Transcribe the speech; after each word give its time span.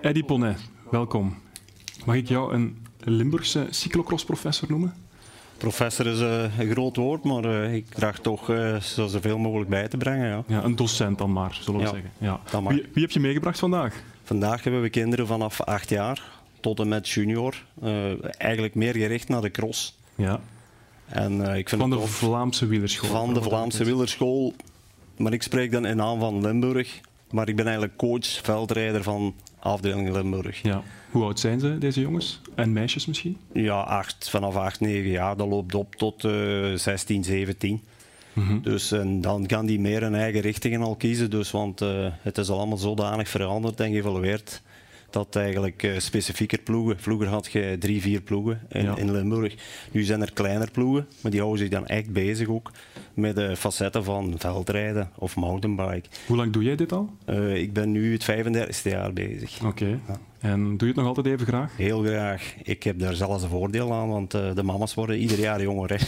Eddy 0.00 0.22
Ponnet, 0.24 0.58
welkom. 0.90 1.34
Mag 2.04 2.16
ik 2.16 2.28
jou 2.28 2.54
een 2.54 2.86
Limburgse 2.98 3.66
cyclocross-professor 3.70 4.70
noemen? 4.70 4.94
Professor 5.56 6.06
is 6.06 6.20
uh, 6.20 6.58
een 6.58 6.70
groot 6.70 6.96
woord, 6.96 7.24
maar 7.24 7.44
uh, 7.44 7.74
ik 7.74 7.86
draag 7.88 8.18
toch 8.18 8.50
uh, 8.50 8.80
zo 8.80 9.06
zoveel 9.06 9.38
mogelijk 9.38 9.70
bij 9.70 9.88
te 9.88 9.96
brengen. 9.96 10.28
Ja. 10.28 10.42
ja 10.46 10.64
een 10.64 10.76
docent 10.76 11.18
dan 11.18 11.32
maar, 11.32 11.58
zullen 11.60 11.80
we 11.80 11.86
Ja, 11.86 11.92
zeggen. 11.92 12.10
Ja. 12.18 12.40
dat 12.50 12.62
mag. 12.62 12.72
Wie, 12.72 12.86
wie 12.92 13.02
heb 13.02 13.12
je 13.12 13.20
meegebracht 13.20 13.58
vandaag? 13.58 14.02
Vandaag 14.22 14.62
hebben 14.64 14.82
we 14.82 14.88
kinderen 14.90 15.26
vanaf 15.26 15.60
acht 15.60 15.88
jaar 15.88 16.22
tot 16.60 16.80
en 16.80 16.88
met 16.88 17.08
junior. 17.08 17.64
eh, 17.82 18.40
eigenlijk 18.40 18.74
meer 18.74 18.94
gericht 18.94 19.28
naar 19.28 19.40
de 19.40 19.50
cross. 19.50 19.98
Ja. 20.14 20.40
En, 21.06 21.50
eh, 21.50 21.56
ik 21.58 21.68
vind 21.68 21.80
Van 21.80 21.90
de 21.90 21.96
tof. 21.96 22.10
Vlaamse 22.10 22.66
wielerschool. 22.66 23.10
van 23.10 23.34
de 23.34 23.42
Vlaamse 23.42 23.84
wielerschool. 23.84 24.54
Maar 25.16 25.32
ik 25.32 25.42
spreek 25.42 25.72
dan 25.72 25.86
in 25.86 25.96
naam 25.96 26.20
van 26.20 26.40
Limburg. 26.40 27.00
Maar 27.30 27.48
ik 27.48 27.56
ben 27.56 27.64
eigenlijk 27.64 27.96
coach, 27.96 28.26
veldrijder 28.26 29.02
van 29.02 29.34
afdeling 29.58 30.12
Limburg. 30.12 30.62
Ja. 30.62 30.82
Hoe 31.10 31.24
oud 31.24 31.40
zijn 31.40 31.60
ze, 31.60 31.78
deze 31.78 32.00
jongens? 32.00 32.40
En 32.54 32.72
meisjes 32.72 33.06
misschien? 33.06 33.36
Ja, 33.52 33.80
acht, 33.80 34.30
vanaf 34.30 34.56
8, 34.56 34.80
9 34.80 35.10
jaar. 35.10 35.36
Dat 35.36 35.48
loopt 35.48 35.74
op 35.74 35.94
tot 35.94 36.24
eh 36.24 36.74
16, 36.74 37.24
17. 37.24 37.80
Mhm. 38.32 38.60
Dus 38.60 38.92
en 38.92 39.20
dan 39.20 39.46
kan 39.46 39.66
die 39.66 39.80
meer 39.80 40.00
hun 40.00 40.14
eigen 40.14 40.40
richtingen 40.40 40.80
al 40.80 40.96
kiezen. 40.96 41.30
Dus, 41.30 41.50
want 41.50 41.80
eh, 41.80 42.06
het 42.22 42.38
is 42.38 42.48
al 42.48 42.58
allemaal 42.58 42.78
zodanig 42.78 43.28
veranderd 43.28 43.80
en 43.80 43.92
geëvalueerd 43.92 44.62
dat 45.10 45.36
eigenlijk 45.36 45.82
eh, 45.82 45.98
specifieker 45.98 46.58
ploegen. 46.58 46.98
Vroeger 47.00 47.26
had 47.28 47.52
je 47.52 47.76
drie, 47.78 48.00
vier 48.00 48.20
ploegen 48.20 48.60
in, 48.68 48.82
Ja. 48.82 48.96
in 48.96 49.12
Limburg. 49.12 49.54
Nu 49.90 50.02
zijn 50.02 50.20
er 50.22 50.32
kleiner 50.32 50.70
ploegen, 50.70 51.06
maar 51.20 51.30
die 51.30 51.40
houden 51.40 51.60
zich 51.60 51.70
dan 51.70 51.86
echt 51.86 52.12
bezig 52.12 52.48
ook 52.48 52.70
met 53.14 53.34
de 53.36 53.56
facetten 53.56 54.04
van 54.04 54.34
veldrijden 54.38 55.10
of 55.18 55.36
mountainbike. 55.36 56.08
Hoe 56.26 56.36
lang 56.36 56.52
doe 56.52 56.62
jij 56.62 56.76
dit 56.76 56.92
al? 56.92 57.10
Eh, 57.24 57.54
ik 57.54 57.72
ben 57.72 57.90
nu 57.90 58.12
het 58.12 58.24
35e 58.24 58.90
jaar 58.90 59.12
bezig. 59.12 59.64
Oké. 59.64 60.00
En 60.40 60.62
doe 60.68 60.78
je 60.78 60.86
het 60.86 60.96
nog 60.96 61.06
altijd 61.06 61.26
even 61.26 61.46
graag? 61.46 61.76
Heel 61.76 62.02
graag. 62.02 62.54
Ik 62.62 62.82
heb 62.82 62.98
daar 62.98 63.14
zelfs 63.14 63.42
een 63.42 63.48
voordeel 63.48 63.92
aan, 63.94 64.08
want 64.08 64.34
eh, 64.34 64.54
de 64.54 64.62
mama's 64.62 64.94
worden 64.94 65.18
ieder 65.18 65.38
jaar 65.38 65.62
jonger. 65.62 65.88
Hè. 65.90 66.04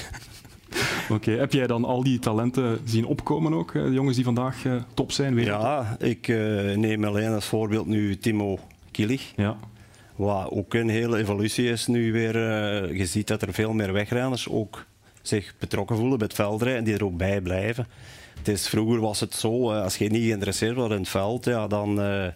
Oké. 1.14 1.30
Heb 1.44 1.52
jij 1.52 1.66
dan 1.66 1.84
al 1.84 2.02
die 2.02 2.18
talenten 2.18 2.78
zien 2.84 3.04
opkomen 3.04 3.54
ook? 3.54 3.72
De 3.72 3.90
jongens 3.92 4.16
die 4.16 4.24
vandaag 4.24 4.62
top 4.94 5.12
zijn? 5.12 5.34
Weer 5.34 5.44
Ja, 5.44 5.96
ik 6.00 6.28
neem 6.76 7.04
alleen 7.04 7.32
als 7.32 7.44
voorbeeld 7.46 7.86
nu 7.86 8.18
Timo 8.18 8.58
Kielig. 8.90 9.32
ja. 9.36 9.56
Wat 10.16 10.50
ook 10.50 10.74
een 10.74 10.88
hele 10.88 11.18
evolutie 11.18 11.68
is 11.68 11.86
nu 11.86 12.12
weer. 12.12 12.36
eh, 12.36 12.98
je 12.98 13.06
ziet 13.06 13.26
dat 13.26 13.42
er 13.42 13.52
veel 13.54 13.72
meer 13.72 13.92
wegrenners 13.92 14.48
ook 14.48 14.84
zich 15.22 15.54
betrokken 15.58 15.96
voelen 15.96 16.18
bij 16.18 16.26
het 16.26 16.36
veldrijden 16.36 16.78
en 16.78 16.84
die 16.84 16.94
er 16.94 17.04
ook 17.04 17.16
bij 17.16 17.40
blijven. 17.40 17.86
Het 18.38 18.48
is, 18.48 18.68
vroeger 18.68 19.00
was 19.00 19.20
het 19.20 19.34
zo, 19.34 19.70
eh, 19.72 19.82
als 19.82 19.96
je 19.96 20.08
niet 20.10 20.24
geïnteresseerd 20.24 20.76
was 20.76 20.90
in 20.90 20.96
het 20.96 21.08
veld, 21.08 21.44
ja, 21.44 21.66
dan 21.66 22.00
eh 22.00 22.26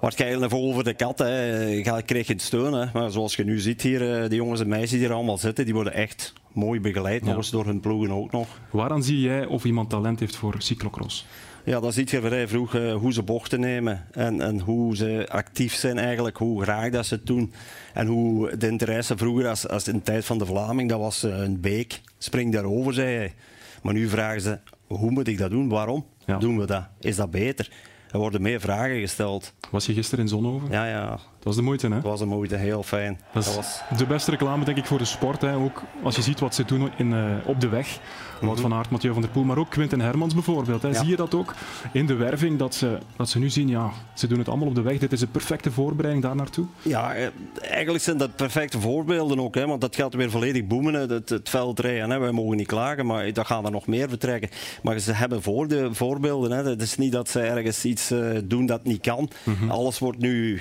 was 0.00 0.14
je 0.16 0.22
eigenlijk 0.22 0.52
voor 0.52 0.84
de 0.84 0.94
kat. 0.94 1.18
Hè. 1.18 1.62
Je 1.66 2.02
kreeg 2.04 2.26
geen 2.26 2.38
steun. 2.40 2.72
Hè. 2.72 2.86
Maar 2.92 3.10
zoals 3.10 3.36
je 3.36 3.44
nu 3.44 3.58
ziet 3.58 3.82
hier, 3.82 4.28
die 4.28 4.38
jongens 4.38 4.60
en 4.60 4.68
meisjes 4.68 4.90
die 4.98 5.08
er 5.08 5.14
allemaal 5.14 5.38
zitten, 5.38 5.64
die 5.64 5.74
worden 5.74 5.92
echt 5.92 6.32
mooi 6.52 6.80
begeleid, 6.80 7.24
nog 7.24 7.36
eens 7.36 7.50
door 7.50 7.64
hun 7.66 7.80
ploegen 7.80 8.10
ook 8.10 8.32
nog. 8.32 8.48
Waaraan 8.70 9.02
zie 9.02 9.20
jij 9.20 9.46
of 9.46 9.64
iemand 9.64 9.90
talent 9.90 10.20
heeft 10.20 10.36
voor 10.36 10.54
cyclocross? 10.58 11.26
Ja, 11.64 11.80
dan 11.80 11.92
zie 11.92 12.06
je 12.10 12.20
vrij 12.20 12.48
vroeg 12.48 12.74
eh, 12.74 12.94
hoe 12.94 13.12
ze 13.12 13.22
bochten 13.22 13.60
nemen 13.60 14.06
en, 14.12 14.40
en 14.40 14.60
hoe 14.60 14.96
ze 14.96 15.26
actief 15.30 15.74
zijn 15.74 15.98
eigenlijk, 15.98 16.36
hoe 16.36 16.62
graag 16.62 16.90
dat 16.90 17.06
ze 17.06 17.14
het 17.14 17.26
doen. 17.26 17.52
En 17.94 18.06
hoe 18.06 18.56
de 18.56 18.68
interesse 18.68 19.16
vroeger, 19.16 19.48
als, 19.48 19.68
als 19.68 19.88
in 19.88 19.94
de 19.96 20.02
tijd 20.02 20.24
van 20.24 20.38
de 20.38 20.46
Vlaming, 20.46 20.88
dat 20.88 20.98
was 20.98 21.22
eh, 21.22 21.38
een 21.38 21.60
beek, 21.60 22.00
spring 22.18 22.52
daarover, 22.52 22.94
zei 22.94 23.16
hij. 23.16 23.34
Maar 23.82 23.94
nu 23.94 24.08
vragen 24.08 24.40
ze, 24.40 24.58
hoe 24.86 25.10
moet 25.10 25.28
ik 25.28 25.38
dat 25.38 25.50
doen, 25.50 25.68
waarom 25.68 26.06
Ja. 26.26 26.38
doen 26.38 26.58
we 26.58 26.66
dat? 26.66 26.84
Is 27.00 27.16
dat 27.16 27.30
beter? 27.30 27.70
Er 28.10 28.18
worden 28.18 28.42
meer 28.42 28.60
vragen 28.60 29.00
gesteld. 29.00 29.54
Was 29.70 29.86
je 29.86 29.92
gisteren 29.92 30.24
in 30.24 30.30
Zonhoven? 30.30 30.68
Ja, 30.70 30.86
ja, 30.86 31.18
was 31.44 31.56
de 31.56 31.62
moeite, 31.62 31.86
hè? 31.86 31.92
dat 31.94 32.02
was 32.02 32.20
een 32.20 32.28
moeite, 32.28 32.56
heel 32.56 32.82
fijn. 32.82 33.18
Dat 33.32 33.44
Dat 33.44 33.54
was... 33.54 33.80
de 33.98 34.06
beste 34.06 34.30
reclame, 34.30 34.64
denk 34.64 34.76
ik, 34.76 34.86
voor 34.86 34.98
de 34.98 35.04
sport. 35.04 35.40
Hè. 35.40 35.54
Ook 35.56 35.82
als 36.02 36.16
je 36.16 36.22
ziet 36.22 36.40
wat 36.40 36.54
ze 36.54 36.64
doen 36.64 36.90
in, 36.96 37.12
eh, 37.12 37.24
op 37.46 37.60
de 37.60 37.68
weg. 37.68 37.98
Wout 38.40 38.60
van 38.60 38.74
Aert, 38.74 38.90
Mathieu 38.90 39.12
van 39.12 39.22
der 39.22 39.30
Poel, 39.30 39.44
maar 39.44 39.58
ook 39.58 39.70
Quinten 39.70 40.00
Hermans 40.00 40.34
bijvoorbeeld. 40.34 40.82
Hè. 40.82 40.88
Ja. 40.88 40.94
Zie 40.94 41.08
je 41.08 41.16
dat 41.16 41.34
ook 41.34 41.54
in 41.92 42.06
de 42.06 42.14
werving, 42.14 42.58
dat 42.58 42.74
ze, 42.74 42.98
dat 43.16 43.28
ze 43.28 43.38
nu 43.38 43.50
zien, 43.50 43.68
ja, 43.68 43.90
ze 44.14 44.26
doen 44.26 44.38
het 44.38 44.48
allemaal 44.48 44.68
op 44.68 44.74
de 44.74 44.82
weg. 44.82 44.98
Dit 44.98 45.12
is 45.12 45.20
een 45.20 45.30
perfecte 45.30 45.70
voorbereiding 45.72 46.24
daar 46.24 46.36
naartoe. 46.36 46.66
Ja, 46.82 47.14
eh, 47.14 47.26
eigenlijk 47.60 48.04
zijn 48.04 48.16
dat 48.16 48.36
perfecte 48.36 48.80
voorbeelden 48.80 49.40
ook, 49.40 49.54
hè, 49.54 49.66
want 49.66 49.80
dat 49.80 49.96
gaat 49.96 50.14
weer 50.14 50.30
volledig 50.30 50.66
boemen, 50.66 50.94
het, 50.94 51.28
het 51.28 51.48
veldrijden. 51.48 52.10
Hè. 52.10 52.18
Wij 52.18 52.30
mogen 52.32 52.56
niet 52.56 52.66
klagen, 52.66 53.06
maar 53.06 53.32
dat 53.32 53.46
gaan 53.46 53.64
er 53.64 53.70
nog 53.70 53.86
meer 53.86 54.08
vertrekken. 54.08 54.50
Maar 54.82 54.98
ze 54.98 55.12
hebben 55.12 55.42
voorde- 55.42 55.94
voorbeelden. 55.94 56.50
Hè. 56.50 56.64
Het 56.70 56.82
is 56.82 56.96
niet 56.96 57.12
dat 57.12 57.28
ze 57.28 57.40
ergens 57.40 57.84
iets 57.84 58.10
eh, 58.10 58.28
doen 58.44 58.66
dat 58.66 58.84
niet 58.84 59.00
kan. 59.00 59.30
Alles 59.68 59.98
wordt 59.98 60.18
nu 60.18 60.60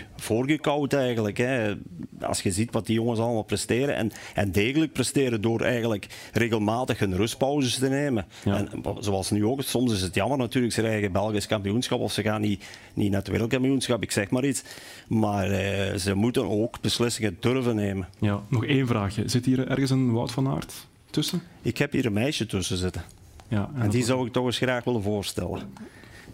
eigenlijk. 0.82 1.38
Hè. 1.38 1.74
Als 2.22 2.42
je 2.42 2.52
ziet 2.52 2.72
wat 2.72 2.86
die 2.86 2.96
jongens 2.96 3.20
allemaal 3.20 3.44
presteren 3.44 3.96
en, 3.96 4.12
en 4.34 4.52
degelijk 4.52 4.92
presteren 4.92 5.42
door 5.42 5.62
eigenlijk 5.62 6.08
regelmatig 6.34 7.00
hun 7.00 7.16
rustpauzes 7.16 7.78
te 7.78 7.90
nemen. 7.90 8.26
Ja. 8.44 8.58
En 8.58 8.70
zoals 9.00 9.32
nu 9.32 9.46
ook, 9.46 9.62
soms 9.62 9.94
is 9.94 10.02
het 10.02 10.16
jammer 10.16 10.38
natuurlijk, 10.38 10.74
ze 10.74 10.82
krijgen 10.82 11.12
Belgisch 11.12 11.48
kampioenschap 11.48 12.00
of 12.00 12.12
ze 12.12 12.22
gaan 12.22 12.42
niet, 12.42 12.64
niet 12.94 13.10
naar 13.10 13.20
het 13.20 13.30
wereldkampioenschap, 13.30 14.04
ik 14.04 14.12
zeg 14.12 14.30
maar 14.30 14.46
iets. 14.46 14.64
Maar 15.08 15.52
eh, 15.52 15.98
ze 15.98 16.14
moeten 16.14 16.50
ook 16.50 16.82
beslissingen 16.82 17.38
durven 17.40 17.76
nemen. 17.76 18.08
Ja, 18.20 18.42
nog 18.48 18.66
één 18.66 18.88
vraagje. 18.88 19.24
Zit 19.26 19.46
hier 19.46 19.68
ergens 19.68 19.90
een 19.90 20.12
Wout 20.12 20.32
van 20.32 20.48
Aert 20.48 20.88
tussen? 21.10 21.42
Ik 21.62 21.78
heb 21.78 21.92
hier 21.92 22.06
een 22.06 22.14
meisje 22.14 22.46
tussen 22.46 22.78
zitten. 22.78 23.04
Ja, 23.48 23.70
En 23.76 23.90
die 23.90 24.04
zou 24.04 24.28
ik 24.28 24.34
toch 24.34 24.46
eens 24.46 24.58
graag 24.58 24.84
willen 24.84 25.04
voorstellen. 25.04 25.62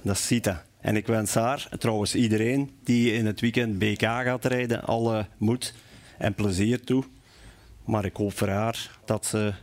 Dat 0.01 0.15
is 0.15 0.25
Sita. 0.25 0.63
En 0.81 0.95
ik 0.95 1.07
wens 1.07 1.33
haar, 1.33 1.69
trouwens 1.77 2.15
iedereen 2.15 2.71
die 2.83 3.13
in 3.13 3.25
het 3.25 3.39
weekend 3.39 3.79
BK 3.79 4.01
gaat 4.01 4.45
rijden, 4.45 4.83
alle 4.83 5.27
moed 5.37 5.73
en 6.17 6.33
plezier 6.33 6.83
toe. 6.83 7.03
Maar 7.85 8.05
ik 8.05 8.15
hoop 8.15 8.37
voor 8.37 8.47
haar 8.47 8.99
dat 9.05 9.25
ze 9.25 9.53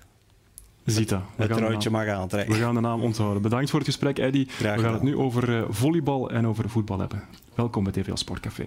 Zita. 0.84 1.22
We 1.36 1.42
het 1.42 1.52
truitje 1.52 1.90
mag 1.90 2.04
We 2.04 2.10
aantrekken. 2.10 2.54
gaan 2.54 2.74
de 2.74 2.80
naam 2.80 3.02
onthouden. 3.02 3.42
Bedankt 3.42 3.70
voor 3.70 3.78
het 3.78 3.88
gesprek, 3.88 4.18
Eddy. 4.18 4.46
We 4.58 4.64
gaan 4.78 4.92
het 4.92 5.02
nu 5.02 5.16
over 5.16 5.56
eh, 5.56 5.64
volleybal 5.68 6.30
en 6.30 6.46
over 6.46 6.68
voetbal 6.70 6.98
hebben. 6.98 7.22
Welkom 7.54 7.84
bij 7.84 7.92
TVL 7.92 8.14
Sportcafé. 8.14 8.66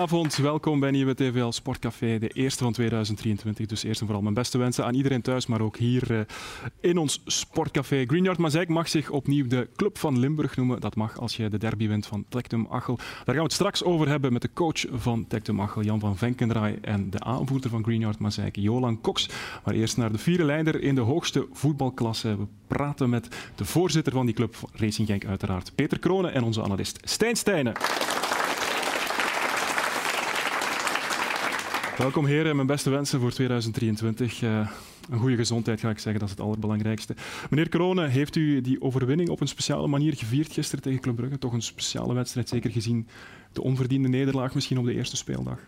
Een 0.00 0.06
hele 0.06 0.22
goede 0.22 0.32
avond. 0.34 0.52
Welkom 0.52 0.80
bij 0.80 0.90
nieuwe 0.90 1.14
TVL 1.14 1.50
Sportcafé, 1.50 2.18
de 2.18 2.28
eerste 2.28 2.64
van 2.64 2.72
2023. 2.72 3.66
Dus 3.66 3.82
eerst 3.82 4.00
en 4.00 4.06
vooral 4.06 4.22
mijn 4.22 4.34
beste 4.34 4.58
wensen 4.58 4.84
aan 4.84 4.94
iedereen 4.94 5.22
thuis, 5.22 5.46
maar 5.46 5.60
ook 5.60 5.76
hier 5.76 6.18
eh, 6.18 6.20
in 6.80 6.98
ons 6.98 7.22
Sportcafé. 7.26 8.04
Greenyard 8.06 8.38
Mazijk 8.38 8.68
mag 8.68 8.88
zich 8.88 9.10
opnieuw 9.10 9.46
de 9.46 9.68
Club 9.76 9.98
van 9.98 10.18
Limburg 10.18 10.56
noemen. 10.56 10.80
Dat 10.80 10.94
mag 10.94 11.18
als 11.18 11.36
je 11.36 11.48
de 11.48 11.58
derby 11.58 11.88
wint 11.88 12.06
van 12.06 12.24
Tectum 12.28 12.66
Achel. 12.70 12.96
Daar 12.96 13.24
gaan 13.24 13.34
we 13.34 13.42
het 13.42 13.52
straks 13.52 13.84
over 13.84 14.08
hebben 14.08 14.32
met 14.32 14.42
de 14.42 14.50
coach 14.54 14.86
van 14.92 15.26
Tectum 15.26 15.60
Achel, 15.60 15.82
Jan 15.82 16.00
van 16.00 16.16
Venkendraai, 16.16 16.78
en 16.80 17.10
de 17.10 17.20
aanvoerder 17.20 17.70
van 17.70 17.84
Greenyard 17.84 18.18
Mazijk, 18.18 18.56
Jolan 18.56 19.00
Cox. 19.00 19.28
Maar 19.64 19.74
eerst 19.74 19.96
naar 19.96 20.12
de 20.12 20.18
vierde 20.18 20.44
leider 20.44 20.82
in 20.82 20.94
de 20.94 21.00
hoogste 21.00 21.46
voetbalklasse. 21.52 22.36
We 22.36 22.46
praten 22.66 23.10
met 23.10 23.28
de 23.54 23.64
voorzitter 23.64 24.12
van 24.12 24.26
die 24.26 24.34
club, 24.34 24.56
Racing 24.72 25.08
Genk 25.08 25.24
uiteraard, 25.24 25.72
Peter 25.74 25.98
Kronen, 25.98 26.34
en 26.34 26.42
onze 26.42 26.62
analist 26.62 26.98
Stijn 27.02 27.36
Stijnen. 27.36 27.72
Welkom 32.00 32.26
heren, 32.26 32.54
mijn 32.54 32.66
beste 32.66 32.90
wensen 32.90 33.20
voor 33.20 33.30
2023. 33.30 34.42
Eh, 34.42 34.68
een 35.10 35.18
goede 35.18 35.36
gezondheid 35.36 35.80
ga 35.80 35.90
ik 35.90 35.98
zeggen, 35.98 36.20
dat 36.20 36.28
is 36.28 36.30
het 36.30 36.40
allerbelangrijkste. 36.44 37.14
Meneer 37.50 37.68
Corone, 37.68 38.06
heeft 38.06 38.36
u 38.36 38.60
die 38.60 38.82
overwinning 38.82 39.28
op 39.28 39.40
een 39.40 39.48
speciale 39.48 39.86
manier 39.86 40.16
gevierd 40.16 40.52
gisteren 40.52 40.82
tegen 40.84 41.00
Club 41.00 41.16
Brugge? 41.16 41.38
Toch 41.38 41.52
een 41.52 41.62
speciale 41.62 42.14
wedstrijd, 42.14 42.48
zeker 42.48 42.70
gezien 42.70 43.06
de 43.52 43.62
onverdiende 43.62 44.08
nederlaag 44.08 44.54
misschien 44.54 44.78
op 44.78 44.84
de 44.84 44.94
eerste 44.94 45.16
speeldag. 45.16 45.58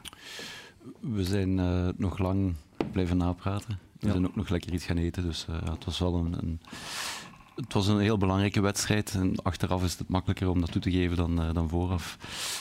We 1.00 1.24
zijn 1.24 1.58
eh, 1.58 1.88
nog 1.96 2.18
lang 2.18 2.54
blijven 2.92 3.16
napraten. 3.16 3.78
We 4.00 4.06
Ja. 4.06 4.12
zijn 4.12 4.26
ook 4.26 4.36
nog 4.36 4.48
lekker 4.48 4.72
iets 4.72 4.84
gaan 4.84 4.96
eten, 4.98 5.22
dus 5.22 5.46
eh, 5.48 5.70
het 5.72 5.84
was 5.84 5.98
wel 5.98 6.14
een, 6.14 6.34
een, 6.38 6.60
het 7.54 7.72
was 7.72 7.86
een 7.86 7.98
heel 7.98 8.18
belangrijke 8.18 8.60
wedstrijd. 8.60 9.14
En 9.14 9.42
achteraf 9.42 9.84
is 9.84 9.98
het 9.98 10.08
makkelijker 10.08 10.48
om 10.48 10.60
dat 10.60 10.72
toe 10.72 10.80
te 10.80 10.90
geven 10.90 11.16
dan, 11.16 11.42
eh, 11.42 11.52
dan 11.54 11.68
vooraf. 11.68 12.18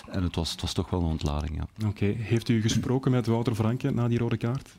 En 0.09 0.23
het 0.23 0.35
was, 0.35 0.51
het 0.51 0.61
was 0.61 0.73
toch 0.73 0.89
wel 0.89 0.99
een 0.99 1.05
ontlading, 1.05 1.55
ja. 1.55 1.87
Oké, 1.87 2.05
heeft 2.05 2.49
u 2.49 2.61
gesproken 2.61 3.11
met 3.11 3.25
Wouter 3.25 3.55
Franke 3.55 3.91
na 3.91 4.07
die 4.07 4.17
rode 4.17 4.37
kaart? 4.37 4.69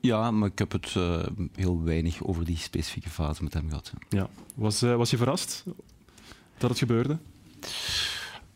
Ja, 0.00 0.30
maar 0.30 0.48
ik 0.48 0.58
heb 0.58 0.72
het 0.72 0.94
eh, 0.96 1.26
heel 1.54 1.82
weinig 1.82 2.22
over 2.24 2.44
die 2.44 2.56
specifieke 2.56 3.10
fase 3.10 3.42
met 3.42 3.52
hem 3.54 3.68
gehad. 3.68 3.92
ja. 4.08 4.18
Ja. 4.18 4.28
Was, 4.54 4.82
eh, 4.82 4.96
was 4.96 5.10
je 5.10 5.16
verrast 5.16 5.64
dat 6.58 6.70
het 6.70 6.78
gebeurde? 6.78 7.18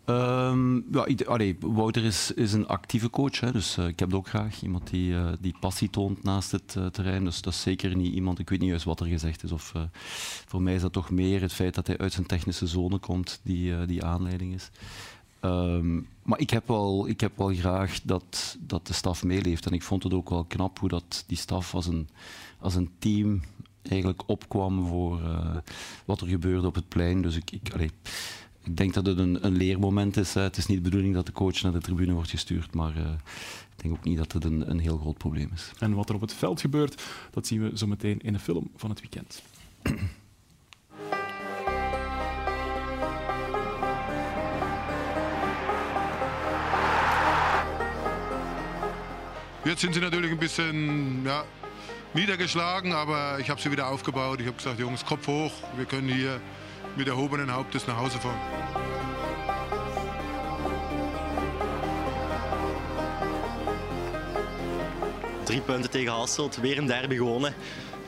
Ehm, 0.05 0.77
ja, 0.77 1.07
allee, 1.25 1.57
Wouter 1.61 2.05
is, 2.05 2.33
is 2.33 2.53
een 2.53 2.67
actieve 2.67 3.11
coach, 3.11 3.41
hè, 3.41 3.53
dus 3.53 3.79
uh, 3.79 3.87
ik 3.87 3.99
heb 3.99 4.09
het 4.09 4.19
ook 4.19 4.29
graag. 4.29 4.63
Iemand 4.63 4.91
die, 4.91 5.13
uh, 5.13 5.33
die 5.41 5.55
passie 5.61 5.91
toont 5.91 6.23
naast 6.23 6.51
het 6.51 6.75
uh, 6.79 6.87
terrein. 6.87 7.25
Dus 7.25 7.43
dat 7.43 7.53
is 7.53 7.63
zeker 7.63 7.97
niet 7.97 8.15
iemand, 8.15 8.39
ik 8.39 8.49
weet 8.49 8.61
niet 8.61 8.69
juist 8.69 8.85
wat 8.85 9.01
er 9.01 9.07
gezegd 9.07 9.43
is. 9.43 9.53
Of, 9.53 9.73
voor 10.47 10.63
mij 10.63 10.75
is 10.75 10.81
dat 10.81 10.93
toch 10.93 11.11
meer 11.11 11.41
het 11.41 11.53
feit 11.53 11.75
dat 11.75 11.87
hij 11.87 11.99
uit 11.99 12.13
zijn 12.13 12.27
technische 12.27 12.67
zone 12.67 12.99
komt, 12.99 13.41
die, 13.43 13.87
die 13.87 14.05
aanleiding 14.05 14.55
is. 14.55 14.71
Um, 15.41 16.09
maar 16.23 16.39
ik 16.39 16.51
heb 16.51 16.69
wel, 16.69 17.09
ik 17.09 17.21
heb 17.21 17.33
wel 17.37 17.55
graag 17.55 18.01
dat, 18.03 18.57
dat 18.61 18.87
de 18.87 18.93
staf 18.93 19.25
meeleeft. 19.25 19.67
En 19.67 19.73
ik 19.73 19.83
vond 19.83 20.03
het 20.03 20.15
ook 20.15 20.31
wel 20.31 20.45
knap 20.45 20.79
hoe 20.79 20.89
dat 20.89 21.25
die 21.27 21.37
staf 21.37 21.75
als 21.75 21.87
een, 21.87 22.09
als 22.59 22.75
een 22.75 22.91
team 22.99 23.43
eigenlijk 23.83 24.23
opkwam 24.27 24.87
voor 24.87 25.21
wat 26.05 26.21
er 26.21 26.27
gebeurde 26.27 26.67
op 26.67 26.75
het 26.75 26.89
plein. 26.89 27.23
Dus 27.23 27.37
ik, 27.37 27.51
ik, 27.51 27.73
allee, 27.73 27.91
ik 28.63 28.77
denk 28.77 28.95
dat 28.95 29.07
het 29.07 29.19
een, 29.19 29.47
een 29.47 29.57
leermoment 29.57 30.17
is. 30.17 30.35
Hè. 30.35 30.41
Het 30.41 30.57
is 30.57 30.67
niet 30.67 30.77
de 30.77 30.83
bedoeling 30.83 31.15
dat 31.15 31.27
de 31.27 31.33
coach 31.33 31.63
naar 31.63 31.73
de 31.73 31.81
tribune 31.81 32.13
wordt 32.13 32.31
gestuurd, 32.31 32.75
maar 32.75 32.97
uh, 32.97 33.03
ik 33.77 33.83
denk 33.83 33.95
ook 33.95 34.05
niet 34.05 34.17
dat 34.17 34.33
het 34.33 34.45
een, 34.45 34.71
een 34.71 34.79
heel 34.79 34.99
groot 34.99 35.19
probleem 35.19 35.51
is. 35.55 35.71
En 35.79 35.95
wat 35.95 36.09
er 36.09 36.15
op 36.15 36.21
het 36.21 36.35
veld 36.35 36.61
gebeurt, 36.61 37.03
dat 37.31 37.47
zien 37.47 37.63
we 37.63 37.79
zo 37.79 37.87
meteen 37.87 38.19
in 38.21 38.33
de 38.33 38.39
film 38.39 38.71
van 38.77 38.91
het 38.91 39.01
weekend. 39.01 39.43
Jetzt 49.65 49.81
sind 49.81 49.95
sie 49.95 50.01
natürlich 50.01 50.31
ein 50.33 50.39
bisschen 50.39 51.25
ja, 51.25 51.45
niedergeschlagen, 52.15 52.93
aber 52.93 53.39
ich 53.39 53.49
habe 53.49 53.61
sie 53.61 53.71
wieder 53.71 53.87
aufgebaut. 53.87 54.41
Ich 54.41 54.47
habe 54.47 54.57
gesagt, 54.57 54.79
Jungs, 54.79 55.05
Kopf 55.05 55.27
hoch, 55.27 55.53
wir 55.77 55.85
können 55.85 56.09
hier 56.09 56.41
mit 56.95 57.07
erhobenen 57.07 57.51
Hauptes 57.51 57.87
nach 57.87 57.97
Hause 57.97 58.19
fahren. 58.19 58.41
Drie 65.45 65.61
punten 65.61 65.91
tegen 65.91 66.13
Hasselt, 66.13 66.57
weer 66.57 66.79
een 66.79 66.87
derby 66.87 67.17
gewonnen. 67.17 67.55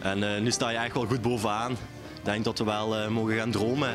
En 0.02 0.22
uh, 0.22 0.38
nu 0.40 0.50
sta 0.50 0.68
je 0.68 0.78
echt 0.78 0.94
wel 0.94 1.06
goed 1.06 1.22
bovenaan. 1.22 1.72
Ik 1.72 2.24
denk 2.24 2.44
dat 2.44 2.58
we 2.58 2.64
wel 2.64 3.02
uh, 3.02 3.08
mogen 3.08 3.36
gaan 3.36 3.50
dromen. 3.50 3.94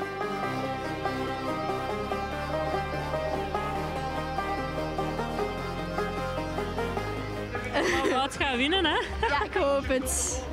Wat 8.14 8.38
gaan 8.38 8.58
winnen, 8.58 8.86
hè? 8.86 8.98
Ja, 9.28 9.44
ik 9.44 9.54
hoop 9.54 9.88
het. 9.88 10.44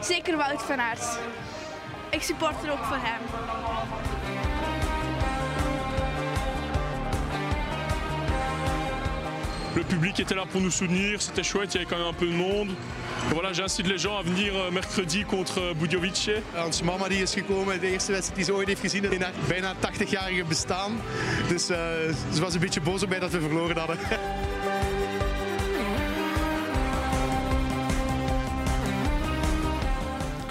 Zeker 0.00 0.36
Wout 0.36 0.62
van 0.62 0.80
Aert. 0.80 1.18
Ik 2.22 2.28
support 2.28 2.64
er 2.64 2.72
ook 2.72 2.84
voor 2.84 2.96
hem. 3.00 3.20
Le 9.74 9.84
public 9.84 10.18
était 10.18 10.34
là 10.34 10.46
pour 10.46 10.60
nous 10.60 10.70
soutenir, 10.70 11.20
c'était 11.20 11.42
chouette, 11.42 11.74
il 11.74 11.80
y 11.80 11.84
avait 11.84 11.86
quand 11.86 11.98
même 11.98 12.06
un 12.06 12.12
peu 12.12 12.26
de 12.26 12.36
monde. 12.36 12.70
Voilà, 13.30 13.52
j'incite 13.52 13.88
les 13.88 13.98
gens 13.98 14.18
à 14.18 14.22
venir 14.22 14.54
euh, 14.54 14.70
mercredi 14.70 15.24
contre 15.24 15.60
euh, 15.60 15.74
Budjovice. 15.74 16.30
Ons 16.54 16.82
mama 16.82 17.08
die 17.08 17.22
is 17.22 17.34
gekomen, 17.34 17.80
de 17.80 17.90
eerste 17.90 18.12
wedstrijd 18.12 18.36
die 18.36 18.44
ze 18.44 18.54
ooit 18.54 18.68
heeft 18.68 18.80
gezien 18.80 19.12
in 19.12 19.22
haar 19.22 19.32
bijna 19.48 19.74
80-jarige 19.74 20.44
bestaan. 20.44 21.00
Dus 21.48 21.70
uh, 21.70 21.76
ze 22.32 22.40
was 22.40 22.54
een 22.54 22.60
beetje 22.60 22.80
boos 22.80 23.02
op 23.02 23.08
mij 23.08 23.18
dat 23.18 23.30
we 23.30 23.40
verloren 23.40 23.76
hadden. 23.76 23.98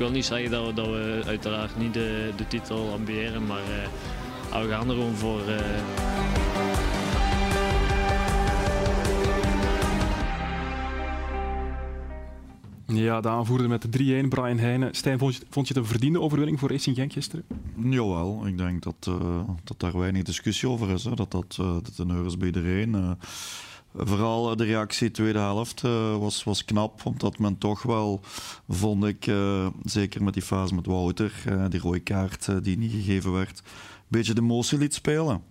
wil 0.01 0.11
niet 0.11 0.25
zeggen 0.25 0.51
dat 0.51 0.65
we, 0.65 0.73
dat 0.73 0.87
we 0.87 1.21
uiteraard 1.25 1.77
niet 1.77 1.93
de, 1.93 2.31
de 2.35 2.47
titel 2.47 2.91
ambiëren, 2.93 3.45
maar 3.45 3.61
uh, 3.61 4.61
we 4.61 4.69
gaan 4.69 4.89
er 4.89 4.95
gewoon 4.95 5.15
voor. 5.15 5.39
Uh... 5.39 5.55
Ja, 12.85 13.21
de 13.21 13.29
aanvoerder 13.29 13.67
met 13.67 13.81
de 13.81 14.23
3-1, 14.23 14.27
Brian 14.27 14.57
Heijnen. 14.57 14.95
Stijn, 14.95 15.19
vond 15.19 15.35
je, 15.35 15.41
vond 15.49 15.67
je 15.67 15.73
het 15.73 15.83
een 15.83 15.89
verdiende 15.89 16.19
overwinning 16.21 16.59
voor 16.59 16.69
Racing 16.69 16.95
Genk 16.95 17.13
gisteren? 17.13 17.45
Jawel, 17.75 18.47
ik 18.47 18.57
denk 18.57 18.83
dat, 18.83 19.07
uh, 19.09 19.39
dat 19.63 19.79
daar 19.79 19.97
weinig 19.97 20.23
discussie 20.23 20.69
over 20.69 20.89
is. 20.89 21.03
Hè. 21.03 21.15
Dat, 21.15 21.31
dat, 21.31 21.57
uh, 21.61 21.73
dat 21.73 21.97
een 21.97 22.25
is 22.25 22.37
bij 22.37 22.47
iedereen. 22.47 22.93
Uh, 22.93 23.11
Vooral 23.95 24.55
de 24.55 24.63
reactie 24.63 25.11
tweede 25.11 25.39
helft 25.39 25.83
uh, 25.83 26.17
was, 26.17 26.43
was 26.43 26.65
knap, 26.65 27.05
omdat 27.05 27.39
men 27.39 27.57
toch 27.57 27.81
wel, 27.83 28.21
vond 28.69 29.05
ik, 29.05 29.27
uh, 29.27 29.67
zeker 29.83 30.23
met 30.23 30.33
die 30.33 30.43
fase 30.43 30.75
met 30.75 30.85
Wouter, 30.85 31.33
die 31.69 31.79
rode 31.79 31.99
kaart 31.99 32.63
die 32.63 32.77
niet 32.77 32.91
gegeven 32.91 33.31
werd, 33.31 33.59
een 33.59 33.65
beetje 34.07 34.33
de 34.33 34.41
emotie 34.41 34.77
liet 34.77 34.93
spelen. 34.93 35.43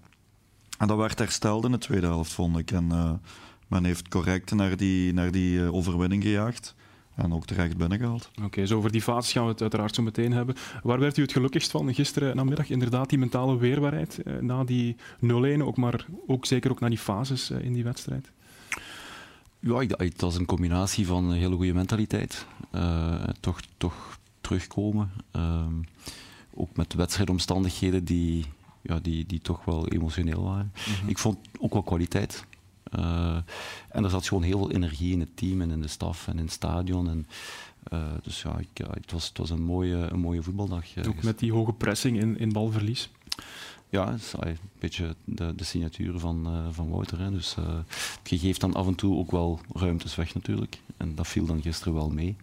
En 0.78 0.86
dat 0.86 0.96
werd 0.96 1.18
hersteld 1.18 1.64
in 1.64 1.70
de 1.70 1.78
tweede 1.78 2.06
helft, 2.06 2.32
vond 2.32 2.58
ik. 2.58 2.70
En 2.70 3.20
men 3.68 3.84
heeft 3.84 4.08
correct 4.08 4.54
naar 4.54 4.76
die, 4.76 5.12
naar 5.12 5.30
die 5.30 5.72
overwinning 5.72 6.22
gejaagd. 6.22 6.74
En 7.22 7.32
ook 7.32 7.46
terecht 7.46 7.76
binnengehaald. 7.76 8.30
Oké, 8.36 8.46
okay, 8.46 8.66
zo 8.66 8.76
over 8.76 8.92
die 8.92 9.02
fases 9.02 9.32
gaan 9.32 9.44
we 9.44 9.50
het 9.50 9.60
uiteraard 9.60 9.94
zo 9.94 10.02
meteen 10.02 10.32
hebben. 10.32 10.54
Waar 10.82 10.98
werd 10.98 11.16
u 11.16 11.22
het 11.22 11.32
gelukkigst 11.32 11.70
van 11.70 11.94
gisteren 11.94 12.36
namiddag? 12.36 12.70
Inderdaad, 12.70 13.08
die 13.08 13.18
mentale 13.18 13.58
weerbaarheid 13.58 14.22
eh, 14.22 14.34
na 14.38 14.64
die 14.64 14.96
0-1, 15.26 15.62
ook, 15.62 15.76
maar 15.76 16.06
ook 16.26 16.46
zeker 16.46 16.70
ook 16.70 16.80
na 16.80 16.88
die 16.88 16.98
fases 16.98 17.50
eh, 17.50 17.64
in 17.64 17.72
die 17.72 17.84
wedstrijd? 17.84 18.30
Ja, 19.58 19.78
het 19.78 20.20
was 20.20 20.36
een 20.36 20.46
combinatie 20.46 21.06
van 21.06 21.24
een 21.24 21.38
hele 21.38 21.56
goede 21.56 21.74
mentaliteit. 21.74 22.46
Uh, 22.74 23.14
toch, 23.40 23.60
toch 23.76 24.18
terugkomen. 24.40 25.10
Uh, 25.36 25.66
ook 26.54 26.76
met 26.76 26.94
wedstrijdomstandigheden 26.94 28.04
die, 28.04 28.44
ja, 28.82 28.98
die, 29.00 29.26
die 29.26 29.40
toch 29.40 29.64
wel 29.64 29.88
emotioneel 29.88 30.42
waren. 30.42 30.72
Mm 30.74 30.94
-hmm. 31.00 31.08
Ik 31.08 31.18
vond 31.18 31.38
ook 31.58 31.72
wel 31.72 31.82
kwaliteit. 31.82 32.44
Uh, 32.98 33.36
en 33.88 34.04
er 34.04 34.10
zat 34.10 34.28
gewoon 34.28 34.42
heel 34.42 34.58
veel 34.58 34.70
energie 34.70 35.12
in 35.12 35.20
het 35.20 35.36
team 35.36 35.60
en 35.60 35.70
in 35.70 35.80
de 35.80 35.88
staf 35.88 36.28
en 36.28 36.38
in 36.38 36.44
het 36.44 36.52
stadion. 36.52 37.08
En, 37.08 37.26
uh, 37.92 38.02
dus 38.22 38.42
ja, 38.42 38.58
ik, 38.58 38.68
ja, 38.74 38.88
het, 38.90 39.12
was, 39.12 39.28
het 39.28 39.38
was 39.38 39.50
een 39.50 39.62
mooie, 39.62 39.96
een 39.96 40.20
mooie 40.20 40.42
voetbaldag. 40.42 40.84
Ook 41.08 41.22
met 41.22 41.38
die 41.38 41.52
hoge 41.52 41.72
pressing 41.72 42.18
in, 42.20 42.38
in 42.38 42.52
balverlies. 42.52 43.10
Ja, 43.88 44.12
is 44.12 44.32
een 44.38 44.58
beetje 44.78 45.14
de, 45.24 45.54
de 45.54 45.64
signatuur 45.64 46.18
van, 46.18 46.46
uh, 46.46 46.66
van 46.70 46.90
Wouter. 46.90 47.18
Hè. 47.18 47.30
Dus 47.30 47.56
uh, 47.58 47.64
je 48.22 48.38
geeft 48.38 48.60
dan 48.60 48.74
af 48.74 48.86
en 48.86 48.94
toe 48.94 49.16
ook 49.16 49.30
wel 49.30 49.60
ruimtes 49.74 50.14
weg 50.14 50.34
natuurlijk. 50.34 50.80
En 50.96 51.14
dat 51.14 51.28
viel 51.28 51.46
dan 51.46 51.62
gisteren 51.62 51.94
wel 51.94 52.10
mee, 52.10 52.36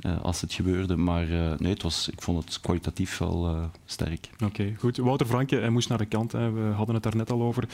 uh, 0.00 0.22
als 0.22 0.40
het 0.40 0.52
gebeurde. 0.52 0.96
Maar 0.96 1.26
nee, 1.58 1.72
het 1.72 1.82
was, 1.82 2.08
ik 2.08 2.22
vond 2.22 2.44
het 2.44 2.60
kwalitatief 2.60 3.18
wel 3.18 3.70
sterk. 3.84 4.28
Oké, 4.34 4.44
okay, 4.44 4.76
goed. 4.78 4.96
Wouter 4.96 5.26
Franke, 5.26 5.56
hij 5.56 5.70
moest 5.70 5.88
naar 5.88 5.98
de 5.98 6.06
kant. 6.06 6.32
Hè. 6.32 6.50
We 6.50 6.72
hadden 6.74 6.94
het 6.94 7.04
daar 7.04 7.16
net 7.16 7.30
al 7.30 7.42
over. 7.42 7.68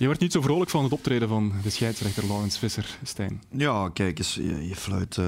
Je 0.00 0.06
werd 0.06 0.20
niet 0.20 0.32
zo 0.32 0.40
vrolijk 0.40 0.70
van 0.70 0.82
het 0.84 0.92
optreden 0.92 1.28
van 1.28 1.52
de 1.62 1.70
scheidsrechter 1.70 2.26
Laurens 2.26 2.58
Visser, 2.58 2.98
Stijn. 3.02 3.42
Ja, 3.50 3.88
kijk 3.88 4.18
eens, 4.18 4.34
je, 4.34 4.74
fluit 4.74 5.16
uh, 5.16 5.26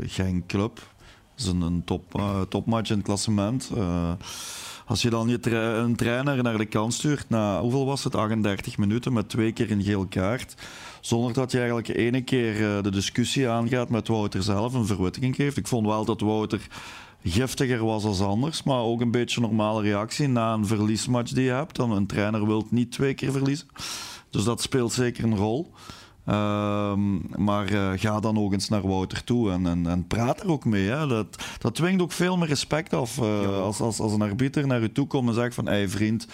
geen 0.00 0.44
club. 0.46 0.74
Dat 0.74 1.44
is 1.44 1.46
een, 1.46 1.60
een 1.60 1.84
top, 1.84 2.18
uh, 2.18 2.40
topmatch 2.40 2.90
in 2.90 2.96
het 2.96 3.04
klassement. 3.04 3.70
Uh, 3.76 4.12
als 4.86 5.02
je 5.02 5.10
dan 5.10 5.28
je 5.28 5.50
een 5.50 5.96
trainer 5.96 6.42
naar 6.42 6.58
de 6.58 6.66
kant 6.66 6.94
stuurt, 6.94 7.28
na 7.28 7.60
hoeveel 7.60 7.86
was 7.86 8.04
het? 8.04 8.14
38 8.14 8.78
minuten 8.78 9.12
met 9.12 9.28
twee 9.28 9.52
keer 9.52 9.70
een 9.70 9.82
geel 9.82 10.06
kaart. 10.06 10.54
Zonder 11.00 11.32
dat 11.32 11.50
je 11.50 11.58
eigenlijk 11.58 11.88
ene 11.88 12.22
keer 12.22 12.82
de 12.82 12.90
discussie 12.90 13.48
aangaat 13.48 13.88
met 13.88 14.08
Wouter 14.08 14.42
zelf, 14.42 14.74
een 14.74 14.86
verwittiging 14.86 15.34
geeft. 15.34 15.56
Ik 15.56 15.66
vond 15.66 15.86
wel 15.86 16.04
dat 16.04 16.20
Wouter 16.20 16.60
giftiger 17.30 17.84
was 17.84 18.04
als 18.04 18.20
anders, 18.20 18.62
maar 18.62 18.80
ook 18.80 19.00
een 19.00 19.10
beetje 19.10 19.40
normale 19.40 19.82
reactie 19.82 20.28
na 20.28 20.52
een 20.52 20.66
verliesmatch 20.66 21.32
die 21.32 21.44
je 21.44 21.50
hebt. 21.50 21.76
Dan 21.76 21.90
een 21.90 22.06
trainer 22.06 22.46
wil 22.46 22.66
niet 22.70 22.92
twee 22.92 23.14
keer 23.14 23.32
verliezen. 23.32 23.68
Dus 24.30 24.44
dat 24.44 24.62
speelt 24.62 24.92
zeker 24.92 25.24
een 25.24 25.36
rol. 25.36 25.72
Um, 26.28 27.22
maar 27.36 27.72
uh, 27.72 27.90
ga 27.96 28.20
dan 28.20 28.38
ook 28.38 28.52
eens 28.52 28.68
naar 28.68 28.88
Wouter 28.88 29.24
toe 29.24 29.50
en, 29.50 29.66
en, 29.66 29.86
en 29.86 30.06
praat 30.06 30.40
er 30.40 30.50
ook 30.50 30.64
mee. 30.64 30.88
Hè. 30.88 31.06
Dat, 31.06 31.26
dat 31.58 31.74
dwingt 31.74 32.02
ook 32.02 32.12
veel 32.12 32.36
meer 32.36 32.48
respect 32.48 32.94
af. 32.94 33.18
Uh, 33.18 33.42
ja. 33.42 33.48
als, 33.48 33.80
als, 33.80 34.00
als 34.00 34.12
een 34.12 34.22
arbiter 34.22 34.66
naar 34.66 34.80
je 34.80 34.92
toe 34.92 35.06
komt 35.06 35.28
en 35.28 35.34
zegt 35.34 35.54
van... 35.54 35.66
Hé 35.66 35.72
hey, 35.72 35.88
vriend, 35.88 36.26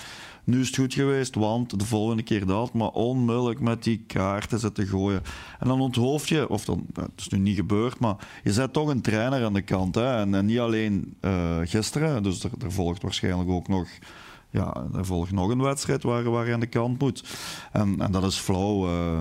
nu 0.44 0.60
is 0.60 0.66
het 0.66 0.76
goed 0.76 0.94
geweest, 0.94 1.34
want 1.34 1.78
de 1.78 1.84
volgende 1.84 2.22
keer 2.22 2.46
dat. 2.46 2.72
Maar 2.72 2.88
onmiddellijk 2.88 3.60
met 3.60 3.82
die 3.82 4.04
kaarten 4.06 4.58
zitten 4.58 4.86
gooien. 4.86 5.22
En 5.58 5.68
dan 5.68 5.80
onthoofd 5.80 6.28
je, 6.28 6.48
of 6.48 6.64
dan, 6.64 6.86
het 6.94 7.10
is 7.16 7.28
nu 7.28 7.38
niet 7.38 7.56
gebeurd, 7.56 7.98
maar 7.98 8.16
je 8.44 8.52
zet 8.52 8.72
toch 8.72 8.88
een 8.88 9.00
trainer 9.00 9.44
aan 9.44 9.52
de 9.52 9.62
kant. 9.62 9.94
Hè. 9.94 10.16
En, 10.16 10.34
en 10.34 10.46
niet 10.46 10.58
alleen 10.58 11.14
uh, 11.20 11.58
gisteren, 11.64 12.22
dus 12.22 12.44
er, 12.44 12.50
er 12.64 12.72
volgt 12.72 13.02
waarschijnlijk 13.02 13.50
ook 13.50 13.68
nog 13.68 13.88
ja, 14.50 14.86
er 14.94 15.06
volgt 15.06 15.32
nog 15.32 15.50
een 15.50 15.62
wedstrijd 15.62 16.02
waar, 16.02 16.30
waar 16.30 16.46
je 16.46 16.52
aan 16.52 16.60
de 16.60 16.66
kant 16.66 16.98
moet. 16.98 17.24
En, 17.72 18.00
en 18.00 18.12
dat 18.12 18.24
is 18.24 18.38
flauw. 18.38 18.88
Uh, 18.88 19.20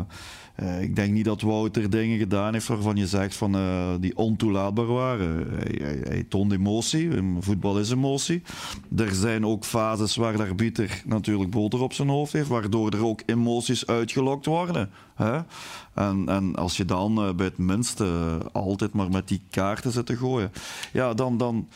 uh, 0.59 0.81
ik 0.81 0.95
denk 0.95 1.13
niet 1.13 1.25
dat 1.25 1.41
Wouter 1.41 1.89
dingen 1.89 2.17
gedaan 2.17 2.53
heeft 2.53 2.67
waarvan 2.67 2.95
je 2.95 3.07
zegt 3.07 3.35
van, 3.35 3.55
uh, 3.55 3.93
die 3.99 4.17
ontoelaatbaar 4.17 4.85
waren. 4.85 5.47
Hij, 5.49 5.99
hij, 6.03 6.25
toont 6.29 6.51
emotie. 6.51 7.09
Voetbal 7.39 7.79
is 7.79 7.91
emotie. 7.91 8.41
Er 8.97 9.13
zijn 9.13 9.45
ook 9.45 9.65
fases 9.65 10.15
waar 10.15 10.37
de 10.37 10.43
arbiter 10.43 11.01
natuurlijk 11.05 11.49
boter 11.49 11.81
op 11.81 11.93
zijn 11.93 12.09
hoofd 12.09 12.33
heeft, 12.33 12.47
waardoor 12.47 12.91
er 12.91 13.05
ook 13.05 13.21
emoties 13.25 13.87
uitgelokt 13.87 14.45
worden. 14.45 14.89
Hè? 15.15 15.39
En, 15.93 16.23
en 16.27 16.55
als 16.55 16.77
je 16.77 16.85
dan 16.85 17.35
bij 17.35 17.45
het 17.45 17.57
minste 17.57 18.37
altijd 18.51 18.93
maar 18.93 19.09
met 19.09 19.27
die 19.27 19.41
kaarten 19.49 19.91
zit 19.91 20.05
te 20.05 20.17
gooien, 20.17 20.51
ja, 20.93 21.13
dan. 21.13 21.37
dan 21.37 21.67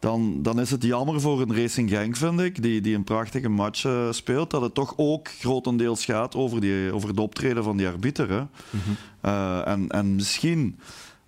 dan, 0.00 0.42
dan 0.42 0.60
is 0.60 0.70
het 0.70 0.82
jammer 0.82 1.20
voor 1.20 1.40
een 1.40 1.56
Racing 1.56 1.90
Genk, 1.90 2.16
vind 2.16 2.40
ik, 2.40 2.62
die, 2.62 2.80
die 2.80 2.94
een 2.94 3.04
prachtige 3.04 3.48
match 3.48 3.84
uh, 3.84 4.12
speelt, 4.12 4.50
dat 4.50 4.62
het 4.62 4.74
toch 4.74 4.94
ook 4.96 5.28
grotendeels 5.28 6.04
gaat 6.04 6.34
over, 6.34 6.60
die, 6.60 6.92
over 6.92 7.08
het 7.08 7.18
optreden 7.18 7.64
van 7.64 7.76
die 7.76 7.86
arbiter. 7.86 8.30
Hè. 8.30 8.42
Mhm. 8.70 8.90
Uh, 9.24 9.66
en, 9.66 9.88
en 9.88 10.14
misschien, 10.14 10.78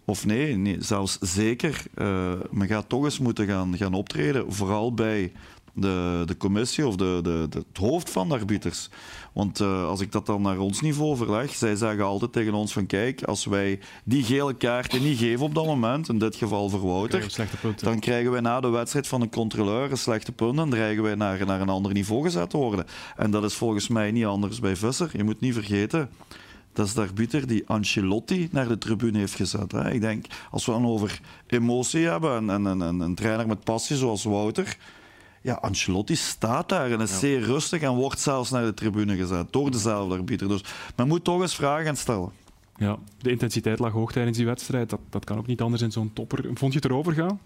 of 0.05 0.27
nee, 0.27 0.57
nee 0.57 0.77
zelfs 0.79 1.19
zeker, 1.21 1.83
uh, 1.95 2.33
men 2.51 2.69
gaat 2.69 2.89
toch 2.89 3.05
eens 3.05 3.19
moeten 3.19 3.47
gaan, 3.47 3.77
gaan 3.77 3.95
optreden, 3.95 4.53
vooral 4.53 4.95
bij 4.95 5.33
de, 5.73 6.23
de 6.27 6.37
commissie 6.37 6.87
of 6.87 6.97
de, 6.97 7.21
de, 7.23 7.47
de, 7.51 7.59
het 7.69 7.79
hoofd 7.79 8.11
van 8.11 8.29
de 8.29 8.35
arbiters. 8.35 8.89
Want 9.33 9.61
uh, 9.61 9.87
als 9.89 10.01
ik 10.01 10.13
dat 10.13 10.27
dan 10.27 10.43
naar 10.43 10.59
ons 10.59 10.81
niveau 10.81 11.17
verleg, 11.17 11.55
zij 11.55 11.77
zeggen 11.77 12.05
altijd 12.05 12.33
tegen 12.33 12.55
ons 12.55 12.73
van 12.73 12.87
kijk, 12.87 13.23
als 13.23 13.45
wij 13.45 13.79
die 14.05 14.23
gele 14.25 14.55
kaarten 14.55 15.03
niet 15.03 15.19
geven 15.19 15.45
op 15.45 15.55
dat 15.55 15.67
moment, 15.67 16.09
in 16.09 16.19
dit 16.19 16.37
geval 16.37 16.69
voor 16.69 16.87
Wouter, 16.87 17.47
dan 17.77 17.99
krijgen 17.99 18.31
wij 18.31 18.41
na 18.41 18.61
de 18.61 18.69
wedstrijd 18.69 19.09
van 19.09 19.21
een 19.21 19.31
controleur 19.31 19.91
een 19.91 19.97
slechte 19.99 20.33
punt 20.33 20.59
en 20.59 20.71
dreigen 20.71 21.03
wij 21.03 21.15
naar, 21.15 21.47
naar 21.47 21.61
een 21.61 21.69
ander 21.69 21.93
niveau 21.93 22.23
gezet 22.23 22.51
te 22.51 22.57
worden. 22.57 22.87
En 23.17 23.31
dat 23.31 23.45
is 23.45 23.55
volgens 23.55 23.89
mij 23.89 24.11
niet 24.11 24.25
anders 24.25 24.61
bij 24.61 24.77
Visser. 24.77 25.11
Je 25.13 25.25
moet 25.25 25.41
niet 25.41 25.55
vergeten, 25.55 26.11
dat 26.73 26.87
is 26.87 26.95
de 26.95 27.01
arbiter 27.01 27.47
die 27.47 27.63
Ancelotti 27.67 28.49
naar 28.51 28.69
de 28.69 28.79
tribune 28.79 29.19
heeft 29.19 29.35
gezet. 29.35 29.73
Hè. 29.73 29.91
Ik 29.91 30.01
denk, 30.01 30.27
als 30.51 30.67
we 30.67 30.73
dan 30.73 30.87
over 30.87 31.21
emotie 31.47 32.07
hebben 32.07 32.37
en, 32.37 32.51
en, 32.51 32.67
en, 32.67 32.83
en 32.83 33.01
een 33.01 33.15
trainer 33.15 33.47
met 33.47 33.65
passie 33.65 33.97
zoals 33.97 34.25
Wouter, 34.25 34.77
ja, 35.43 35.55
Ancelotti 35.55 36.17
staat 36.17 36.69
daar 36.69 36.91
en 36.91 37.01
is 37.01 37.11
ja. 37.11 37.17
zeer 37.17 37.41
rustig 37.41 37.83
en 37.83 37.95
wordt 37.95 38.21
zelfs 38.21 38.51
naar 38.51 38.65
de 38.65 38.75
tribune 38.75 39.17
gezet 39.17 39.53
door 39.53 39.71
dezelfde 39.71 40.15
arbiter. 40.15 40.49
Dus 40.49 40.65
men 40.97 41.09
moet 41.09 41.25
toch 41.25 41.41
eens 41.41 41.55
vragen 41.55 41.97
stellen. 41.97 42.31
Ja, 42.77 42.99
de 43.19 43.31
intensiteit 43.31 43.79
lag 43.79 43.93
hoog 43.93 44.13
tijdens 44.13 44.37
die 44.37 44.47
wedstrijd. 44.47 44.91
Dat, 44.91 45.01
dat 45.11 45.25
kan 45.25 45.39
ook 45.39 45.47
niet 45.47 45.61
anders 45.61 45.83
in 45.83 45.93
zo'n 45.93 46.13
topper. 46.13 46.51
Vond 46.55 46.73
je 46.73 46.79
het 46.79 46.91
erover 46.91 47.13
gaan? 47.13 47.41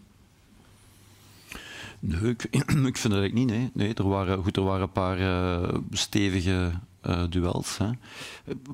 Nee, 1.98 2.30
ik, 2.30 2.42
ik 2.90 2.96
vind 2.96 3.02
het 3.02 3.12
eigenlijk 3.12 3.34
niet. 3.34 3.48
Nee. 3.48 3.70
Nee, 3.72 3.94
er, 3.94 4.08
waren, 4.08 4.42
goed, 4.42 4.56
er 4.56 4.62
waren 4.62 4.82
een 4.82 4.92
paar 4.92 5.20
uh, 5.20 5.78
stevige 5.90 6.72
uh, 7.06 7.22
duels. 7.30 7.78
Hè. 7.78 7.90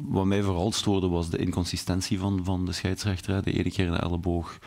Wat 0.00 0.24
mij 0.24 0.42
vooral 0.42 0.72
stoorde 0.72 1.08
was 1.08 1.30
de 1.30 1.38
inconsistentie 1.38 2.18
van, 2.18 2.40
van 2.44 2.64
de 2.64 2.72
scheidsrechter. 2.72 3.42
De 3.42 3.52
ene 3.52 3.70
keer 3.70 3.86
een 3.86 3.98
elleboog 3.98 4.58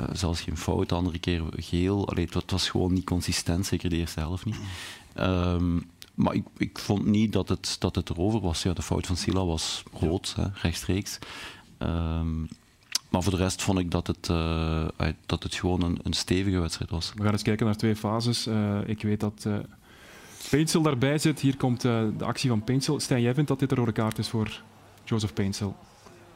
uh, 0.00 0.06
zelfs 0.12 0.40
geen 0.40 0.56
fout, 0.56 0.88
de 0.88 0.94
andere 0.94 1.18
keer 1.18 1.42
geel. 1.56 2.08
Allee, 2.08 2.28
het, 2.30 2.50
was 2.50 2.70
gewoon 2.70 2.92
niet 2.92 3.04
consistent, 3.04 3.66
zeker 3.66 3.90
de 3.90 3.96
eerste 3.96 4.20
helft 4.20 4.44
niet. 4.44 4.56
Um, 5.20 5.90
maar 6.14 6.34
ik, 6.34 6.44
ik 6.56 6.78
vond 6.78 7.06
niet 7.06 7.32
dat 7.32 7.48
het, 7.48 7.76
dat 7.78 7.94
het 7.94 8.10
erover 8.10 8.40
was. 8.40 8.62
Ja, 8.62 8.72
de 8.72 8.82
fout 8.82 9.06
van 9.06 9.16
Sila 9.16 9.44
was 9.44 9.82
rood, 9.92 10.34
hè, 10.36 10.44
rechtstreeks. 10.54 11.18
Um, 11.78 12.48
maar 13.08 13.22
voor 13.22 13.32
de 13.32 13.38
rest 13.38 13.62
vond 13.62 13.78
ik 13.78 13.90
dat 13.90 14.06
het, 14.06 14.28
uh, 14.30 14.86
dat 15.26 15.42
het 15.42 15.54
gewoon 15.54 15.82
een, 15.82 15.98
een, 16.02 16.12
stevige 16.12 16.60
wedstrijd 16.60 16.90
was. 16.90 17.12
We 17.14 17.22
gaan 17.22 17.32
eens 17.32 17.42
kijken 17.42 17.66
naar 17.66 17.76
twee 17.76 17.96
fases. 17.96 18.46
Uh, 18.46 18.78
ik 18.86 19.02
weet 19.02 19.20
dat 19.20 19.44
uh, 19.46 19.56
Painsel 20.50 20.82
daarbij 20.82 21.18
zit. 21.18 21.40
Hier 21.40 21.56
komt 21.56 21.80
de 21.80 22.14
actie 22.20 22.48
van 22.48 22.64
Painsel. 22.64 23.00
Stijn, 23.00 23.22
jij 23.22 23.34
vindt 23.34 23.48
dat 23.48 23.58
dit 23.58 23.70
een 23.70 23.76
rode 23.76 23.92
kaart 23.92 24.18
is 24.18 24.28
voor 24.28 24.62
Joseph 25.04 25.32
Painsel? 25.32 25.76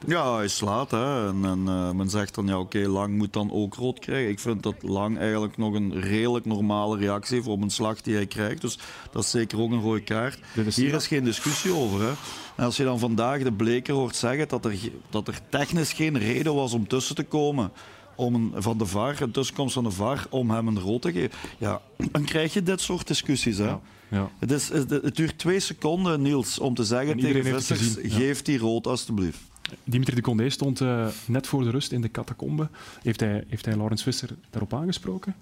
Ja, 0.06 0.36
hij 0.36 0.48
slaat. 0.48 0.90
Hè. 0.90 1.28
En, 1.28 1.44
en 1.44 1.58
uh, 1.66 1.90
men 1.90 2.10
zegt 2.10 2.34
dan, 2.34 2.46
ja 2.46 2.58
oké, 2.58 2.76
okay, 2.78 2.90
Lang 2.90 3.16
moet 3.16 3.32
dan 3.32 3.52
ook 3.52 3.74
rood 3.74 3.98
krijgen. 3.98 4.30
Ik 4.30 4.38
vind 4.38 4.62
dat 4.62 4.74
Lang 4.80 5.18
eigenlijk 5.18 5.56
nog 5.56 5.74
een 5.74 6.00
redelijk 6.00 6.44
normale 6.44 6.98
reactie 6.98 7.36
heeft 7.36 7.48
op 7.48 7.62
een 7.62 7.70
slag 7.70 8.00
die 8.00 8.14
hij 8.14 8.26
krijgt. 8.26 8.60
Dus 8.60 8.78
dat 9.10 9.22
is 9.22 9.30
zeker 9.30 9.60
ook 9.60 9.70
een 9.70 9.80
rode 9.80 10.02
kaart. 10.02 10.38
Is 10.66 10.76
Hier 10.76 10.94
is 10.94 11.06
geen 11.06 11.24
discussie 11.24 11.74
over. 11.74 12.00
Hè. 12.00 12.12
En 12.56 12.64
als 12.64 12.76
je 12.76 12.84
dan 12.84 12.98
vandaag 12.98 13.42
de 13.42 13.52
Bleker 13.52 13.94
hoort 13.94 14.16
zeggen 14.16 14.48
dat 14.48 14.64
er, 14.64 14.78
dat 15.10 15.28
er 15.28 15.38
technisch 15.48 15.92
geen 15.92 16.18
reden 16.18 16.54
was 16.54 16.72
om 16.72 16.88
tussen 16.88 17.14
te 17.14 17.24
komen 17.24 17.72
om 18.14 18.34
een, 18.34 18.52
van 18.56 18.78
de 18.78 18.86
VAR, 18.86 19.22
een 19.22 19.30
tussenkomst 19.30 19.74
van 19.74 19.84
de 19.84 19.90
VAR, 19.90 20.26
om 20.30 20.50
hem 20.50 20.66
een 20.66 20.80
rood 20.80 21.02
te 21.02 21.12
geven. 21.12 21.38
Ja, 21.58 21.80
dan 22.10 22.24
krijg 22.24 22.52
je 22.52 22.62
dit 22.62 22.80
soort 22.80 23.06
discussies. 23.06 23.58
Hè. 23.58 23.64
Ja. 23.64 23.80
Ja. 24.10 24.30
Het, 24.38 24.50
is, 24.50 24.68
het, 24.68 25.16
duurt 25.16 25.38
twee 25.38 25.60
seconden, 25.60 26.22
Niels, 26.22 26.58
om 26.58 26.74
te 26.74 26.84
zeggen 26.84 27.18
tegen 27.18 27.44
Vissers, 27.44 27.96
geef 28.02 28.42
die 28.42 28.58
rood 28.58 28.86
alstublieft. 28.86 29.38
Dimitri 29.84 30.14
de 30.14 30.20
Condé 30.20 30.50
stond 30.50 30.80
uh, 30.80 31.06
net 31.26 31.46
voor 31.46 31.64
de 31.64 31.70
rust 31.70 31.92
in 31.92 32.00
de 32.00 32.10
catacombe. 32.10 32.68
Heeft 33.02 33.20
hij, 33.20 33.44
heeft 33.48 33.64
hij 33.64 33.76
Laurens 33.76 34.02
Visser 34.02 34.30
daarop 34.50 34.74
aangesproken? 34.74 35.34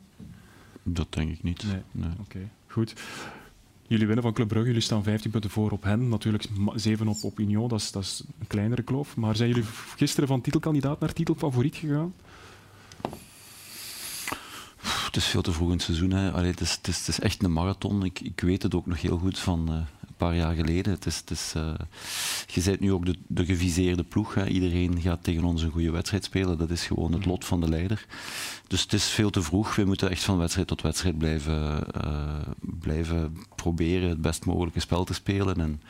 Dat 0.82 1.12
denk 1.12 1.30
ik 1.30 1.42
niet. 1.42 1.62
Nee. 1.62 1.82
nee. 1.90 2.10
Oké, 2.10 2.20
okay. 2.20 2.48
goed. 2.66 2.94
Jullie 3.86 4.06
winnen 4.06 4.24
van 4.24 4.32
Club 4.32 4.48
Brugge, 4.48 4.66
jullie 4.66 4.82
staan 4.82 5.02
15 5.02 5.30
punten 5.30 5.50
voor 5.50 5.70
op 5.70 5.82
hen. 5.82 6.08
Natuurlijk 6.08 6.44
7 6.74 7.08
op 7.08 7.16
Opinion, 7.22 7.68
dat 7.68 7.80
is, 7.80 7.92
dat 7.92 8.02
is 8.02 8.22
een 8.38 8.46
kleinere 8.46 8.82
kloof. 8.82 9.16
Maar 9.16 9.36
zijn 9.36 9.48
jullie 9.48 9.64
gisteren 9.96 10.28
van 10.28 10.40
titelkandidaat 10.40 11.00
naar 11.00 11.12
titelfavoriet 11.12 11.76
gegaan? 11.76 12.14
Het 15.14 15.16
is 15.16 15.24
veel 15.24 15.42
te 15.42 15.52
vroeg 15.52 15.68
in 15.68 15.74
het 15.74 15.82
seizoen. 15.82 16.10
Hè. 16.10 16.32
Allee, 16.32 16.50
het, 16.50 16.60
is, 16.60 16.72
het, 16.72 16.88
is, 16.88 16.98
het, 16.98 17.08
is, 17.08 17.20
echt 17.20 17.42
een 17.42 17.52
marathon. 17.52 18.04
Ik, 18.04 18.20
ik 18.20 18.40
weet 18.40 18.62
het 18.62 18.74
ook 18.74 18.86
nog 18.86 19.00
heel 19.00 19.18
goed 19.18 19.38
van, 19.38 19.72
uh, 19.72 19.76
een 20.18 20.26
paar 20.26 20.36
jaar 20.36 20.54
geleden. 20.54 20.92
Het 20.92 21.30
is, 21.30 21.52
uh, 21.56 21.74
je 22.46 22.62
bent 22.64 22.80
nu 22.80 22.92
ook 22.92 23.06
de, 23.06 23.14
de 23.26 23.44
geviseerde 23.44 24.02
ploeg. 24.02 24.34
Hè. 24.34 24.46
Iedereen 24.46 25.00
gaat 25.00 25.24
tegen 25.24 25.44
ons 25.44 25.62
een 25.62 25.70
goede 25.70 25.90
wedstrijd 25.90 26.24
spelen. 26.24 26.58
Dat 26.58 26.70
is 26.70 26.86
gewoon 26.86 27.12
het 27.12 27.24
lot 27.24 27.44
van 27.44 27.60
de 27.60 27.68
leider. 27.68 28.06
Dus 28.66 28.82
het 28.82 28.92
is 28.92 29.04
veel 29.04 29.30
te 29.30 29.42
vroeg. 29.42 29.74
We 29.74 29.84
moeten 29.84 30.10
echt 30.10 30.22
van 30.22 30.38
wedstrijd 30.38 30.68
tot 30.68 30.82
wedstrijd 30.82 31.18
blijven, 31.18 31.86
uh, 32.04 32.40
blijven 32.60 33.36
proberen 33.54 34.08
het 34.08 34.20
best 34.20 34.44
mogelijke 34.44 34.80
spel 34.80 35.04
te 35.04 35.14
spelen. 35.14 35.60
En, 35.60 35.82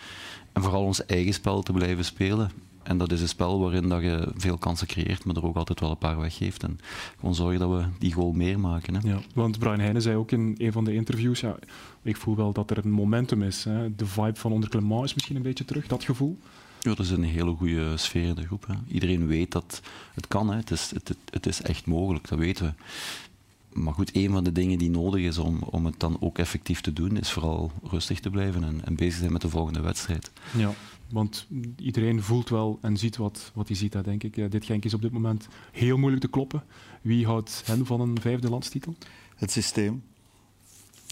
en 0.52 0.62
vooral 0.62 0.84
ons 0.84 1.06
eigen 1.06 1.34
spel 1.34 1.62
te 1.62 1.72
blijven 1.72 2.04
spelen. 2.04 2.50
En 2.84 2.98
dat 2.98 3.12
is 3.12 3.20
een 3.20 3.28
spel 3.28 3.60
waarin 3.60 3.88
dat 3.88 4.02
je 4.02 4.32
veel 4.36 4.58
kansen 4.58 4.86
creëert, 4.86 5.24
maar 5.24 5.36
er 5.36 5.44
ook 5.44 5.56
altijd 5.56 5.80
wel 5.80 5.90
een 5.90 5.98
paar 5.98 6.20
weggeeft. 6.20 6.62
En 6.62 6.78
gewoon 7.18 7.34
zorgen 7.34 7.58
dat 7.58 7.70
we 7.70 7.84
die 7.98 8.12
goal 8.12 8.32
meer 8.32 8.60
maken. 8.60 8.94
Hè. 8.94 9.08
Ja, 9.08 9.20
want 9.34 9.58
Brian 9.58 9.80
Heijnen 9.80 10.02
zei 10.02 10.16
ook 10.16 10.30
in 10.30 10.54
een 10.58 10.72
van 10.72 10.84
de 10.84 10.94
interviews, 10.94 11.40
ja, 11.40 11.56
ik 12.02 12.16
voel 12.16 12.36
wel 12.36 12.52
dat 12.52 12.70
er 12.70 12.84
een 12.84 12.90
momentum 12.90 13.42
is. 13.42 13.64
Hè. 13.64 13.94
De 13.94 14.06
vibe 14.06 14.38
van 14.38 14.52
onder 14.52 14.68
Clement 14.68 15.04
is 15.04 15.14
misschien 15.14 15.36
een 15.36 15.42
beetje 15.42 15.64
terug, 15.64 15.86
dat 15.86 16.04
gevoel. 16.04 16.38
Ja, 16.80 16.90
er 16.90 17.00
is 17.00 17.10
een 17.10 17.24
hele 17.24 17.54
goede 17.54 17.96
sfeer 17.96 18.28
in 18.28 18.34
de 18.34 18.46
groep. 18.46 18.66
Hè. 18.66 18.74
Iedereen 18.88 19.26
weet 19.26 19.52
dat 19.52 19.80
het 20.14 20.28
kan. 20.28 20.50
Hè. 20.50 20.56
Het, 20.56 20.70
is, 20.70 20.90
het, 20.94 21.16
het 21.30 21.46
is 21.46 21.62
echt 21.62 21.86
mogelijk, 21.86 22.28
dat 22.28 22.38
weten 22.38 22.66
we. 22.66 22.72
Maar 23.80 23.94
goed, 23.94 24.16
een 24.16 24.30
van 24.30 24.44
de 24.44 24.52
dingen 24.52 24.78
die 24.78 24.90
nodig 24.90 25.22
is 25.22 25.38
om, 25.38 25.58
om 25.62 25.86
het 25.86 26.00
dan 26.00 26.16
ook 26.20 26.38
effectief 26.38 26.80
te 26.80 26.92
doen, 26.92 27.16
is 27.16 27.30
vooral 27.30 27.72
rustig 27.82 28.20
te 28.20 28.30
blijven 28.30 28.64
en, 28.64 28.80
en 28.84 28.94
bezig 28.94 29.18
zijn 29.18 29.32
met 29.32 29.40
de 29.40 29.48
volgende 29.48 29.80
wedstrijd. 29.80 30.30
Ja, 30.56 30.74
want 31.10 31.46
iedereen 31.76 32.22
voelt 32.22 32.48
wel 32.48 32.78
en 32.80 32.96
ziet 32.96 33.16
wat, 33.16 33.50
wat 33.54 33.68
hij 33.68 33.76
ziet, 33.76 34.04
denk 34.04 34.22
ik. 34.22 34.50
dit 34.50 34.64
Genk 34.64 34.84
is 34.84 34.94
op 34.94 35.02
dit 35.02 35.12
moment 35.12 35.48
heel 35.72 35.96
moeilijk 35.96 36.22
te 36.22 36.30
kloppen. 36.30 36.64
Wie 37.02 37.26
houdt 37.26 37.62
hen 37.64 37.86
van 37.86 38.00
een 38.00 38.20
vijfde 38.20 38.50
landstitel? 38.50 38.94
Het 39.36 39.50
systeem. 39.50 40.02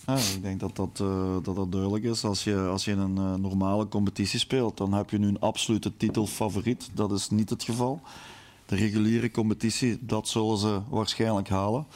Ik 0.06 0.42
denk 0.42 0.60
dat 0.60 0.76
dat, 0.76 0.98
uh, 1.02 1.36
dat 1.42 1.56
dat 1.56 1.72
duidelijk 1.72 2.04
is. 2.04 2.24
Als 2.24 2.44
je, 2.44 2.56
als 2.56 2.84
je 2.84 2.90
in 2.90 2.98
een 2.98 3.16
uh, 3.16 3.34
normale 3.34 3.88
competitie 3.88 4.38
speelt, 4.38 4.76
dan 4.76 4.92
heb 4.92 5.10
je 5.10 5.18
nu 5.18 5.26
een 5.26 5.40
absolute 5.40 5.96
titelfavoriet. 5.96 6.90
Dat 6.94 7.12
is 7.12 7.30
niet 7.30 7.50
het 7.50 7.62
geval. 7.62 8.00
De 8.66 8.76
reguliere 8.76 9.30
competitie, 9.30 9.98
dat 10.00 10.28
zullen 10.28 10.58
ze 10.58 10.80
waarschijnlijk 10.88 11.48
halen. 11.48 11.86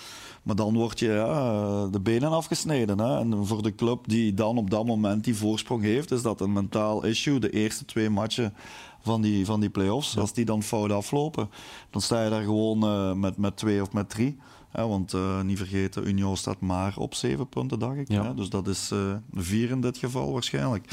Maar 0.47 0.57
dan 0.57 0.75
word 0.75 0.99
je 0.99 1.09
ja, 1.09 1.87
de 1.87 2.01
benen 2.01 2.31
afgesneden. 2.31 2.99
Hè. 2.99 3.19
En 3.19 3.47
voor 3.47 3.63
de 3.63 3.75
club 3.75 4.09
die 4.09 4.35
dan 4.35 4.59
op 4.59 4.71
dat 4.71 4.87
moment 4.87 5.25
die 5.25 5.37
voorsprong 5.37 5.83
heeft, 5.83 6.11
is 6.11 6.23
dat 6.23 6.41
een 6.41 6.53
mentaal 6.53 7.05
issue. 7.05 7.39
De 7.39 7.51
eerste 7.51 7.85
twee 7.85 8.11
matchen 8.11 8.55
van 9.03 9.23
die, 9.23 9.45
van 9.45 9.61
die 9.61 9.71
play-offs, 9.71 10.19
als 10.19 10.33
die 10.33 10.45
dan 10.45 10.63
fout 10.63 10.91
aflopen, 10.91 11.51
dan 11.91 12.01
sta 12.01 12.25
je 12.25 12.31
daar 12.31 12.43
gewoon 12.43 12.85
uh, 12.85 13.13
met, 13.13 13.37
met 13.37 13.57
twee 13.57 13.83
of 13.83 13.93
met 13.93 14.11
drie. 14.11 14.37
Hè, 14.71 14.87
want 14.87 15.13
uh, 15.13 15.41
niet 15.41 15.59
vergeten, 15.59 16.09
Union 16.09 16.37
staat 16.37 16.61
maar 16.61 16.95
op 16.97 17.15
zeven 17.15 17.49
punten, 17.49 17.79
dacht 17.79 17.97
ik. 17.97 18.09
Ja. 18.09 18.25
Hè. 18.25 18.35
Dus 18.35 18.49
dat 18.49 18.69
is 18.69 18.91
uh, 18.93 18.99
vier 19.33 19.71
in 19.71 19.81
dit 19.81 19.99
geval 19.99 20.33
waarschijnlijk. 20.33 20.85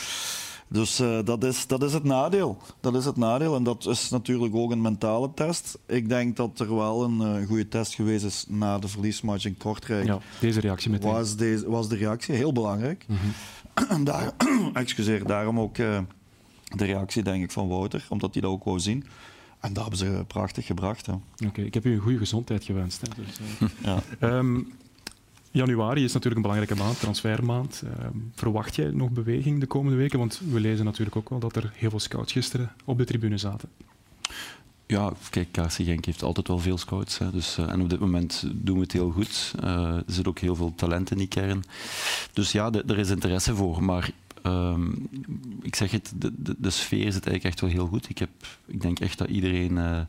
Dus 0.74 1.00
uh, 1.00 1.20
dat, 1.24 1.44
is, 1.44 1.68
dat 1.68 1.84
is 1.84 1.94
het 1.94 2.04
nadeel. 2.04 2.58
Dat 2.80 2.96
is 2.96 3.06
het 3.06 3.16
nadeel. 3.16 3.56
En 3.56 3.64
dat 3.64 3.86
is 3.86 4.10
natuurlijk 4.10 4.56
ook 4.56 4.72
een 4.72 4.82
mentale 4.82 5.34
test. 5.34 5.78
Ik 5.86 6.10
denk 6.10 6.36
dat 6.36 6.60
er 6.60 6.76
wel 6.76 7.04
een 7.04 7.42
uh, 7.42 7.48
goede 7.48 7.68
test 7.68 7.94
geweest 7.94 8.26
is 8.26 8.46
na 8.48 8.80
de 8.80 8.88
verliesmatch 8.88 9.46
in 9.46 9.58
Kortrijk. 9.58 10.06
Ja, 10.06 10.20
deze 10.40 10.60
reactie 10.60 10.92
meteen. 10.92 11.12
Was, 11.12 11.36
deze, 11.36 11.70
was 11.70 11.90
de 11.90 11.96
reactie 11.96 12.36
heel 12.36 12.54
belangrijk. 12.54 13.06
Mm 13.08 13.18
-hmm. 13.18 14.04
Daar, 14.10 14.32
excuseer, 14.74 15.28
daarom 15.28 15.60
ook 15.60 15.78
uh, 15.78 16.00
de 16.76 16.86
reactie 16.86 17.24
denk 17.24 17.44
ik 17.44 17.52
van 17.52 17.68
Wouter, 17.68 18.06
omdat 18.10 18.34
hij 18.34 18.42
dat 18.42 18.52
ook 18.52 18.64
wou 18.64 18.80
zien. 18.80 19.06
En 19.60 19.74
dat 19.74 19.82
hebben 19.82 20.00
ze 20.00 20.24
prachtig 20.28 20.66
gebracht. 20.66 21.08
Oké, 21.08 21.20
okay, 21.46 21.66
ik 21.66 21.74
heb 21.74 21.86
u 21.86 21.94
een 21.94 22.00
goede 22.00 22.18
gezondheid 22.18 22.64
gewenst. 22.64 23.02
Hè, 23.02 23.24
dus, 23.24 23.40
ja. 24.20 24.38
um, 24.38 24.74
Januari 25.54 26.04
is 26.04 26.14
natuurlijk 26.14 26.36
een 26.36 26.52
belangrijke 26.52 26.84
maand, 26.84 27.00
transfermaand. 27.00 27.84
Uh, 27.86 28.06
verwacht 28.34 28.76
jij 28.76 28.92
nog 28.92 29.10
beweging 29.10 29.60
de 29.60 29.66
komende 29.66 29.98
weken? 29.98 30.20
Want 30.20 30.42
we 30.50 30.60
lezen 30.60 30.86
natuurlijk 30.86 31.16
ook 31.16 31.30
wel 31.30 31.40
dat 31.40 31.56
er 31.56 31.72
heel 31.76 31.90
veel 31.90 32.00
scouts 32.00 32.32
gisteren 32.32 32.72
op 32.86 32.98
de 32.98 33.06
tribune 33.06 33.38
zaten. 33.38 33.70
Ja, 34.86 35.14
kijk, 35.30 35.52
KC 35.52 35.72
Genk 35.72 36.06
heeft 36.06 36.24
altijd 36.24 36.48
wel 36.48 36.60
veel 36.60 36.78
scouts. 36.78 37.18
Hè, 37.18 37.32
dus, 37.32 37.58
uh, 37.58 37.70
en 37.70 37.82
op 37.82 37.90
dit 37.90 38.00
moment 38.00 38.44
doen 38.54 38.76
we 38.76 38.82
het 38.82 38.92
heel 38.92 39.12
goed. 39.12 39.56
Uh, 39.64 39.96
er 39.96 40.04
zit 40.06 40.28
ook 40.28 40.40
heel 40.40 40.56
veel 40.56 40.74
talent 40.76 41.12
in 41.12 41.18
die 41.18 41.28
kern. 41.28 41.64
Dus 42.34 42.52
ja, 42.52 42.72
er 42.72 42.98
is 42.98 43.10
interesse 43.10 43.56
voor. 43.56 43.84
Maar 43.84 44.10
um, 44.44 45.10
ik 45.62 45.76
zeg 45.76 45.92
het, 45.92 46.14
de, 46.16 46.32
de, 46.38 46.56
de, 46.58 46.70
sfeer 46.70 47.12
zit 47.12 47.28
eigenlijk 47.28 47.44
echt 47.44 47.62
wel 47.62 47.70
heel 47.70 47.88
goed. 47.88 48.10
Ik, 48.10 48.18
heb, 48.18 48.30
ik 48.66 48.82
denk 48.82 49.00
echt 49.00 49.18
dat 49.18 49.30
iedereen 49.30 49.72
uh, 49.72 50.00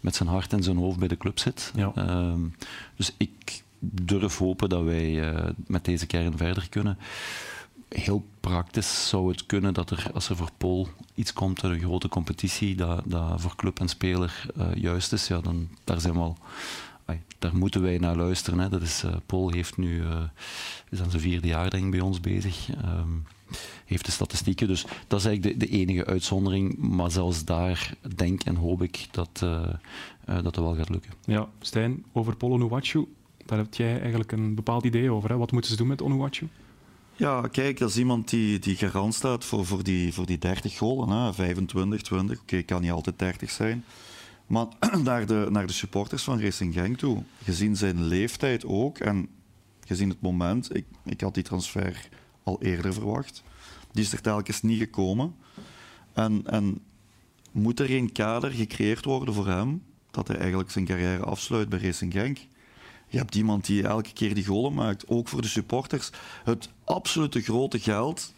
met 0.00 0.14
zijn 0.14 0.28
hart 0.28 0.52
en 0.52 0.62
zijn 0.62 0.76
hoofd 0.76 0.98
bij 0.98 1.08
de 1.08 1.16
club 1.16 1.38
zit. 1.38 1.72
Ja. 1.74 1.92
Um, 1.96 2.54
dus 2.96 3.12
ik 3.16 3.62
durf 3.90 4.38
hopen 4.38 4.68
dat 4.68 4.82
wij 4.82 5.32
uh, 5.32 5.48
met 5.66 5.84
deze 5.84 6.06
kern 6.06 6.36
verder 6.36 6.68
kunnen. 6.68 6.98
Heel 7.88 8.24
praktisch 8.40 9.08
zou 9.08 9.30
het 9.30 9.46
kunnen 9.46 9.74
dat 9.74 9.90
er, 9.90 10.10
als 10.14 10.28
er 10.28 10.36
voor 10.36 10.50
Pol 10.56 10.88
iets 11.14 11.32
komt 11.32 11.64
uit 11.64 11.72
een 11.72 11.80
grote 11.80 12.08
competitie, 12.08 12.76
dat, 12.76 13.02
dat 13.04 13.40
voor 13.40 13.56
club 13.56 13.80
en 13.80 13.88
speler 13.88 14.46
uh, 14.56 14.74
juist 14.74 15.12
is, 15.12 15.26
ja, 15.26 15.40
dan 15.40 15.68
daar 15.84 16.00
zijn 16.00 16.14
we 16.14 16.20
al 16.20 16.36
daar 17.42 17.56
moeten 17.56 17.82
wij 17.82 17.98
naar 17.98 18.16
luisteren. 18.16 18.58
Hè. 18.58 18.68
Dat 18.68 18.82
is, 18.82 19.04
uh, 19.04 19.14
Paul 19.26 19.50
heeft 19.50 19.76
nu, 19.76 20.00
uh, 20.00 20.20
is 20.90 21.00
aan 21.00 21.10
zijn 21.10 21.22
vierde 21.22 21.46
jaar 21.46 21.70
denk 21.70 21.84
ik, 21.84 21.90
bij 21.90 22.00
ons 22.00 22.20
bezig. 22.20 22.68
Um, 22.68 23.24
heeft 23.84 24.04
de 24.04 24.10
statistieken. 24.10 24.66
Dus 24.66 24.84
dat 25.06 25.18
is 25.18 25.26
eigenlijk 25.26 25.60
de, 25.60 25.66
enige 25.66 26.06
uitzondering. 26.06 26.78
Maar 26.78 27.10
zelfs 27.10 27.44
daar 27.44 27.94
denk 28.16 28.42
en 28.42 28.56
hoop 28.56 28.82
ik 28.82 29.06
dat, 29.10 29.38
dat 30.24 30.44
het 30.44 30.56
wel 30.56 30.74
gaat 30.74 30.88
lukken. 30.88 31.12
Ja, 31.24 31.48
Stijn, 31.60 32.04
over 32.12 32.36
Polo 32.36 32.54
Onuachu, 32.54 33.06
daar 33.52 33.64
heb 33.64 33.74
jij 33.74 34.00
eigenlijk 34.00 34.32
een 34.32 34.54
bepaald 34.54 34.84
idee 34.84 35.10
over. 35.10 35.30
Hè? 35.30 35.36
Wat 35.36 35.52
moeten 35.52 35.70
ze 35.70 35.76
doen 35.76 35.86
met 35.86 36.02
Onuachu? 36.02 36.48
Ja, 37.16 37.40
kijk, 37.40 37.78
dat 37.78 37.88
is 37.88 37.98
iemand 37.98 38.30
die, 38.30 38.58
die 38.58 38.76
garant 38.76 39.14
staat 39.14 39.44
voor, 39.44 39.66
voor, 39.66 39.82
die, 39.82 40.12
voor 40.12 40.26
die 40.26 40.38
30 40.38 40.76
golen. 40.76 41.08
Hè? 41.08 41.32
25, 41.32 42.02
20. 42.02 42.40
Oké, 42.40 42.62
kan 42.62 42.80
niet 42.80 42.90
altijd 42.90 43.18
30 43.18 43.50
zijn. 43.50 43.84
Maar 44.46 44.66
naar 45.04 45.26
de, 45.26 45.46
naar 45.50 45.66
de 45.66 45.72
supporters 45.72 46.22
van 46.22 46.40
Racing 46.40 46.74
Genk 46.74 46.98
toe, 46.98 47.22
gezien 47.44 47.76
zijn 47.76 48.04
leeftijd 48.04 48.64
ook 48.64 48.98
en 48.98 49.28
gezien 49.86 50.08
het 50.08 50.20
moment, 50.20 50.76
ik, 50.76 50.84
ik 51.04 51.20
had 51.20 51.34
die 51.34 51.42
transfer 51.42 52.08
al 52.42 52.62
eerder 52.62 52.92
verwacht. 52.92 53.42
Die 53.90 54.04
is 54.04 54.12
er 54.12 54.20
telkens 54.20 54.62
niet 54.62 54.78
gekomen. 54.78 55.34
En, 56.12 56.42
en 56.46 56.82
moet 57.50 57.80
er 57.80 57.86
geen 57.86 58.12
kader 58.12 58.50
gecreëerd 58.50 59.04
worden 59.04 59.34
voor 59.34 59.46
hem, 59.46 59.82
dat 60.10 60.28
hij 60.28 60.36
eigenlijk 60.36 60.70
zijn 60.70 60.84
carrière 60.84 61.24
afsluit 61.24 61.68
bij 61.68 61.78
Racing 61.78 62.12
Genk? 62.12 62.38
Je 63.12 63.18
hebt 63.18 63.34
iemand 63.34 63.66
die 63.66 63.86
elke 63.86 64.12
keer 64.12 64.34
die 64.34 64.44
golen 64.44 64.74
maakt, 64.74 65.08
ook 65.08 65.28
voor 65.28 65.42
de 65.42 65.48
supporters. 65.48 66.10
Het 66.44 66.68
absolute 66.84 67.40
grote 67.40 67.78
geld 67.78 68.32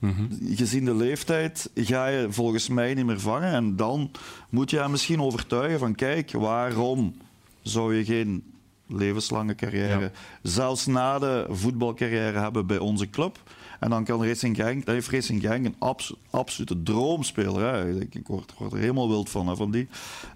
Mm 0.00 0.28
Gezien 0.54 0.84
de 0.84 0.94
leeftijd 0.94 1.70
ga 1.74 2.06
je 2.06 2.26
volgens 2.30 2.68
mij 2.68 2.94
niet 2.94 3.06
meer 3.06 3.20
vangen. 3.20 3.52
En 3.52 3.76
dan 3.76 4.10
moet 4.48 4.70
je 4.70 4.78
hem 4.78 4.90
misschien 4.90 5.20
overtuigen 5.20 5.78
van 5.78 5.94
kijk, 5.94 6.32
waarom 6.32 7.14
zou 7.62 7.96
je 7.96 8.04
geen 8.04 8.42
levenslange 8.86 9.54
carrière, 9.54 10.10
zelfs 10.42 10.86
na 10.86 11.18
de 11.18 11.46
voetbalcarrière 11.48 12.38
hebben 12.38 12.66
bij 12.66 12.78
onze 12.78 13.10
club. 13.10 13.38
En 13.80 13.90
dan 13.90 14.04
kan 14.04 14.24
Racing 14.24 14.56
Genk, 14.56 14.84
dat 14.84 14.94
heeft 14.94 15.08
Racing 15.08 15.40
Genk 15.40 15.66
een 15.66 15.76
abs 15.78 16.14
absolute 16.30 16.82
droomspeler. 16.82 17.74
Hè. 17.74 18.00
Ik, 18.00 18.26
word, 18.26 18.54
word, 18.58 18.72
er 18.72 18.78
helemaal 18.78 19.08
wild 19.08 19.30
van, 19.30 19.48
hè, 19.48 19.56
van 19.56 19.70
die. 19.70 19.88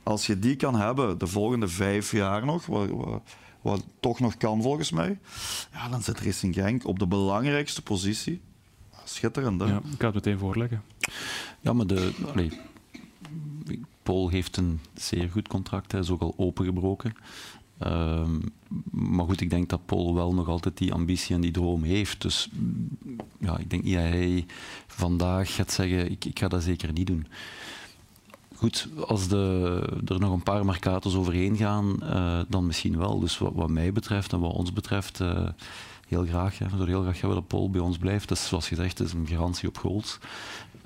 Als 0.02 0.26
je 0.26 0.38
die 0.38 0.56
kan 0.56 0.74
hebben 0.74 1.18
de 1.18 1.26
volgende 1.26 1.68
vijf 1.68 2.12
jaar 2.12 2.44
nog, 2.44 2.66
wat, 2.66 2.88
wat, 2.90 3.22
wat 3.60 3.84
toch 4.00 4.20
nog 4.20 4.36
kan 4.36 4.62
volgens 4.62 4.90
mij, 4.90 5.18
ja, 5.72 5.88
dan 5.88 6.02
zit 6.02 6.20
Racing 6.20 6.54
Genk 6.54 6.86
op 6.86 6.98
de 6.98 7.06
belangrijkste 7.06 7.82
positie 7.82 8.40
schitterend. 9.04 9.60
Hè? 9.60 9.66
Ja, 9.66 9.76
ik 9.76 9.98
ga 10.00 10.06
het 10.06 10.14
meteen 10.14 10.38
voorleggen. 10.38 10.82
Ja, 11.60 11.72
maar 11.72 11.86
de, 11.86 12.12
Paul 14.02 14.28
heeft 14.28 14.56
een 14.56 14.80
zeer 14.94 15.30
goed 15.30 15.48
contract, 15.48 15.92
hij 15.92 16.00
is 16.00 16.10
ook 16.10 16.20
al 16.20 16.34
opengebroken. 16.36 17.14
Um, 17.82 18.40
maar 18.90 19.24
goed, 19.24 19.40
ik 19.40 19.50
denk 19.50 19.68
dat 19.68 19.86
Paul 19.86 20.14
wel 20.14 20.34
nog 20.34 20.48
altijd 20.48 20.78
die 20.78 20.92
ambitie 20.92 21.34
en 21.34 21.40
die 21.40 21.50
droom 21.50 21.82
heeft. 21.82 22.22
Dus 22.22 22.48
ja, 23.40 23.58
ik 23.58 23.70
denk 23.70 23.82
niet 23.82 23.94
dat 23.94 24.02
hij 24.02 24.46
vandaag 24.86 25.54
gaat 25.54 25.72
zeggen: 25.72 26.10
ik, 26.10 26.24
ik 26.24 26.38
ga 26.38 26.48
dat 26.48 26.62
zeker 26.62 26.92
niet 26.92 27.06
doen. 27.06 27.26
Goed, 28.54 28.88
als 29.06 29.28
de, 29.28 30.00
er 30.06 30.20
nog 30.20 30.32
een 30.32 30.42
paar 30.42 30.64
markatos 30.64 31.14
overheen 31.14 31.56
gaan, 31.56 31.98
uh, 32.02 32.40
dan 32.48 32.66
misschien 32.66 32.98
wel. 32.98 33.20
Dus 33.20 33.38
wat, 33.38 33.70
mij 33.70 33.92
betreft 33.92 34.32
en 34.32 34.40
wat 34.40 34.52
ons 34.52 34.72
betreft. 34.72 35.20
Uh, 35.20 35.48
heel 36.08 36.24
graag. 36.24 36.58
Hè. 36.58 36.64
We 36.64 36.70
zouden 36.70 36.94
heel 36.94 37.02
graag 37.02 37.20
hebben 37.20 37.38
dat 37.38 37.46
Paul 37.46 37.70
bij 37.70 37.80
ons 37.80 37.98
blijft. 37.98 38.28
Dat 38.28 38.38
is 38.38 38.48
zoals 38.48 38.68
gezegd 38.68 39.00
is 39.00 39.12
een 39.12 39.26
garantie 39.26 39.68
op 39.68 39.78
goals. 39.78 40.18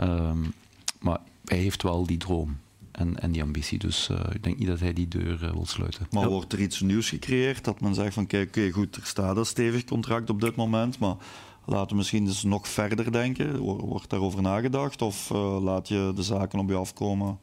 Um, 0.01 0.53
maar 1.01 1.19
hij 1.45 1.59
heeft 1.59 1.83
wel 1.83 2.07
die 2.07 2.17
droom. 2.17 2.59
En, 2.91 3.21
en 3.21 3.33
die 3.33 3.43
ambitie. 3.43 3.79
Dus 3.79 4.09
uh, 4.09 4.21
ik 4.33 4.43
denk 4.43 4.59
niet 4.59 4.69
dat 4.69 4.81
hij 4.81 4.93
die 4.93 5.09
deur 5.09 5.43
uh, 5.43 5.51
wil 5.51 5.67
sluiten. 5.67 6.07
Maar 6.11 6.23
ja. 6.23 6.29
wordt 6.29 6.53
er 6.53 6.61
iets 6.61 6.81
nieuws 6.81 7.09
gecreëerd? 7.09 7.65
Dat 7.65 7.81
men 7.81 7.95
zegt 7.95 8.15
van 8.15 8.27
kijk, 8.27 8.49
okay, 8.49 8.71
goed, 8.71 8.97
er 8.97 9.07
staat 9.07 9.37
een 9.37 9.47
stevig 9.47 9.85
contract 9.85 10.31
op 10.31 10.41
dit 10.41 10.57
moment, 10.57 10.99
maar 10.99 11.17
laten 11.65 11.89
we 11.89 11.97
misschien 11.97 12.27
eens 12.27 12.43
nog 12.43 12.69
verder 12.69 13.13
denken. 13.13 13.59
Wordt 13.59 14.11
daarover 14.11 14.43
nagedacht? 14.43 15.03
Of 15.03 15.31
uh, 15.31 15.63
laat 15.63 15.89
je 15.89 16.13
de 16.15 16.23
zaken 16.23 16.59
op 16.59 16.69
je 16.69 16.75
afkomen? 16.75 17.39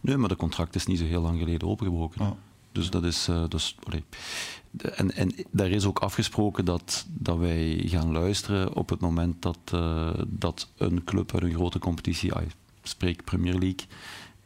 Nee, 0.00 0.16
maar 0.16 0.28
de 0.28 0.36
contract 0.36 0.74
is 0.74 0.86
niet 0.86 0.98
zo 0.98 1.04
heel 1.04 1.22
lang 1.22 1.38
geleden 1.38 1.68
opengebroken. 1.68 2.24
Ja. 2.24 2.36
Dus 2.72 2.90
dat 2.90 3.04
is... 3.04 3.28
Dus, 3.48 3.76
en, 4.94 5.14
en 5.14 5.34
daar 5.50 5.70
is 5.70 5.84
ook 5.84 5.98
afgesproken 5.98 6.64
dat, 6.64 7.06
dat 7.08 7.38
wij 7.38 7.82
gaan 7.86 8.12
luisteren 8.12 8.74
op 8.74 8.88
het 8.88 9.00
moment 9.00 9.42
dat, 9.42 9.58
uh, 9.74 10.10
dat 10.26 10.70
een 10.76 11.04
club 11.04 11.34
uit 11.34 11.42
een 11.42 11.54
grote 11.54 11.78
competitie, 11.78 12.32
ah, 12.32 12.42
spreek 12.82 13.24
Premier 13.24 13.52
League, 13.52 13.86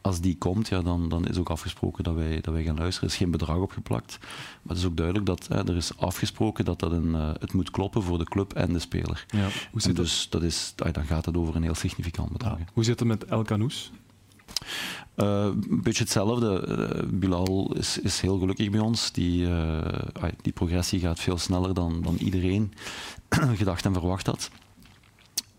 als 0.01 0.19
die 0.21 0.37
komt, 0.37 0.67
ja, 0.67 0.81
dan, 0.81 1.09
dan 1.09 1.27
is 1.27 1.37
ook 1.37 1.49
afgesproken 1.49 2.03
dat 2.03 2.15
wij, 2.15 2.41
dat 2.41 2.53
wij 2.53 2.63
gaan 2.63 2.77
luisteren. 2.77 3.07
Er 3.07 3.13
is 3.13 3.21
geen 3.21 3.31
bedrag 3.31 3.57
opgeplakt. 3.57 4.17
Maar 4.19 4.75
het 4.75 4.77
is 4.77 4.85
ook 4.85 4.97
duidelijk 4.97 5.25
dat 5.25 5.47
hè, 5.47 5.67
er 5.67 5.75
is 5.75 5.97
afgesproken 5.97 6.65
dat, 6.65 6.79
dat 6.79 6.91
een, 6.91 7.13
uh, 7.13 7.29
het 7.39 7.53
moet 7.53 7.71
kloppen 7.71 8.03
voor 8.03 8.17
de 8.17 8.23
club 8.23 8.53
en 8.53 8.73
de 8.73 8.79
speler. 8.79 9.25
Ja, 9.27 9.47
hoe 9.71 9.81
zit 9.81 9.95
dus 9.95 10.27
dat 10.29 10.43
is, 10.43 10.73
ah, 10.77 10.93
dan 10.93 11.05
gaat 11.05 11.25
het 11.25 11.37
over 11.37 11.55
een 11.55 11.63
heel 11.63 11.75
significant 11.75 12.31
bedrag. 12.31 12.57
Ja. 12.57 12.65
Hoe 12.73 12.83
zit 12.83 12.99
het 12.99 13.07
met 13.07 13.25
El 13.25 13.43
Canoes? 13.43 13.91
Uh, 15.15 15.43
een 15.69 15.81
beetje 15.81 16.03
hetzelfde. 16.03 16.65
Uh, 16.67 17.19
Bilal 17.19 17.73
is, 17.75 17.99
is, 17.99 18.21
heel 18.21 18.39
gelukkig 18.39 18.69
bij 18.69 18.79
ons. 18.79 19.11
Die, 19.11 19.47
uh, 19.47 19.81
die 20.41 20.53
progressie 20.53 20.99
gaat 20.99 21.19
veel 21.19 21.37
sneller 21.37 21.73
dan, 21.73 22.01
dan 22.01 22.15
iedereen 22.15 22.73
gedacht 23.55 23.85
en 23.85 23.93
verwacht 23.93 24.25
had. 24.25 24.49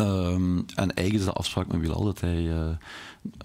Um, 0.00 0.56
en 0.74 0.94
eigenlijk 0.94 1.12
is 1.12 1.24
de 1.24 1.32
afspraak 1.32 1.66
met 1.66 1.80
Bilal 1.80 2.04
dat 2.04 2.20
hij 2.20 2.48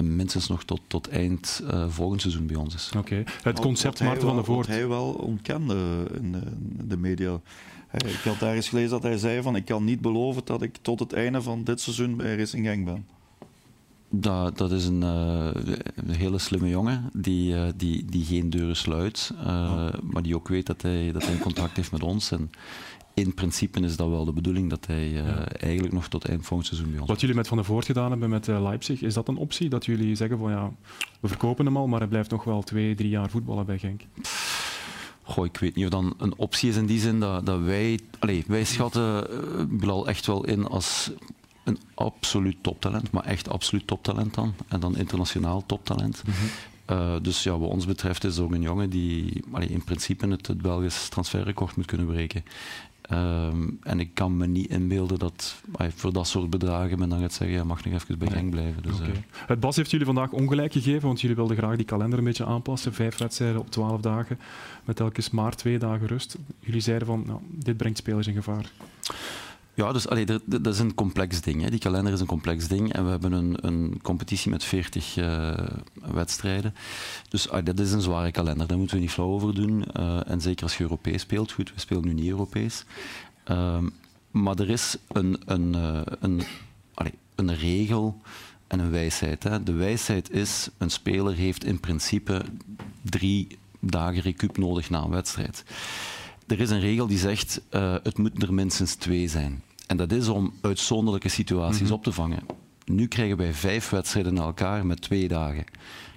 minstens 0.03 0.47
nog 0.47 0.63
tot, 0.63 0.81
tot 0.87 1.07
eind 1.07 1.63
volgend 1.87 2.21
seizoen 2.21 2.47
bij 2.47 2.55
ons 2.55 2.75
is. 2.75 2.87
Oké. 2.87 2.97
Okay. 2.97 3.25
Het 3.43 3.59
concept 3.59 4.01
Maarten 4.01 4.27
van 4.27 4.35
der 4.35 4.45
Voort. 4.45 4.67
Wat 4.67 4.75
hij 4.75 4.87
wel 4.87 5.13
ontkende 5.13 6.07
in 6.21 6.31
de, 6.31 6.41
in 6.79 6.87
de 6.87 6.97
media. 6.97 7.39
Ik 7.91 8.21
had 8.23 8.39
daar 8.39 8.55
eens 8.55 8.69
gelezen 8.69 8.89
dat 8.89 9.03
hij 9.03 9.17
zei 9.17 9.41
van 9.41 9.55
ik 9.55 9.65
kan 9.65 9.83
niet 9.83 10.01
beloven 10.01 10.41
dat 10.45 10.61
ik 10.61 10.77
tot 10.81 10.99
het 10.99 11.13
einde 11.13 11.41
van 11.41 11.63
dit 11.63 11.81
seizoen 11.81 12.17
bij 12.17 12.35
Racing 12.35 12.65
Gang 12.65 12.85
ben. 12.85 13.05
Dat, 14.09 14.57
dat 14.57 14.71
is 14.71 14.85
een, 14.85 15.01
uh, 15.01 15.49
een, 15.95 16.09
hele 16.09 16.37
slimme 16.37 16.69
jongen 16.69 17.09
die, 17.13 17.53
uh, 17.53 17.67
die, 17.75 18.05
die 18.05 18.25
geen 18.25 18.49
deuren 18.49 18.75
sluit, 18.75 19.31
uh, 19.33 19.47
oh. 19.47 19.87
maar 20.01 20.23
die 20.23 20.35
ook 20.35 20.47
weet 20.47 20.65
dat 20.65 20.81
hij, 20.81 21.11
dat 21.11 21.23
hij 21.23 21.33
een 21.33 21.39
contract 21.39 21.75
heeft 21.75 21.91
met 21.91 22.03
ons. 22.03 22.31
En 22.31 22.51
in 23.15 23.33
principe 23.33 23.79
is 23.79 23.95
dat 23.95 24.09
wel 24.09 24.25
de 24.25 24.33
bedoeling 24.33 24.69
dat 24.69 24.85
hij 24.85 25.07
ja. 25.07 25.47
eigenlijk 25.47 25.93
nog 25.93 26.07
tot 26.07 26.25
eind 26.25 26.45
volgend 26.45 26.67
seizoen 26.67 26.91
bij 26.91 26.99
ons 26.99 27.09
Wat 27.09 27.19
jullie 27.19 27.35
met 27.35 27.47
Van 27.47 27.57
der 27.57 27.65
Voort 27.65 27.85
gedaan 27.85 28.09
hebben 28.11 28.29
met 28.29 28.47
Leipzig, 28.47 29.01
is 29.01 29.13
dat 29.13 29.27
een 29.27 29.37
optie? 29.37 29.69
Dat 29.69 29.85
jullie 29.85 30.15
zeggen 30.15 30.37
van 30.37 30.51
ja, 30.51 30.71
we 31.19 31.27
verkopen 31.27 31.65
hem 31.65 31.77
al, 31.77 31.87
maar 31.87 31.99
hij 31.99 32.07
blijft 32.07 32.31
nog 32.31 32.43
wel 32.43 32.61
twee, 32.63 32.95
drie 32.95 33.09
jaar 33.09 33.29
voetballen 33.29 33.65
bij 33.65 33.77
Genk? 33.77 34.01
Goh, 35.21 35.45
ik 35.45 35.57
weet 35.57 35.75
niet 35.75 35.85
of 35.85 35.91
dat 35.91 36.13
een 36.17 36.37
optie 36.37 36.69
is 36.69 36.75
in 36.75 36.85
die 36.85 36.99
zin 36.99 37.19
dat, 37.19 37.45
dat 37.45 37.61
wij... 37.61 37.99
Allez, 38.19 38.45
wij 38.47 38.63
schatten 38.63 39.27
Bilal 39.79 40.07
echt 40.07 40.25
wel 40.25 40.45
in 40.45 40.67
als 40.67 41.11
een 41.63 41.79
absoluut 41.93 42.57
toptalent, 42.61 43.11
maar 43.11 43.23
echt 43.23 43.49
absoluut 43.49 43.87
toptalent 43.87 44.33
dan. 44.33 44.53
En 44.67 44.79
dan 44.79 44.97
internationaal 44.97 45.65
toptalent. 45.65 46.23
Mm 46.25 46.33
-hmm. 46.33 46.97
uh, 46.97 47.15
dus 47.21 47.43
ja, 47.43 47.57
wat 47.57 47.69
ons 47.69 47.85
betreft 47.85 48.23
is 48.23 48.39
ook 48.39 48.51
een 48.51 48.61
jongen 48.61 48.89
die 48.89 49.43
allee, 49.51 49.69
in 49.69 49.83
principe 49.83 50.27
het, 50.27 50.47
het 50.47 50.61
Belgisch 50.61 51.09
transferrecord 51.09 51.75
moet 51.75 51.85
kunnen 51.85 52.07
breken. 52.07 52.43
Um, 53.11 53.77
en 53.81 53.99
ik 53.99 54.13
kan 54.13 54.37
me 54.37 54.47
niet 54.47 54.69
inbeelden 54.69 55.19
dat 55.19 55.61
voor 55.95 56.13
dat 56.13 56.27
soort 56.27 56.49
bedragen 56.49 56.99
men 56.99 57.09
dan 57.09 57.19
gaat 57.19 57.33
zeggen, 57.33 57.57
je 57.57 57.63
mag 57.63 57.85
nog 57.85 57.93
even 57.93 58.17
bij 58.17 58.27
Genk 58.27 58.49
blijven. 58.49 58.83
Dus, 58.83 58.95
okay. 58.95 59.07
uh. 59.09 59.15
Het 59.47 59.59
Bas 59.59 59.75
heeft 59.75 59.91
jullie 59.91 60.05
vandaag 60.05 60.31
ongelijk 60.31 60.73
gegeven, 60.73 61.07
want 61.07 61.21
jullie 61.21 61.35
wilden 61.35 61.57
graag 61.57 61.75
die 61.75 61.85
kalender 61.85 62.19
een 62.19 62.25
beetje 62.25 62.45
aanpassen. 62.45 62.93
Vijf 62.93 63.17
wedstrijden 63.17 63.59
op 63.59 63.71
twaalf 63.71 64.01
dagen, 64.01 64.39
met 64.83 64.95
telkens 64.95 65.29
maar 65.29 65.55
twee 65.55 65.79
dagen 65.79 66.07
rust. 66.07 66.37
Jullie 66.59 66.81
zeiden 66.81 67.07
van, 67.07 67.23
nou, 67.25 67.39
dit 67.49 67.77
brengt 67.77 67.97
spelers 67.97 68.27
in 68.27 68.33
gevaar. 68.33 68.71
Ja, 69.75 69.91
dus 69.91 70.07
allee, 70.07 70.25
dat, 70.45 70.67
is 70.67 70.79
een 70.79 70.93
complex 70.93 71.41
ding. 71.41 71.61
Hè. 71.61 71.69
Die 71.69 71.79
kalender 71.79 72.13
is 72.13 72.19
een 72.19 72.25
complex 72.25 72.67
ding 72.67 72.93
en 72.93 73.03
we 73.03 73.09
hebben 73.09 73.31
een, 73.31 73.57
een 73.61 73.99
competitie 74.01 74.51
met 74.51 74.63
40 74.63 75.17
uh, 75.17 75.49
eh, 75.49 75.67
wedstrijden. 76.13 76.75
Dus 77.29 77.49
allee, 77.49 77.63
dat 77.63 77.79
is 77.79 77.91
een 77.91 78.01
zware 78.01 78.31
kalender, 78.31 78.67
daar 78.67 78.77
moeten 78.77 78.95
we 78.95 79.01
niet 79.01 79.11
flauw 79.11 79.27
over 79.27 79.55
doen. 79.55 79.85
Uh, 79.99 80.29
en 80.29 80.41
zeker 80.41 80.63
als 80.63 80.77
je 80.77 80.83
Europees 80.83 81.21
speelt. 81.21 81.51
Goed, 81.51 81.73
we 81.73 81.79
spelen 81.79 82.05
nu 82.05 82.13
niet 82.13 82.29
Europees. 82.29 82.85
Uh, 83.51 83.77
maar 84.31 84.59
er 84.59 84.69
is 84.69 84.97
een, 85.07 85.41
een, 85.45 85.73
uh, 85.75 86.01
een, 86.19 86.41
een 87.35 87.55
regel 87.55 88.21
en 88.67 88.79
een 88.79 88.91
wijsheid. 88.91 89.43
Hè. 89.43 89.63
De 89.63 89.73
wijsheid 89.73 90.31
is, 90.31 90.69
een 90.77 90.89
speler 90.89 91.33
heeft 91.33 91.63
in 91.63 91.79
principe 91.79 92.41
drie 93.01 93.57
dagen 93.79 94.21
recup 94.21 94.57
nodig 94.57 94.89
na 94.89 95.03
een 95.03 95.09
wedstrijd. 95.09 95.63
Er 96.47 96.59
is 96.59 96.69
een 96.69 96.79
regel 96.79 97.07
die 97.07 97.17
zegt, 97.17 97.61
uh, 97.71 97.95
het 98.03 98.17
moeten 98.17 98.41
er 98.41 98.53
minstens 98.53 98.95
twee 98.95 99.27
zijn. 99.27 99.63
En 99.87 99.97
dat 99.97 100.11
is 100.11 100.27
om 100.27 100.53
uitzonderlijke 100.61 101.29
situaties 101.29 101.81
mm 101.81 101.87
-hmm. 101.87 101.95
op 101.95 102.03
te 102.03 102.11
vangen. 102.11 102.39
Nu 102.85 103.07
krijgen 103.07 103.37
wij 103.37 103.53
vijf 103.53 103.89
wedstrijden 103.89 104.33
na 104.33 104.41
elkaar 104.41 104.85
met 104.85 105.01
twee 105.01 105.27
dagen. 105.27 105.65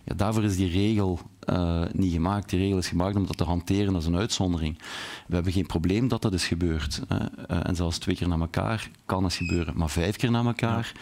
Ja, 0.04 0.14
daarvoor 0.14 0.44
is 0.44 0.56
die 0.56 0.70
regel 0.70 1.18
uh, 1.50 1.82
niet 1.92 2.12
gemaakt. 2.12 2.50
Die 2.50 2.58
regel 2.58 2.78
is 2.78 2.88
gemaakt 2.88 3.16
om 3.16 3.26
dat 3.26 3.36
te 3.36 3.44
hanteren 3.44 3.94
als 3.94 4.06
een 4.06 4.16
uitzondering. 4.16 4.78
We 5.26 5.34
hebben 5.34 5.52
geen 5.52 5.66
probleem 5.66 6.08
dat 6.08 6.22
dat 6.22 6.32
is 6.32 6.46
gebeurd. 6.46 7.02
Uh, 7.12 7.66
en 7.66 7.76
zelfs 7.76 7.98
twee 7.98 8.16
keer 8.16 8.28
na 8.28 8.38
elkaar 8.38 8.90
kan 9.04 9.24
het 9.24 9.34
gebeuren. 9.34 9.76
Maar 9.76 9.90
vijf 9.90 10.16
keer 10.16 10.30
na 10.30 10.44
elkaar, 10.44 10.92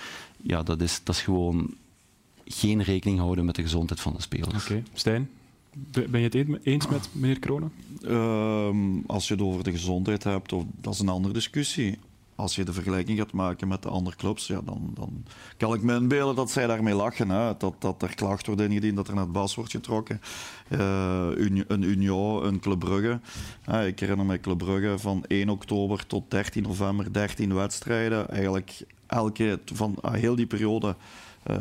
ja, 0.43 0.63
dat, 0.63 0.81
is, 0.81 1.01
dat 1.05 1.15
is 1.15 1.21
gewoon 1.23 1.75
geen 2.45 2.83
rekening 2.83 3.19
houden 3.19 3.45
met 3.45 3.55
de 3.55 3.63
gezondheid 3.63 4.01
van 4.01 4.13
de 4.13 4.23
spelers. 4.23 4.65
Oké, 4.65 4.83
Stijn? 4.93 5.31
Ben 6.11 6.21
je 6.21 6.29
het 6.29 6.63
eens 6.63 6.89
met 6.89 7.09
meneer 7.13 7.39
Kronen? 7.39 7.73
Uh, 8.03 8.69
als 9.07 9.29
je 9.29 9.35
het 9.35 9.43
over 9.43 9.65
de 9.65 9.71
gezondheid 9.71 10.25
hebt, 10.25 10.51
dat 10.81 10.95
is 10.95 11.01
een 11.01 11.09
andere 11.09 11.35
discussie 11.35 11.99
als 12.37 12.57
je 12.57 12.65
de 12.65 12.73
vergelijking 12.73 13.19
gaat 13.19 13.33
maken 13.33 13.69
met 13.69 13.83
de 13.83 13.89
andere 13.89 14.17
clubs, 14.17 14.47
ja, 14.47 14.61
dan, 14.65 14.91
dan 14.95 15.25
kan 15.57 15.75
ik 15.75 15.83
me 15.83 15.95
inbeelden 15.95 16.37
dat 16.37 16.51
zij 16.51 16.67
daarmee 16.67 16.95
lachen. 16.95 17.29
Dat, 17.59 17.75
dat 17.79 18.03
er 18.03 18.15
klacht 18.15 18.47
wordt 18.47 18.61
ingediend, 18.61 18.97
dat 18.97 19.09
er 19.09 19.15
naar 19.15 19.23
het 19.23 19.33
bas 19.33 19.55
wordt 19.55 19.71
getrokken. 19.71 20.21
Uh, 20.69 21.29
een 21.67 21.83
Union, 21.83 22.47
een 22.47 22.61
Club 22.61 22.79
Brugge. 22.79 23.21
ik 23.87 24.01
herinner 24.01 24.27
me 24.27 24.41
Club 24.41 24.59
Brugge 24.59 24.99
van 24.99 25.25
1 25.27 25.49
oktober 25.49 26.07
tot 26.07 26.31
13 26.31 26.63
november, 26.63 27.13
13 27.13 27.55
wedstrijden. 27.55 28.29
Eigenlijk 28.29 28.85
elke, 29.07 29.61
van 29.73 29.97
ah, 30.01 30.15
heel 30.15 30.37
die 30.37 30.47
periode 30.47 30.97
uh, 31.51 31.57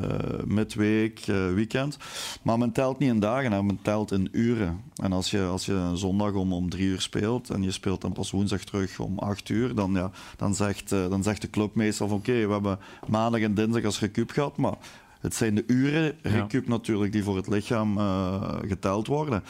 midweek, 0.46 1.28
uh, 1.28 1.54
weekend. 1.54 1.98
Maar 2.42 2.58
men 2.58 2.72
telt 2.72 3.00
niet 3.00 3.10
in 3.10 3.20
dagen, 3.20 3.52
hè, 3.52 3.64
men 3.64 3.80
telt 3.82 4.12
in 4.12 4.30
uren. 4.32 4.82
En 4.96 5.14
als 5.14 5.32
je, 5.32 5.44
als 5.44 5.66
je 5.66 5.74
een 5.74 5.98
zondag 5.98 6.34
om, 6.34 6.54
om 6.54 6.70
drie 6.70 6.88
uur 6.88 7.02
speelt 7.02 7.50
en 7.50 7.64
je 7.64 7.72
speelt 7.72 8.02
dan 8.02 8.14
pas 8.14 8.32
woensdag 8.32 8.64
terug 8.64 9.00
om 9.00 9.20
acht 9.20 9.50
uur, 9.50 9.76
dan, 9.76 9.94
ja, 9.94 10.12
dan, 10.38 10.56
zegt, 10.56 10.92
uh, 10.92 11.10
dan 11.10 11.24
zegt 11.24 11.42
de 11.42 11.50
club 11.50 11.76
meestal 11.76 12.08
van 12.08 12.18
oké, 12.18 12.46
we 12.46 12.54
hebben 12.54 12.80
maandag 13.08 13.42
en 13.42 13.54
dinsdag 13.54 13.84
als 13.84 14.00
recup 14.00 14.32
gehad, 14.32 14.58
maar 14.58 14.76
het 15.20 15.36
zijn 15.36 15.56
de 15.56 15.64
uren 15.68 16.18
recup 16.22 16.64
ja. 16.64 16.70
natuurlijk 16.70 17.12
die 17.12 17.24
voor 17.24 17.36
het 17.36 17.48
lichaam 17.48 17.98
geteld 18.68 19.08
worden. 19.08 19.44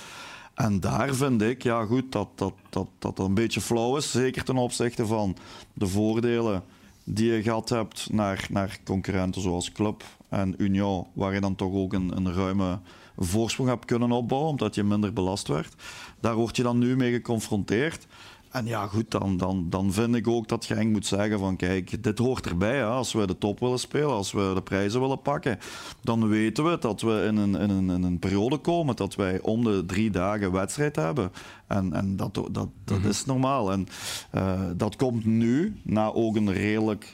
En 0.55 0.79
daar 0.79 1.13
vind 1.13 1.41
ik, 1.41 1.63
ja 1.63 1.85
goed, 1.85 2.11
dat 2.11 2.27
dat, 2.35 2.53
dat, 2.69 2.87
dat 2.99 3.19
een 3.19 3.33
beetje 3.33 3.61
flauw 3.61 3.97
is. 3.97 4.11
Zeker 4.11 4.43
ten 4.43 4.57
opzichte 4.57 5.05
van 5.05 5.35
de 5.73 5.87
voordelen 5.87 6.63
die 7.05 7.31
je 7.31 7.43
gehad 7.43 7.69
hebt 7.69 8.07
naar, 8.11 8.47
naar 8.49 8.79
concurrenten 8.83 9.41
zoals 9.41 9.71
Club 9.71 10.03
en 10.29 10.55
Union, 10.57 11.05
waar 11.13 11.33
je 11.33 11.39
dan 11.39 11.55
toch 11.55 11.73
ook 11.73 11.93
een, 11.93 12.17
een 12.17 12.33
ruime 12.33 12.79
voorsprong 13.17 13.69
hebt 13.69 13.85
kunnen 13.85 14.11
opbouwen, 14.11 14.49
omdat 14.49 14.75
je 14.75 14.83
minder 14.83 15.13
belast 15.13 15.47
werd. 15.47 15.73
Daar 16.19 16.35
word 16.35 16.55
je 16.55 16.63
dan 16.63 16.77
nu 16.77 16.95
mee 16.95 17.11
geconfronteerd. 17.11 18.07
En 18.55 18.65
ja, 18.65 18.87
goed, 18.87 19.11
dan, 19.11 19.37
dan, 19.37 19.69
dan 19.69 19.93
vind 19.93 20.15
ik 20.15 20.27
ook 20.27 20.47
dat 20.47 20.65
Genk 20.65 20.91
moet 20.91 21.05
zeggen 21.05 21.39
van 21.39 21.55
kijk, 21.55 22.03
dit 22.03 22.17
hoort 22.17 22.45
erbij. 22.45 22.75
Hè. 22.75 22.85
Als 22.85 23.13
we 23.13 23.27
de 23.27 23.37
top 23.37 23.59
willen 23.59 23.79
spelen, 23.79 24.09
als 24.09 24.31
we 24.31 24.51
de 24.53 24.61
prijzen 24.61 24.99
willen 24.99 25.21
pakken, 25.21 25.59
dan 26.01 26.27
weten 26.27 26.63
we 26.63 26.77
dat 26.79 27.01
we 27.01 27.25
in 27.27 27.37
een, 27.37 27.55
in 27.55 27.69
een, 27.69 27.89
in 27.89 28.03
een 28.03 28.19
periode 28.19 28.57
komen 28.57 28.95
dat 28.95 29.15
wij 29.15 29.41
om 29.41 29.63
de 29.63 29.83
drie 29.85 30.09
dagen 30.09 30.51
wedstrijd 30.51 30.95
hebben. 30.95 31.31
En, 31.67 31.93
en 31.93 32.15
dat, 32.15 32.33
dat, 32.33 32.69
dat 32.83 32.99
mhm. 32.99 33.07
is 33.07 33.25
normaal. 33.25 33.71
En 33.71 33.87
uh, 34.35 34.61
dat 34.75 34.95
komt 34.95 35.25
nu, 35.25 35.79
na 35.83 36.11
ook 36.13 36.35
een 36.35 36.53
redelijk 36.53 37.13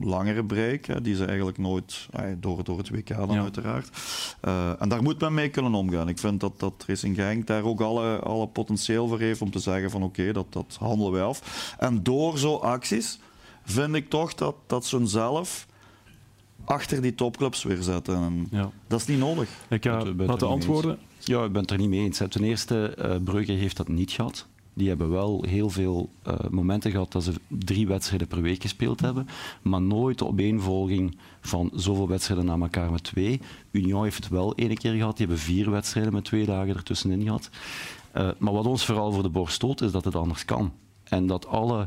langere 0.00 0.44
break, 0.44 0.84
hè, 0.84 1.00
die 1.00 1.14
ze 1.14 1.24
eigenlijk 1.24 1.58
nooit, 1.58 2.08
door, 2.38 2.64
door 2.64 2.78
het 2.78 2.90
WK 2.90 3.08
dan 3.08 3.30
ja. 3.30 3.42
uiteraard. 3.42 3.90
Uh, 4.44 4.82
en 4.82 4.88
daar 4.88 5.02
moet 5.02 5.20
men 5.20 5.34
mee 5.34 5.48
kunnen 5.48 5.74
omgaan. 5.74 6.08
Ik 6.08 6.18
vind 6.18 6.40
dat, 6.40 6.60
dat 6.60 6.84
Racing 6.86 7.16
Genk 7.16 7.46
daar 7.46 7.64
ook 7.64 7.80
alle, 7.80 8.18
alle 8.18 8.46
potentieel 8.46 9.08
voor 9.08 9.20
heeft 9.20 9.42
om 9.42 9.50
te 9.50 9.58
zeggen 9.58 9.90
van 9.90 10.02
oké, 10.02 10.20
okay, 10.20 10.32
dat, 10.32 10.52
dat 10.52 10.76
handelen 10.78 11.12
wij 11.12 11.22
af. 11.22 11.74
En 11.78 12.02
door 12.02 12.38
zo'n 12.38 12.60
acties 12.60 13.18
vind 13.64 13.94
ik 13.94 14.10
toch 14.10 14.34
dat, 14.34 14.54
dat 14.66 14.86
zo'n 14.86 15.08
zelf 15.08 15.66
achter 16.64 17.02
die 17.02 17.14
topclubs 17.14 17.62
weer 17.62 17.82
zetten. 17.82 18.16
En 18.16 18.46
ja. 18.50 18.70
Dat 18.86 19.00
is 19.00 19.06
niet 19.06 19.18
nodig. 19.18 19.48
Ik 19.68 19.84
ga 19.84 20.04
laten 20.16 20.48
antwoorden. 20.48 20.98
Ja, 21.18 21.44
ik 21.44 21.52
ben 21.52 21.62
het 21.62 21.70
er 21.70 21.78
niet 21.78 21.88
mee 21.88 22.00
eens. 22.00 22.20
Ten 22.28 22.44
eerste, 22.44 22.96
uh, 22.98 23.14
Brugge 23.24 23.52
heeft 23.52 23.76
dat 23.76 23.88
niet 23.88 24.10
gehad. 24.10 24.46
Die 24.74 24.88
hebben 24.88 25.10
wel 25.10 25.44
heel 25.48 25.70
veel 25.70 26.10
uh, 26.26 26.34
momenten 26.50 26.90
gehad 26.90 27.12
dat 27.12 27.24
ze 27.24 27.32
drie 27.48 27.86
wedstrijden 27.86 28.28
per 28.28 28.42
week 28.42 28.62
gespeeld 28.62 29.00
hebben, 29.00 29.28
maar 29.62 29.82
nooit 29.82 30.18
de 30.18 30.26
opeenvolging 30.26 31.16
van 31.40 31.70
zoveel 31.74 32.08
wedstrijden 32.08 32.46
na 32.46 32.58
elkaar 32.58 32.90
met 32.90 33.04
twee. 33.04 33.40
Union 33.70 34.02
heeft 34.02 34.16
het 34.16 34.28
wel 34.28 34.54
één 34.54 34.76
keer 34.76 34.94
gehad, 34.94 35.16
die 35.16 35.26
hebben 35.26 35.44
vier 35.44 35.70
wedstrijden 35.70 36.12
met 36.12 36.24
twee 36.24 36.46
dagen 36.46 36.76
ertussenin 36.76 37.22
gehad. 37.22 37.50
Uh, 38.16 38.28
maar 38.38 38.52
wat 38.52 38.66
ons 38.66 38.84
vooral 38.84 39.12
voor 39.12 39.22
de 39.22 39.28
borst 39.28 39.54
stoot, 39.54 39.80
is 39.80 39.92
dat 39.92 40.04
het 40.04 40.14
anders 40.14 40.44
kan. 40.44 40.72
En 41.04 41.26
dat 41.26 41.46
alle 41.46 41.78
uh, 41.80 41.86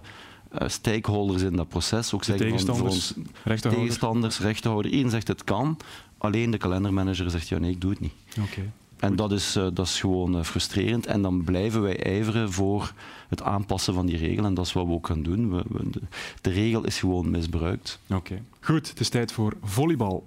stakeholders 0.66 1.42
in 1.42 1.56
dat 1.56 1.68
proces 1.68 2.14
ook 2.14 2.24
zeggen 2.24 2.46
tegenstanders, 2.46 3.08
van, 3.08 3.24
voor 3.44 3.52
ons, 3.52 3.62
tegenstanders, 3.62 4.40
rechtenhouder, 4.40 4.92
één 4.92 5.10
zegt 5.10 5.28
het 5.28 5.44
kan, 5.44 5.78
alleen 6.18 6.52
de 6.52 6.58
kalendermanager 6.58 7.30
zegt 7.30 7.48
ja 7.48 7.58
nee, 7.58 7.72
ik 7.72 7.82
doe 7.82 7.90
het 7.90 8.00
niet. 8.00 8.14
Okay. 8.40 8.72
En 9.00 9.16
dat 9.16 9.32
is, 9.32 9.58
uh, 9.58 9.68
dat 9.74 9.86
is 9.86 10.00
gewoon 10.00 10.38
uh, 10.38 10.44
frustrerend. 10.44 11.06
En 11.06 11.22
dan 11.22 11.44
blijven 11.44 11.82
wij 11.82 12.04
ijveren 12.04 12.52
voor 12.52 12.94
het 13.30 13.42
aanpassen 13.42 13.94
van 13.94 14.06
die 14.06 14.18
regel. 14.18 14.46
En 14.46 14.54
dat 14.54 14.66
is 14.66 14.74
wat 14.74 14.86
we 14.86 14.92
ook 14.92 15.08
gaan 15.08 15.24
doen. 15.24 15.56
We, 15.56 15.64
we, 15.68 15.90
de, 15.90 16.02
de, 16.42 16.50
regel 16.50 16.86
is 16.86 17.00
gewoon 17.00 17.30
misbruikt. 17.30 18.00
Oké. 18.08 18.16
Okay. 18.16 18.42
Goed, 18.60 18.90
het 18.90 19.00
is 19.00 19.10
tijd 19.10 19.32
voor 19.32 19.54
volleybal. 19.64 20.26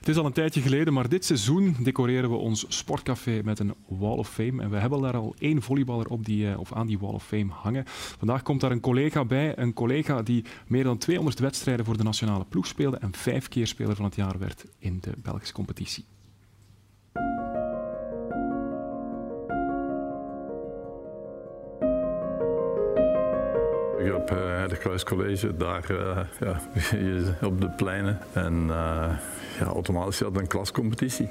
Het 0.00 0.08
is 0.08 0.16
al 0.16 0.26
een 0.26 0.32
tijdje 0.32 0.60
geleden, 0.60 0.92
maar 0.92 1.08
dit 1.08 1.24
seizoen 1.24 1.76
decoreren 1.82 2.30
we 2.30 2.36
ons 2.36 2.64
sportcafé 2.68 3.40
met 3.44 3.58
een 3.58 3.74
Wall 3.88 4.16
of 4.16 4.28
Fame. 4.28 4.62
En 4.62 4.70
we 4.70 4.76
hebben 4.76 5.00
daar 5.00 5.16
al 5.16 5.34
één 5.38 5.62
volleyballer 5.62 6.06
op 6.06 6.24
die, 6.24 6.58
of 6.58 6.72
aan 6.72 6.86
die 6.86 6.98
Wall 6.98 7.12
of 7.12 7.26
Fame 7.26 7.52
hangen. 7.52 7.84
Vandaag 7.86 8.42
komt 8.42 8.60
daar 8.60 8.70
een 8.70 8.80
collega 8.80 9.24
bij. 9.24 9.58
Een 9.58 9.72
collega 9.72 10.22
die 10.22 10.44
meer 10.66 10.84
dan 10.84 10.98
200 10.98 11.38
wedstrijden 11.38 11.84
voor 11.84 11.96
de 11.96 12.02
nationale 12.02 12.44
ploeg 12.44 12.66
speelde 12.66 12.96
en 12.96 13.14
vijf 13.14 13.48
keer 13.48 13.66
speler 13.66 13.96
van 13.96 14.04
het 14.04 14.14
jaar 14.14 14.38
werd 14.38 14.64
in 14.78 14.98
de 15.00 15.12
Belgische 15.22 15.54
competitie. 15.54 16.04
Op 24.08 24.30
uh, 24.30 24.60
het 24.60 24.78
Kruiscollege, 24.78 25.56
daar 25.56 25.90
uh, 25.90 26.18
ja, 26.40 26.60
op 27.48 27.60
de 27.60 27.68
pleinen. 27.68 28.18
En 28.32 28.54
uh, 28.62 28.72
ja, 29.58 29.64
automatisch 29.66 30.20
had 30.20 30.36
een 30.36 30.46
klascompetitie. 30.46 31.28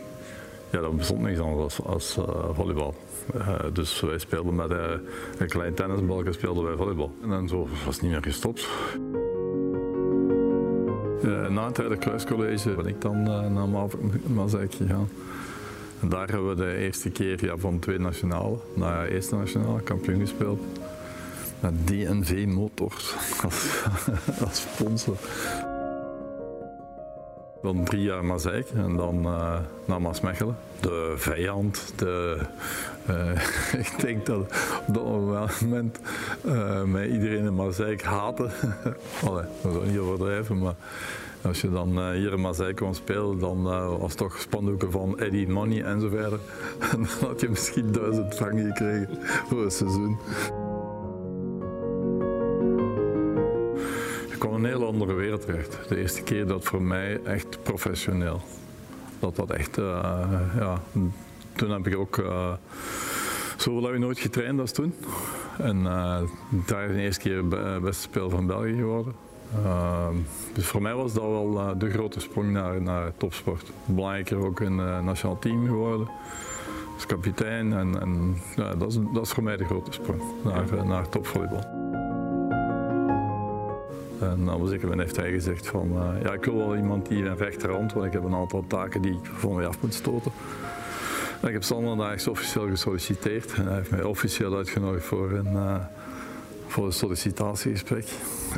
Ja, 0.71 0.79
dat 0.79 0.97
bestond 0.97 1.21
niks 1.21 1.39
anders 1.39 1.83
als, 1.83 2.17
als 2.17 2.27
volleybal. 2.53 2.95
dus 3.73 4.01
wij 4.01 4.17
speelden 4.17 4.55
met 4.55 4.71
een 5.37 5.47
klein 5.47 5.73
tennisbalken 5.73 6.33
speelden 6.33 6.63
wij 6.63 6.75
volleybal. 6.75 7.11
En 7.29 7.47
zo 7.47 7.67
was 7.85 7.93
het 7.93 8.01
niet 8.01 8.11
meer 8.11 8.23
gestopt. 8.23 8.67
na 11.49 11.67
het 11.67 11.77
Heilig 11.77 11.97
Kruiscollege 11.97 12.69
ben 12.69 12.85
ik 12.85 13.01
dan 13.01 13.23
naar 13.23 13.87
Mazijk 14.27 14.73
gegaan. 14.73 15.09
En 16.01 16.09
daar 16.09 16.29
hebben 16.29 16.49
we 16.49 16.55
de 16.55 16.75
eerste 16.75 17.09
keer 17.09 17.45
ja, 17.45 17.57
van 17.57 17.79
twee 17.79 17.99
nationale 17.99 18.57
naar 18.73 19.07
eerste 19.07 19.35
nationale 19.35 19.81
kampioen 19.81 20.19
gespeeld 20.19 20.59
DNV 21.61 22.45
Motors 22.45 23.15
als, 24.43 24.61
sponsor. 24.61 25.17
Dan 27.61 27.83
drie 27.83 28.01
jaar 28.01 28.25
Mazeik 28.25 28.69
en 28.69 28.95
dan 28.95 29.25
uh, 29.25 29.57
naar 29.85 30.01
Maasmechelen. 30.01 30.57
De 30.79 31.13
vijand, 31.17 31.93
de, 31.95 32.39
uh, 33.09 33.31
ik 33.85 33.93
denk 33.99 34.25
dat 34.25 34.39
op 34.87 34.93
dat 34.93 35.61
moment 35.61 35.99
uh, 36.45 36.83
mij 36.83 37.09
iedereen 37.09 37.45
in 37.45 37.55
Mazeik 37.55 38.01
haatte. 38.01 38.49
Allee, 39.25 39.45
dat 39.61 39.81
is 39.83 39.89
niet 39.89 39.99
overdrijven, 39.99 40.57
maar 40.57 40.75
als 41.41 41.61
je 41.61 41.71
dan 41.71 42.11
hier 42.11 42.33
in 42.33 42.41
Mazeik 42.41 42.75
kwam 42.75 42.93
spelen, 42.93 43.39
dan 43.39 43.63
was 43.99 44.09
het 44.09 44.17
toch 44.17 44.39
spandoeken 44.39 44.91
van 44.91 45.19
Eddie 45.19 45.47
Money 45.47 45.83
en 45.83 46.01
zo 46.01 46.09
verder. 46.09 46.39
En 46.79 46.97
dan 46.97 47.29
had 47.29 47.41
je 47.41 47.49
misschien 47.49 47.91
duizend 47.91 48.35
frank 48.35 48.59
gekregen 48.59 49.19
voor 49.47 49.63
een 49.63 49.71
seizoen. 49.71 50.17
Een 54.59 54.65
heel 54.65 54.85
andere 54.85 55.13
wereld 55.13 55.41
terecht. 55.41 55.89
De 55.89 55.97
eerste 55.97 56.21
keer 56.21 56.47
dat 56.47 56.63
voor 56.63 56.81
mij 56.81 57.19
echt 57.23 57.63
professioneel. 57.63 58.41
Dat 59.19 59.35
dat 59.35 59.49
echt, 59.49 59.77
uh, 59.77 59.85
ja. 60.57 60.81
Toen 61.55 61.71
heb 61.71 61.87
ik 61.87 61.97
ook, 61.97 62.17
uh, 62.17 62.53
zoveel 63.57 63.89
heb 63.89 63.97
nooit 63.97 64.19
getraind 64.19 64.59
als 64.59 64.71
toen. 64.71 64.93
En 65.57 65.77
uh, 65.77 66.21
daar 66.49 66.89
is 66.89 66.95
de 66.95 67.01
eerste 67.01 67.21
keer 67.21 67.47
beste 67.81 68.01
speler 68.01 68.29
van 68.29 68.47
België 68.47 68.75
geworden. 68.75 69.13
dus 70.53 70.65
voor 70.65 70.81
mij 70.81 70.93
was 70.93 71.13
dat 71.13 71.23
wel 71.23 71.77
de 71.77 71.89
grote 71.89 72.19
sprong 72.19 72.51
naar, 72.51 72.81
naar 72.81 73.11
topsport. 73.17 73.71
Belangrijker 73.85 74.37
ook 74.37 74.59
het 74.59 74.69
nationaal 75.03 75.39
team 75.39 75.65
geworden. 75.65 76.09
Als 76.95 77.05
kapitein 77.05 77.73
en, 77.73 78.01
en 78.01 78.37
ja, 78.55 78.75
dat, 78.75 78.91
is, 78.91 78.97
dat 79.13 79.25
is 79.25 79.31
voor 79.31 79.43
mij 79.43 79.57
de 79.57 79.65
grote 79.65 79.91
sprong 79.91 80.21
naar, 80.43 80.85
naar 80.85 81.09
topvolleybal. 81.09 81.78
En 84.19 84.49
op 84.49 84.61
een 84.61 84.67
zeker 84.67 84.87
moment 84.87 85.01
heeft 85.01 85.15
hij 85.15 85.31
gezegd 85.31 85.67
van, 85.67 85.91
uh, 85.91 86.21
ja, 86.23 86.33
ik 86.33 86.45
wil 86.45 86.57
wel 86.57 86.75
iemand 86.75 87.07
die 87.07 87.25
een 87.25 87.37
rechterhand, 87.37 87.93
want 87.93 88.05
ik 88.05 88.13
heb 88.13 88.23
een 88.23 88.35
aantal 88.35 88.65
taken 88.67 89.01
die 89.01 89.11
ik 89.11 89.19
van 89.23 89.55
mij 89.55 89.67
af 89.67 89.81
moet 89.81 89.93
stoten. 89.93 90.31
En 91.41 91.47
ik 91.47 91.53
heb 91.53 91.63
zondags 91.63 92.27
officieel 92.27 92.67
gesolliciteerd 92.67 93.53
en 93.53 93.65
hij 93.65 93.75
heeft 93.75 93.91
mij 93.91 94.03
officieel 94.03 94.55
uitgenodigd 94.55 95.05
voor 95.05 95.31
een, 95.31 95.53
uh, 95.53 95.75
voor 96.67 96.85
een 96.85 96.93
sollicitatiegesprek. 96.93 98.07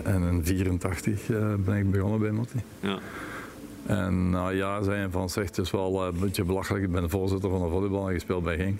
En 0.04 0.24
in 0.24 0.46
84 0.46 1.30
uh, 1.30 1.54
ben 1.58 1.78
ik 1.78 1.92
begonnen 1.92 2.20
bij 2.20 2.32
Matti. 2.32 2.62
Ja. 2.80 3.00
En 3.86 4.30
na 4.30 4.50
een 4.50 4.56
jaar 4.56 4.82
hij 4.82 5.10
van, 5.10 5.30
zegt 5.30 5.56
het 5.56 5.66
is 5.66 5.72
wel 5.72 6.06
een 6.06 6.20
beetje 6.20 6.44
belachelijk, 6.44 6.84
ik 6.84 6.92
ben 6.92 7.10
voorzitter 7.10 7.50
van 7.50 7.62
de 7.62 7.70
volleybal 7.70 8.08
en 8.08 8.14
gespeeld 8.14 8.44
bij 8.44 8.58
Genk. 8.58 8.80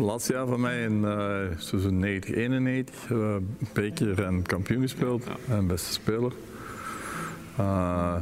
Laatste 0.10 0.32
jaar 0.32 0.46
van 0.46 0.60
mij 0.60 0.82
in 0.82 1.06
seizoen 1.58 1.98
90, 1.98 2.34
91, 2.34 3.10
uh, 3.10 3.36
beker 3.72 4.24
en 4.24 4.42
kampioen 4.42 4.80
gespeeld 4.80 5.24
en 5.48 5.66
beste 5.66 5.92
speler. 5.92 6.32
Uh, 7.60 8.14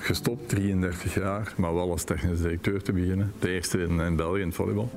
gestopt, 0.00 0.48
33 0.48 1.14
jaar, 1.14 1.54
maar 1.56 1.74
wel 1.74 1.90
als 1.90 2.04
technisch 2.04 2.40
directeur 2.40 2.82
te 2.82 2.92
beginnen. 2.92 3.32
De 3.38 3.50
eerste 3.50 3.78
in, 3.78 4.00
in 4.00 4.16
België 4.16 4.40
in 4.40 4.46
het 4.46 4.54
volleybal. 4.54 4.90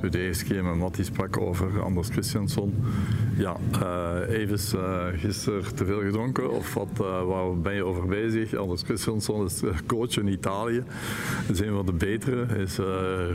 De 0.00 0.18
eerste 0.18 0.44
keer 0.44 0.64
met 0.64 0.76
Matti 0.76 1.04
sprak 1.04 1.40
over 1.40 1.82
Anders 1.82 2.08
Christiansson. 2.08 2.84
Ja, 3.36 3.56
uh, 3.82 4.38
even 4.38 4.78
uh, 4.78 5.06
gisteren 5.12 5.74
te 5.74 5.84
veel 5.84 6.00
gedronken 6.00 6.50
of 6.50 6.74
wat, 6.74 6.88
uh, 7.00 7.24
waar 7.24 7.56
ben 7.56 7.74
je 7.74 7.84
over 7.84 8.06
bezig? 8.06 8.54
Anders 8.54 8.82
Christiansson 8.82 9.44
is 9.44 9.62
coach 9.86 10.16
in 10.16 10.26
Italië. 10.26 10.82
is 11.48 11.60
een 11.60 11.72
van 11.72 11.86
de 11.86 11.92
betere. 11.92 12.46
Is 12.58 12.78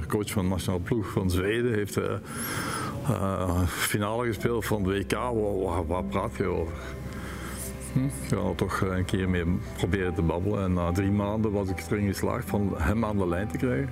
coach 0.07 0.31
van 0.31 0.43
de 0.43 0.49
nationale 0.49 0.81
ploeg 0.81 1.11
van 1.11 1.31
Zweden. 1.31 1.73
Heeft 1.73 1.99
finale 3.67 4.25
gespeeld 4.25 4.65
van 4.65 4.83
de 4.83 4.89
WK. 4.89 5.13
Waar, 5.87 6.03
praat 6.03 6.35
je 6.37 6.45
over? 6.45 6.73
Hm? 7.93 8.05
Ik 8.05 8.27
ga 8.27 8.35
er 8.35 8.55
toch 8.55 8.81
een 8.81 9.05
keer 9.05 9.29
mee 9.29 9.45
proberen 9.77 10.13
te 10.13 10.21
babbelen. 10.21 10.63
En 10.63 10.73
na 10.73 10.91
drie 10.91 11.11
maanden 11.11 11.51
was 11.51 11.69
ik 11.69 11.83
erin 11.91 12.07
geslaagd 12.07 12.49
van 12.49 12.73
hem 12.77 13.05
aan 13.05 13.17
de 13.17 13.27
lijn 13.27 13.47
te 13.47 13.57
krijgen. 13.57 13.89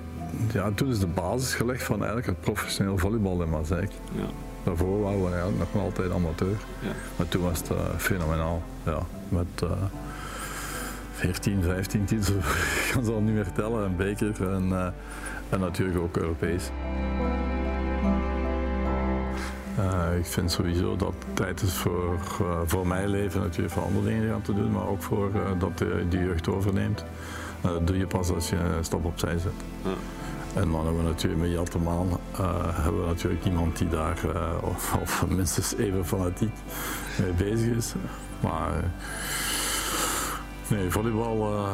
Ja, 0.52 0.70
toen 0.74 0.90
is 0.90 0.98
de 0.98 1.06
basis 1.06 1.54
gelegd 1.54 1.82
van 1.82 1.96
eigenlijk 1.96 2.26
het 2.26 2.40
professioneel 2.40 2.98
volleybal 2.98 3.42
in 3.42 3.50
Mazeik. 3.50 3.90
Ja. 4.14 4.26
Daarvoor 4.62 5.00
waren 5.00 5.24
we 5.24 5.30
eigenlijk 5.30 5.74
nog 5.74 5.82
altijd 5.82 6.12
amateur. 6.12 6.56
Ja. 6.80 6.92
Maar 7.16 7.28
toen 7.28 7.42
was 7.42 7.58
het 7.58 7.70
uh, 7.70 7.78
fenomenaal. 7.96 8.62
Ja, 8.84 8.98
met 9.28 9.62
uh, 9.64 9.70
14, 11.12 11.62
15 11.62 12.04
titels, 12.04 12.28
ik 12.28 12.90
kan 12.92 13.04
ze 13.04 13.12
al 13.12 13.20
niet 13.20 13.34
meer 13.34 13.52
tellen, 13.52 13.84
een 13.84 13.96
beker 13.96 14.50
en, 14.50 14.68
uh, 14.68 14.86
en 15.48 15.60
natuurlijk 15.60 15.98
ook 15.98 16.16
Europees. 16.16 16.70
Uh, 19.78 20.18
ik 20.18 20.26
vind 20.26 20.50
sowieso 20.50 20.96
dat 20.96 21.08
het 21.08 21.36
tijd 21.36 21.62
is 21.62 21.74
voor, 21.74 22.18
uh, 22.40 22.60
voor 22.66 22.86
mijn 22.86 23.08
leven 23.08 23.40
natuurlijk 23.40 23.74
voor 23.74 23.82
andere 23.82 24.04
dingen 24.04 24.30
gaan 24.30 24.42
te 24.42 24.54
doen, 24.54 24.72
maar 24.72 24.86
ook 24.86 25.02
voor 25.02 25.30
uh, 25.34 25.40
dat 25.58 25.78
de, 25.78 26.06
de 26.08 26.18
jeugd 26.18 26.48
overneemt. 26.48 27.04
dat 27.60 27.86
doe 27.86 27.98
je 27.98 28.06
pas 28.06 28.30
als 28.30 28.48
je 28.50 28.56
een 28.56 28.84
stap 28.84 29.04
opzij 29.04 29.38
zet. 29.38 29.52
Ja. 29.84 29.90
En 30.54 30.70
dan 30.70 30.84
hebben 30.84 31.02
we 31.04 31.08
natuurlijk 31.08 31.42
met 31.42 31.50
Jattemaan 31.50 32.08
hebben 32.72 33.00
we 33.00 33.06
natuurlijk 33.06 33.44
iemand 33.44 33.78
die 33.78 33.88
daar 33.88 34.18
of, 34.62 34.96
of, 35.02 35.26
minstens 35.28 35.76
even 35.76 36.06
fanatiek 36.06 36.54
mee 37.18 37.32
bezig 37.32 37.76
is. 37.76 37.94
Maar 38.40 38.70
nee, 40.68 40.90
volleybal 40.90 41.66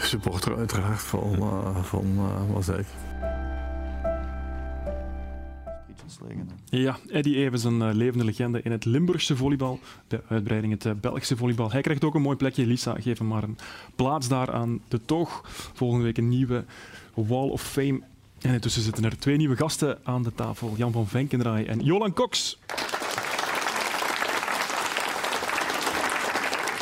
supporter 0.00 0.56
uiteraard 0.56 1.00
van, 1.02 1.36
van 1.82 2.18
Ja, 6.64 6.98
Eddie 7.08 7.36
Evens, 7.36 7.64
een 7.64 7.80
uh, 7.80 7.88
levende 7.92 8.24
legende 8.24 8.62
in 8.62 8.72
het 8.72 8.84
Limburgse 8.84 9.36
volleybal. 9.36 9.80
De 10.08 10.20
uitbreiding 10.28 10.72
het 10.72 10.84
uh, 10.84 10.92
Belgische 11.00 11.36
volleybal. 11.36 11.70
Hij 11.70 11.80
krijgt 11.80 12.04
ook 12.04 12.14
een 12.14 12.22
mooi 12.22 12.36
plekje. 12.36 12.66
Lisa, 12.66 12.96
geef 13.00 13.18
hem 13.18 13.26
maar 13.26 13.42
een 13.42 13.58
plaats 13.94 14.28
daar 14.28 14.52
aan 14.52 14.80
de 14.88 15.00
toog. 15.04 15.42
Volgende 15.74 16.04
week 16.04 16.18
een 16.18 16.28
nieuwe 16.28 16.64
Wall 17.14 17.48
of 17.48 17.62
Fame. 17.62 18.00
En 18.40 18.52
intussen 18.52 18.82
zitten 18.82 19.04
er 19.04 19.18
twee 19.18 19.36
nieuwe 19.36 19.56
gasten 19.56 19.98
aan 20.02 20.22
de 20.22 20.34
tafel. 20.34 20.74
Jan 20.76 20.92
van 20.92 21.06
Venkendraai 21.06 21.64
en 21.64 21.80
Jolan 21.80 22.12
Cox. 22.12 22.58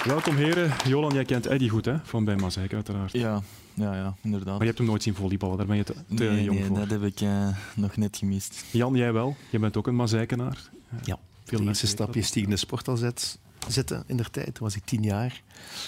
Welkom 0.04 0.36
heren. 0.36 0.72
Jolan, 0.86 1.12
jij 1.12 1.24
kent 1.24 1.46
Eddie 1.46 1.68
goed 1.68 1.84
hè? 1.84 1.96
van 2.02 2.24
bij 2.24 2.36
Mazeik 2.36 2.74
uiteraard. 2.74 3.12
Ja, 3.12 3.42
ja, 3.74 3.94
ja, 3.94 4.14
inderdaad. 4.22 4.48
Maar 4.48 4.58
je 4.60 4.64
hebt 4.66 4.78
hem 4.78 4.86
nooit 4.86 5.02
zien 5.02 5.14
volleyballen, 5.14 5.56
daar 5.56 5.66
ben 5.66 5.76
je 5.76 5.84
te, 5.84 5.92
te 5.92 6.24
nee, 6.24 6.44
jong 6.44 6.58
nee, 6.58 6.68
voor. 6.68 6.78
dat 6.78 6.90
heb 6.90 7.02
ik 7.02 7.20
uh, 7.20 7.48
nog 7.74 7.96
net 7.96 8.16
gemist. 8.16 8.64
Jan, 8.70 8.94
jij 8.94 9.12
wel. 9.12 9.36
Je 9.50 9.58
bent 9.58 9.76
ook 9.76 9.86
een 9.86 9.96
Mazeikenaar. 9.96 10.70
Ja, 11.04 11.18
Veel 11.44 11.58
de 11.58 11.64
mensen 11.64 11.66
eerste 11.66 11.86
weten 11.86 11.88
stapje 11.88 12.20
dat. 12.20 12.28
stiegen 12.28 12.50
de 12.50 12.56
sport 12.56 12.88
al 12.88 12.96
zet, 12.96 13.38
zetten 13.68 14.04
in 14.06 14.16
der 14.16 14.30
tijd. 14.30 14.46
Toen 14.54 14.66
was 14.66 14.76
ik 14.76 14.84
tien 14.84 15.02
jaar. 15.02 15.42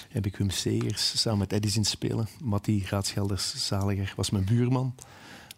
Heb 0.09 0.25
ik 0.25 0.37
Wim 0.37 0.49
Segers 0.49 1.21
samen 1.21 1.39
met 1.39 1.53
Eddie 1.53 1.71
zien 1.71 1.85
spelen. 1.85 2.27
Matti 2.43 2.85
Raadschelders 2.89 3.67
Zaliger 3.67 4.13
was 4.15 4.29
mijn 4.29 4.45
buurman. 4.45 4.95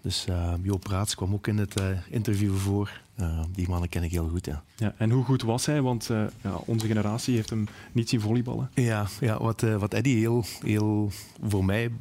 Dus 0.08 0.26
uh, 0.30 0.54
Joop 0.62 0.88
Raats 0.88 1.16
kwam 1.16 1.34
ook 1.34 1.48
in 1.48 1.58
het 1.58 1.80
uh, 1.80 1.86
interview 2.10 2.56
voor. 2.56 3.02
Uh, 3.20 3.40
die 3.52 3.70
mannen 3.70 3.90
ken 3.90 4.04
ik 4.04 4.12
heel 4.12 4.28
goed, 4.28 4.46
ja. 4.46 4.64
Ja, 4.76 4.94
en 4.98 5.10
hoe 5.10 5.24
goed 5.24 5.42
was 5.42 5.66
hij? 5.66 5.82
Want 5.82 6.10
uh, 6.10 6.24
ja, 6.42 6.56
onze 6.66 6.88
generatie 6.88 7.36
heeft 7.36 7.50
hem 7.50 7.68
niet 7.92 8.10
zien 8.10 8.22
volleyballen. 8.22 8.70
Ja, 8.74 9.08
ja 9.20 9.42
wat, 9.42 9.62
uh, 9.62 9.76
wat 9.76 9.94
Eddie 9.94 10.18
heel, 10.18 10.46
heel 10.62 11.12
voor 11.48 11.66
mij 11.66 11.92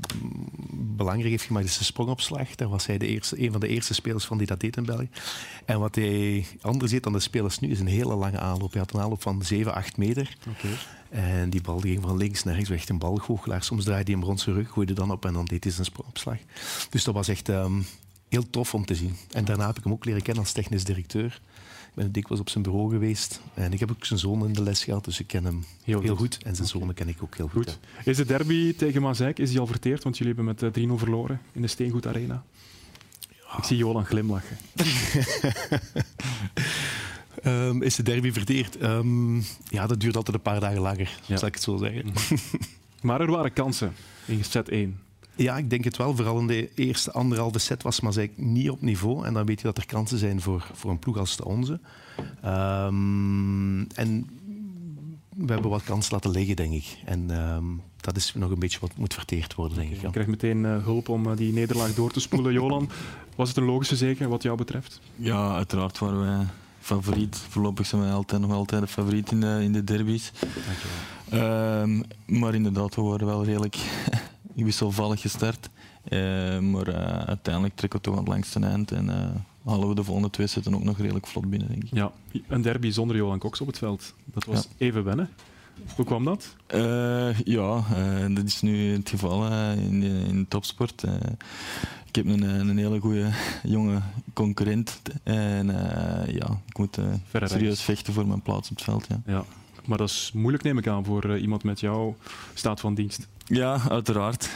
belangrijk 0.73 1.31
heeft 1.31 1.45
gemaakt, 1.45 1.67
is 1.67 1.79
de 1.79 1.85
sprongopslag. 1.85 2.55
Daar 2.55 2.69
was 2.69 2.87
hij 2.87 2.99
de 2.99 3.07
eerste, 3.07 3.43
een 3.43 3.53
van 3.53 3.61
de 3.61 3.69
eerste 3.69 3.95
spelers 3.95 4.25
van 4.25 4.39
die 4.39 4.47
dat 4.47 4.61
deed 4.61 4.77
in 4.77 4.85
België. 4.85 5.09
En 5.65 5.81
wat 5.81 5.95
hij 5.95 6.47
anders 6.61 6.91
deed 6.91 7.03
dan 7.03 7.13
de 7.13 7.21
spelers 7.21 7.59
nu, 7.59 7.71
is 7.71 7.81
een 7.81 7.87
hele 7.87 8.15
lange 8.15 8.39
aanloop. 8.39 8.73
Hij 8.73 8.81
had 8.81 8.93
een 8.93 9.01
aanloop 9.01 9.23
van 9.23 9.43
7, 9.43 9.75
8 9.75 9.97
meter. 9.97 10.37
Okay. 10.49 10.77
En 11.17 11.51
die 11.51 11.61
bal 11.61 11.81
die 11.81 11.93
ging 11.93 12.03
van 12.03 12.17
links 12.17 12.45
naar 12.45 12.55
rechts, 12.55 12.71
echt 12.71 12.89
een 12.89 12.99
balgoochelaar. 12.99 13.63
Soms 13.63 13.85
draaide 13.85 14.11
hij 14.11 14.21
hem 14.21 14.29
rond 14.29 14.41
zijn 14.41 14.57
rug, 14.57 14.71
gooide 14.71 14.93
dan 14.93 15.11
op 15.11 15.25
en 15.25 15.33
dan 15.33 15.45
deed 15.45 15.65
hij 15.65 15.73
zijn 15.73 15.87
sprongopslag. 15.87 16.39
Dus 16.91 17.05
dat 17.05 17.15
was 17.15 17.29
echt... 17.29 17.49
Um, 17.49 17.87
heel 18.29 18.51
tof 18.51 18.75
om 18.75 18.85
te 18.85 18.95
zien. 18.95 19.17
En 19.31 19.45
daarna 19.45 19.67
heb 19.67 19.77
ik 19.77 19.85
hem 19.85 19.93
ook 19.93 20.05
leren 20.05 20.23
kennen 20.23 20.43
als 20.43 20.53
technisch 20.53 20.85
directeur. 20.85 21.41
Ik 21.89 21.95
ben 21.95 22.13
dikwijls 22.13 22.41
op 22.41 22.49
zijn 22.49 22.65
bureau 22.65 22.91
geweest. 22.91 23.41
En 23.55 23.73
ik 23.73 23.81
heb 23.81 23.91
ook 23.91 24.05
zijn 24.05 24.19
zoon 24.19 24.47
in 24.47 24.53
de 24.53 24.63
les 24.63 24.85
gehad, 24.85 25.05
dus 25.05 25.21
ik 25.21 25.27
ken 25.27 25.45
hem 25.45 25.65
heel, 25.85 26.01
heel 26.01 26.17
goed. 26.17 26.39
En 26.43 26.57
zijn 26.57 26.69
zonen 26.69 26.95
ken 26.95 27.09
ik 27.09 27.23
ook 27.23 27.37
heel 27.37 27.49
goed. 27.49 27.79
goed. 27.97 28.07
Is 28.07 28.17
de 28.17 28.25
derby 28.25 28.75
tegen 28.75 29.03
Mazeik 29.03 29.39
is 29.39 29.51
die 29.51 29.61
al 29.61 29.67
verteerd? 29.67 30.03
Want 30.03 30.19
jullie 30.19 30.35
hebben 30.35 30.55
met 30.75 30.79
3-0 30.79 30.93
verloren 30.95 31.41
in 31.53 31.63
de 31.63 31.69
Steengoed 31.69 32.07
Arena. 32.07 32.45
Ja. 33.29 33.59
Ik 33.59 33.65
zie 33.65 33.77
Jolan 33.77 34.05
glimlachen. 34.05 34.57
um, 37.47 37.83
is 37.83 37.97
de 37.97 38.03
derby 38.03 38.33
verteerd? 38.33 38.83
Um, 38.83 39.45
ja, 39.69 39.87
dat 39.87 40.01
duurt 40.01 40.17
altijd 40.17 40.37
een 40.37 40.43
paar 40.43 40.61
dagen 40.61 40.81
langer, 40.81 41.19
ja. 41.27 41.37
zal 41.37 41.49
ik 41.49 41.55
het 41.55 41.63
zo 41.63 41.77
zeggen. 41.77 42.13
maar 43.03 43.21
er 43.21 43.31
waren 43.31 43.53
kansen 43.53 43.93
in 44.27 44.45
set 44.45 44.69
1. 44.69 44.99
Ja, 45.37 45.57
ik 45.57 45.71
denk 45.71 45.85
het 45.85 45.97
wel. 45.97 46.17
Vooral 46.17 46.39
in 46.39 46.47
de 46.47 46.71
eerste 46.75 47.13
anderhalve 47.13 47.59
set 47.59 47.83
was 47.83 48.01
Mazeik 48.01 48.33
niet 48.37 48.71
op 48.71 48.81
niveau. 48.81 49.27
En 49.27 49.35
dan 49.35 49.47
weet 49.47 49.61
je 49.61 49.67
dat 49.67 49.79
er 49.79 49.87
kansen 49.87 50.19
zijn 50.19 50.41
voor, 50.41 50.71
voor 50.73 50.91
een 50.91 50.99
ploeg 50.99 51.19
als 51.19 51.37
de 51.37 51.45
onze. 51.45 51.81
Um, 52.45 53.87
en 53.87 54.29
we 55.29 55.53
hebben 55.53 55.71
wat 55.71 55.85
kansen 55.85 56.13
laten 56.13 56.31
liggen, 56.31 56.57
denk 56.57 56.73
ik. 56.73 56.97
En 57.05 57.31
um, 57.31 57.83
dat 57.97 58.17
is 58.17 58.35
nog 58.35 58.51
een 58.51 58.59
beetje 58.59 58.81
wat 58.81 58.97
moet 58.97 59.15
verteerd 59.15 59.55
worden, 59.55 59.77
denk 59.77 59.89
okay, 59.89 59.99
ik. 59.99 60.03
Ja. 60.03 60.07
Je 60.07 60.23
krijgt 60.23 60.43
meteen 60.43 60.65
uh, 60.65 60.85
hulp 60.85 61.09
om 61.09 61.27
uh, 61.27 61.37
die 61.37 61.53
nederlaag 61.53 61.95
door 61.95 62.11
te 62.11 62.21
spoelen. 62.21 62.53
Jolan, 62.59 62.91
was 63.35 63.49
het 63.49 63.57
een 63.57 63.65
logische 63.65 63.97
zege 63.97 64.29
wat 64.29 64.43
jou 64.43 64.57
betreft? 64.57 65.01
Ja, 65.17 65.55
uiteraard 65.55 65.99
waren 65.99 66.21
wij 66.21 66.47
favoriet. 66.87 67.37
Voorlopig 67.37 67.87
zijn 67.87 68.03
wij 68.03 68.13
altijd, 68.13 68.41
nog 68.41 68.53
altijd 68.53 68.83
de 68.83 68.89
favoriet 68.89 69.31
in 69.31 69.41
de, 69.41 69.59
in 69.63 69.73
de 69.73 69.85
derbies. 69.85 70.33
Um, 71.33 72.03
maar 72.27 72.55
inderdaad, 72.55 72.95
we 72.95 73.03
waren 73.03 73.27
wel 73.27 73.45
redelijk 73.45 73.77
wisselvallig 74.55 75.21
gestart. 75.21 75.69
Uh, 76.09 76.59
maar 76.59 76.89
uh, 76.89 77.19
uiteindelijk 77.19 77.75
trekken 77.75 77.99
we 77.99 78.05
toch 78.05 78.15
aan 78.15 78.21
het 78.21 78.29
langste 78.29 78.61
eind 78.61 78.91
en 78.91 79.07
uh, 79.09 79.71
halen 79.71 79.89
we 79.89 79.95
de 79.95 80.05
volgende 80.05 80.31
twee 80.31 80.47
zetten 80.47 80.75
ook 80.75 80.85
nog 80.85 80.99
redelijk 80.99 81.27
vlot 81.27 81.51
binnen, 81.51 81.69
denk 81.69 81.83
ik. 81.83 81.91
Ja, 81.93 82.13
een 82.49 82.63
derby 82.63 82.91
zonder 82.91 83.17
Johan 83.17 83.39
Cox 83.39 83.61
op 83.61 83.67
het 83.67 83.79
veld. 83.79 84.15
Dat 84.25 84.45
was 84.45 84.63
ja. 84.63 84.87
even 84.87 85.05
wennen. 85.05 85.29
Hoe 85.97 86.05
kwam 86.05 86.25
dat? 86.25 86.57
ja, 87.45 87.85
dat 88.29 88.45
is 88.45 88.61
nu 88.61 88.93
het 88.93 89.09
geval 89.09 89.53
in, 89.73 90.01
de, 90.01 90.25
in 90.29 90.47
topsport. 90.49 91.03
ik 92.07 92.15
heb 92.15 92.27
een, 92.27 92.43
een 92.43 92.79
hele 92.79 93.01
goede 93.01 93.31
jonge 93.63 94.01
concurrent 94.33 95.01
en 95.23 95.67
ja, 96.27 96.61
ik 96.69 96.79
moet 96.79 96.99
serieus 97.43 97.83
vechten 97.83 98.13
voor 98.13 98.27
mijn 98.27 98.43
plaats 98.43 98.71
op 98.71 98.77
het 98.77 98.85
veld. 98.85 99.07
Ja. 99.09 99.21
ja. 99.27 99.45
Maar 99.85 99.99
dat 99.99 100.09
is 100.09 100.31
moeilijk, 100.35 100.63
neem 100.63 100.79
ik 100.79 100.89
aan, 100.89 101.05
voor 101.05 101.39
iemand 101.39 101.65
met 101.65 101.81
jouw 101.81 102.17
staat 102.55 102.81
van 102.81 102.95
dienst. 102.95 103.29
Ja, 103.45 103.81
uiteraard. 103.89 104.51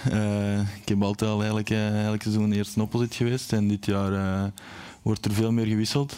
Ik 0.81 0.89
heb 0.89 1.03
altijd 1.03 1.31
al 1.31 1.39
eigenlijk, 1.39 1.71
uh, 1.71 2.07
elk 2.07 2.23
seizoen 2.23 2.53
eerst 2.53 2.77
een 2.77 2.83
opposit 2.83 3.15
geweest 3.15 3.53
en 3.53 3.69
dit 3.69 3.87
jaar 3.87 4.53
wordt 5.03 5.25
er 5.25 5.33
veel 5.33 5.53
meer 5.53 5.67
gewisseld. 5.67 6.17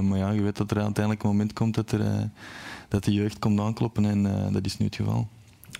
maar 0.00 0.18
ja, 0.18 0.30
je 0.30 0.42
weet 0.42 0.56
dat 0.56 0.70
er 0.70 0.76
uiteindelijk 0.76 1.22
een 1.22 1.30
moment 1.30 1.52
komt 1.52 1.74
dat, 1.74 1.92
er, 1.92 2.30
dat 2.88 3.04
de 3.04 3.12
jeugd 3.12 3.38
komt 3.38 3.60
aankloppen 3.60 4.04
en 4.04 4.52
dat 4.52 4.66
is 4.66 4.76
nu 4.76 4.86
het 4.86 4.96
geval. 4.96 5.28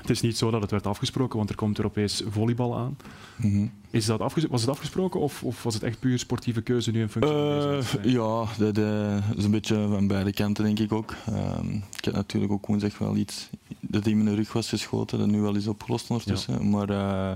Het 0.00 0.10
is 0.10 0.20
niet 0.20 0.36
zo 0.36 0.50
dat 0.50 0.60
het 0.60 0.70
werd 0.70 0.86
afgesproken, 0.86 1.36
want 1.36 1.50
er 1.50 1.56
komt 1.56 1.76
Europees 1.76 2.22
volleybal 2.28 2.76
aan. 2.76 2.96
Mm 3.36 3.50
-hmm. 3.50 3.70
is 3.90 4.06
dat 4.06 4.20
afges 4.20 4.44
was 4.46 4.60
het 4.60 4.70
afgesproken 4.70 5.20
of, 5.20 5.42
of, 5.42 5.62
was 5.62 5.74
het 5.74 5.82
echt 5.82 5.98
puur 5.98 6.18
sportieve 6.18 6.62
keuze 6.62 6.90
nu 6.90 7.00
in 7.00 7.08
functie 7.08 7.34
van 7.82 8.04
uh, 8.04 8.12
Ja, 8.12 8.46
dat, 8.58 8.76
is 9.36 9.44
een 9.44 9.50
beetje 9.50 9.86
van 9.88 10.06
beide 10.06 10.32
kanten 10.32 10.64
denk 10.64 10.78
ik 10.78 10.92
ook. 10.92 11.14
Uh, 11.30 11.58
ik 11.96 12.04
heb 12.04 12.14
natuurlijk 12.14 12.52
ook 12.52 12.66
woensdag 12.66 12.98
wel 12.98 13.16
iets 13.16 13.50
dat 13.80 14.06
in 14.06 14.24
mijn 14.24 14.36
rug 14.36 14.52
was 14.52 14.68
geschoten, 14.68 15.18
dat 15.18 15.28
nu 15.28 15.40
wel 15.40 15.54
is 15.54 15.66
opgelost 15.66 16.10
ondertussen. 16.10 16.54
Ja. 16.54 16.68
Maar, 16.68 16.90
uh, 16.90 17.32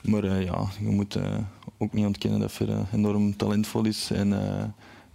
maar 0.00 0.42
ja, 0.42 0.68
je 0.80 0.88
moet 0.88 1.18
ook 1.78 1.92
niet 1.92 2.06
ontkennen 2.06 2.40
dat 2.40 2.58
hij 2.58 2.84
enorm 2.92 3.36
talentvol 3.36 3.84
is 3.84 4.10
en 4.10 4.32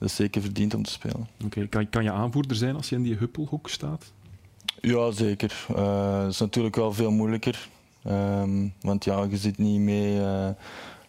dat 0.02 0.10
is 0.10 0.16
zeker 0.16 0.42
verdiend 0.42 0.74
om 0.74 0.84
te 0.84 0.92
spelen. 0.92 1.28
Oké, 1.46 1.68
kan, 1.68 1.90
kan 1.90 2.04
je 2.04 2.12
aanvoerder 2.12 2.58
zijn 2.58 2.76
als 2.76 2.90
je 2.90 2.96
in 2.96 3.04
die 3.04 3.16
huppelhoek 3.16 3.70
staat? 3.70 4.12
Ja, 4.80 5.12
zeker. 5.12 5.66
Uh, 5.72 6.22
dat 6.22 6.32
is 6.32 6.40
natuurlijk 6.40 6.76
wel 6.76 6.94
veel 6.94 7.12
moeilijker. 7.12 7.68
Ehm, 8.04 8.68
want 8.82 9.04
ja, 9.04 9.24
je 9.30 9.38
zit 9.38 9.58
niet 9.58 9.80
mee. 9.80 10.20
Uh, 10.20 10.50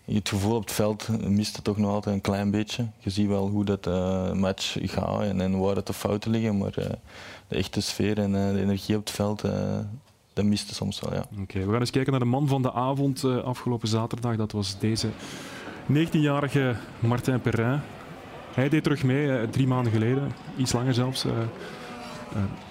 het 0.05 0.28
gevoel 0.28 0.57
op 0.57 0.62
het 0.62 0.72
veld 0.72 1.09
mist 1.28 1.55
het 1.55 1.64
toch 1.64 1.76
nog 1.76 1.90
altijd 1.90 2.14
een 2.14 2.20
klein 2.20 2.50
beetje. 2.50 2.87
Je 2.98 3.11
ziet 3.11 3.28
wel 3.28 3.48
hoe 3.48 3.64
dat 3.64 3.87
uh, 3.87 4.33
match 4.33 4.76
gaat 4.81 5.20
en, 5.20 5.40
en, 5.40 5.59
waar 5.59 5.76
het 5.76 5.87
de 5.87 5.92
fouten 5.92 6.31
liggen. 6.31 6.59
Maar 6.59 6.72
de 6.72 7.57
echte 7.57 7.81
sfeer 7.81 8.18
en 8.18 8.33
de 8.33 8.61
energie 8.61 8.96
op 8.96 9.05
het 9.05 9.14
veld, 9.14 9.42
dat 10.33 10.44
miste 10.44 10.74
soms 10.74 11.00
wel. 11.00 11.14
Ja. 11.14 11.24
Oké, 11.40 11.59
we 11.64 11.70
gaan 11.70 11.81
eens 11.81 11.90
kijken 11.90 12.11
naar 12.11 12.20
de 12.20 12.26
man 12.26 12.48
van 12.48 12.62
de 12.62 12.72
avond 12.72 13.24
afgelopen 13.24 13.88
zaterdag. 13.88 14.37
Dat 14.37 14.52
was 14.52 14.78
deze 14.78 15.09
19-jarige 15.92 16.76
Martin 17.00 17.40
Perrin. 17.40 17.81
Hij 18.54 18.68
deed 18.68 18.82
terug 18.82 19.02
mee 19.02 19.50
drie 19.50 19.66
maanden 19.66 19.92
geleden, 19.92 20.32
iets 20.56 20.72
langer 20.72 20.94
zelfs. 20.94 21.24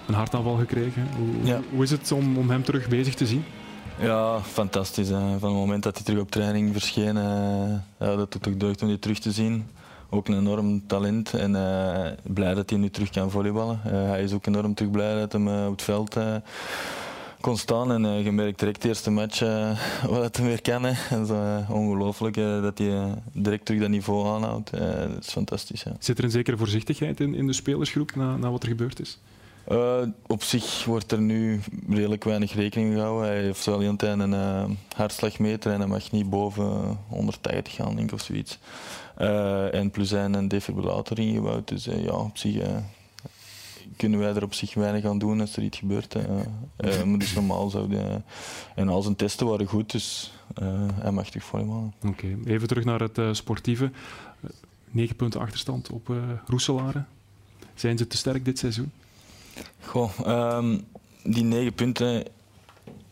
een 0.06 0.14
hartaanval 0.14 0.56
gekregen. 0.56 1.08
Hoe, 1.16 1.46
ja. 1.46 1.60
hoe 1.70 1.82
is 1.82 1.90
het 1.90 2.12
om, 2.12 2.38
om 2.38 2.50
hem 2.50 2.62
terug 2.62 2.88
bezig 2.88 3.14
te 3.14 3.26
zien? 3.26 3.44
Ja, 3.98 4.40
fantastisch. 4.40 5.08
Hè. 5.08 5.38
Van 5.38 5.48
het 5.48 5.58
moment 5.58 5.82
dat 5.82 5.94
hij 5.94 6.04
terug 6.04 6.20
op 6.20 6.30
training 6.30 6.72
verscheen, 6.72 7.16
uh, 7.16 7.22
ja, 7.98 8.16
dat 8.16 8.32
doet 8.32 8.48
ook 8.48 8.60
deugd 8.60 8.82
om 8.82 8.88
die 8.88 8.98
terug 8.98 9.18
te 9.18 9.32
zien. 9.32 9.66
Ook 10.10 10.28
een 10.28 10.38
enorm 10.38 10.86
talent 10.86 11.34
en 11.34 11.54
uh, 11.54 12.32
blij 12.32 12.54
dat 12.54 12.70
hij 12.70 12.78
nu 12.78 12.90
terug 12.90 13.10
kan 13.10 13.30
volleyballen. 13.30 13.80
Uh, 13.86 13.92
hij 13.92 14.22
is 14.22 14.32
ook 14.32 14.46
enorm 14.46 14.74
terug 14.74 14.92
blij 14.92 15.14
dat 15.14 15.32
hij 15.32 15.66
op 15.66 15.72
het 15.72 15.82
veld 15.82 16.16
kon 17.42 17.56
staan. 17.56 17.92
En 17.92 18.22
je 18.22 18.32
merkt 18.32 18.58
direct 18.58 18.82
de 18.82 18.88
eerste 18.88 19.10
match 19.10 19.40
wat 20.08 20.36
hij 20.36 20.46
weer 20.46 20.62
kan. 20.62 20.82
Hè. 20.82 21.16
Dat 21.16 21.30
is 21.30 21.68
ongelooflijk 21.68 22.34
dat 22.34 22.78
hij 22.78 23.14
direct 23.32 23.64
terug 23.64 23.80
dat 23.80 23.90
niveau 23.90 24.26
aanhoudt. 24.26 24.70
dat 24.70 25.18
is 25.20 25.30
fantastisch. 25.30 25.82
Ja. 25.82 25.96
Zit 25.98 26.18
er 26.18 26.24
een 26.24 26.30
zekere 26.30 26.56
voorzichtigheid 26.56 27.20
in, 27.20 27.34
in 27.34 27.46
de 27.46 27.52
spelersgroep 27.52 28.14
na, 28.14 28.36
na 28.36 28.50
wat 28.50 28.62
er 28.62 28.68
gebeurd 28.68 29.00
is? 29.00 29.18
Uh, 29.70 30.02
op 30.26 30.42
zich 30.42 30.84
wordt 30.84 31.12
er 31.12 31.20
nu 31.20 31.60
redelijk 31.88 32.24
weinig 32.24 32.54
rekening 32.54 32.94
gehouden. 32.94 33.28
Hij 33.28 33.42
heeft 33.42 33.64
wel 33.64 33.82
een 33.82 33.96
tijd 33.96 34.18
een 34.18 34.32
uh, 34.32 34.64
hartslagmeter 34.96 35.72
en 35.72 35.78
hij 35.78 35.88
mag 35.88 36.10
niet 36.10 36.30
boven 36.30 36.98
180 37.08 37.74
gaan, 37.74 37.96
denk 37.96 38.08
ik, 38.08 38.14
of 38.14 38.20
zoiets. 38.20 38.58
Uh, 39.18 39.74
en 39.74 39.90
plus 39.90 40.10
hij 40.10 40.24
een 40.24 40.48
defibrillator 40.48 41.18
ingebouwd. 41.18 41.68
Dus 41.68 41.84
ja, 41.84 42.12
op 42.12 42.36
zich 42.36 42.56
kunnen 43.96 44.18
wij 44.18 44.34
er 44.34 44.42
op 44.42 44.54
zich 44.54 44.74
weinig 44.74 45.04
aan 45.04 45.18
doen 45.18 45.40
als 45.40 45.56
er 45.56 45.62
iets 45.62 45.78
gebeurt. 45.78 46.14
maar 47.06 47.18
dus 47.18 47.34
normaal 47.34 47.70
zouden. 47.70 48.24
en 48.74 48.88
al 48.88 49.02
zijn 49.02 49.16
testen 49.16 49.46
waren 49.46 49.66
goed, 49.66 49.92
dus 49.92 50.32
hij 50.94 51.10
mag 51.10 51.30
terug 51.30 51.44
voor 51.44 51.92
Oké, 52.06 52.36
even 52.44 52.68
terug 52.68 52.84
naar 52.84 53.00
het 53.00 53.36
sportieve. 53.36 53.90
9 54.92 55.16
punten 55.16 55.40
achterstand 55.40 55.90
op 55.90 56.08
uh, 56.08 56.16
Roeselare. 56.46 57.04
Zijn 57.74 57.98
ze 57.98 58.06
te 58.06 58.16
sterk 58.16 58.44
dit 58.44 58.58
seizoen? 58.58 58.92
Goh, 59.80 60.18
um, 60.56 60.84
die 61.22 61.44
negen 61.44 61.72
punten, 61.72 62.24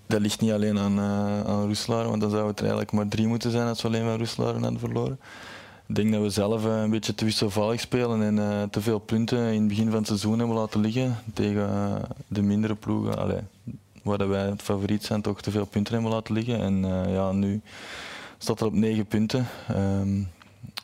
dat 0.06 0.20
ligt 0.20 0.40
niet 0.40 0.50
alleen 0.50 0.78
aan, 0.78 0.98
uh, 0.98 1.40
aan 1.44 1.64
Roeselaar, 1.64 2.08
want 2.08 2.20
dan 2.20 2.30
zou 2.30 2.46
het 2.46 2.58
er 2.58 2.64
eigenlijk 2.64 2.92
maar 2.92 3.08
drie 3.08 3.26
moeten 3.26 3.50
zijn 3.50 3.66
als 3.66 3.82
we 3.82 3.88
alleen 3.88 4.04
maar 4.04 4.16
Roeselaar 4.16 4.52
hadden 4.52 4.78
verloren. 4.78 5.18
Ik 5.90 5.96
denk 5.96 6.12
dat 6.12 6.22
we 6.22 6.30
zelf 6.30 6.64
uh, 6.64 6.80
een 6.80 6.90
beetje 6.90 7.14
te 7.14 7.24
wisselvallig 7.24 7.80
spelen 7.80 8.22
en 8.22 8.36
uh, 8.36 8.62
te 8.62 8.80
veel 8.80 8.98
punten 8.98 9.38
in 9.38 9.58
het 9.58 9.68
begin 9.68 9.88
van 9.88 9.98
het 9.98 10.06
seizoen 10.06 10.38
hebben 10.38 10.56
laten 10.56 10.80
liggen 10.80 11.18
tegen 11.34 12.02
de 12.28 12.42
mindere 12.42 12.74
ploegen. 12.74 13.18
Allee, 13.18 13.40
waar 14.02 14.28
wij 14.28 14.48
het 14.48 14.62
favoriet 14.62 15.04
zijn, 15.04 15.22
toch 15.22 15.40
te 15.40 15.50
veel 15.50 15.64
punten 15.64 15.94
hebben 15.94 16.12
laten 16.12 16.34
liggen. 16.34 16.60
En 16.60 16.84
ja, 17.12 17.32
nu 17.32 17.60
staat 18.38 18.60
er 18.60 18.66
op 18.66 18.72
negen 18.72 19.06
punten. 19.06 19.46
Um, 19.70 20.28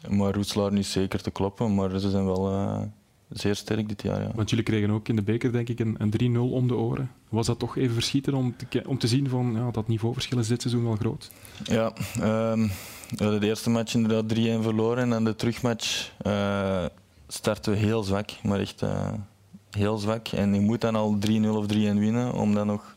maar 0.08 0.34
Roeselaar 0.34 0.72
nu 0.72 0.82
zeker 0.82 1.22
te 1.22 1.30
kloppen, 1.30 1.74
maar 1.74 2.00
ze 2.00 2.10
zijn 2.10 2.24
wel 2.24 2.90
zeer 3.28 3.54
sterk 3.54 3.88
dit 3.88 4.02
jaar. 4.02 4.22
Ja. 4.22 4.30
Want 4.34 4.50
jullie 4.50 4.64
kregen 4.64 4.90
ook 4.90 5.08
in 5.08 5.16
de 5.16 5.22
beker 5.22 5.52
denk 5.52 5.68
ik 5.68 5.78
een, 5.78 5.96
een 5.98 6.36
3-0 6.36 6.38
om 6.38 6.68
de 6.68 6.74
oren. 6.74 7.10
Was 7.28 7.46
dat 7.46 7.58
toch 7.58 7.76
even 7.76 7.94
verschieten 7.94 8.34
om 8.34 8.54
te, 8.56 8.82
om 8.86 8.98
te 8.98 9.08
zien 9.08 9.28
van 9.28 9.52
ja, 9.54 9.70
dat 9.70 9.88
niveauverschil 9.88 10.38
is 10.38 10.48
dit 10.48 10.62
seizoen 10.62 10.84
wel 10.84 10.96
groot? 10.96 11.30
Ja, 11.64 11.92
um, 12.52 12.70
we 13.08 13.22
hadden 13.22 13.40
de 13.40 13.46
eerste 13.46 13.70
match 13.70 13.94
inderdaad 13.94 14.38
3-1 14.38 14.38
verloren 14.62 15.02
en 15.02 15.10
dan 15.10 15.24
de 15.24 15.34
terugmatch 15.34 16.12
uh, 16.26 16.84
starten 17.28 17.72
we 17.72 17.78
heel 17.78 18.02
zwak, 18.02 18.30
maar 18.42 18.60
echt 18.60 18.82
uh, 18.82 19.12
heel 19.70 19.98
zwak. 19.98 20.28
En 20.28 20.54
je 20.54 20.60
moet 20.60 20.80
dan 20.80 20.96
al 20.96 21.18
3-0 21.28 21.48
of 21.48 21.64
3-1 21.64 21.68
winnen 21.68 22.32
om 22.32 22.54
dan 22.54 22.66
nog 22.66 22.96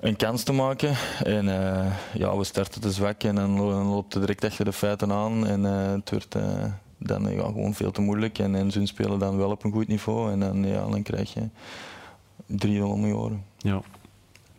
een 0.00 0.16
kans 0.16 0.42
te 0.42 0.52
maken. 0.52 0.96
En 1.24 1.46
uh, 1.46 1.96
ja, 2.14 2.36
we 2.36 2.44
starten 2.44 2.80
te 2.80 2.92
zwak 2.92 3.22
en 3.22 3.34
dan 3.34 3.60
loopt 3.60 4.14
het 4.14 4.22
direct 4.22 4.44
achter 4.44 4.64
de 4.64 4.72
feiten 4.72 5.12
aan 5.12 5.46
en 5.46 5.62
het 5.62 6.10
werd 6.10 6.36
dan 6.98 7.26
gewoon 7.26 7.74
veel 7.74 7.90
te 7.90 8.00
moeilijk. 8.00 8.38
En, 8.38 8.54
en 8.54 8.70
ze 8.70 8.86
spelen 8.86 9.18
dan 9.18 9.36
wel 9.36 9.50
op 9.50 9.64
een 9.64 9.72
goed 9.72 9.88
niveau. 9.88 10.32
En 10.32 10.40
dan, 10.40 10.66
ja, 10.66 10.86
dan 10.88 11.02
krijg 11.02 11.34
je 11.34 11.48
3 12.46 12.84
om 12.86 13.06
je 13.06 13.16
oren. 13.16 13.44
Ja. 13.56 13.82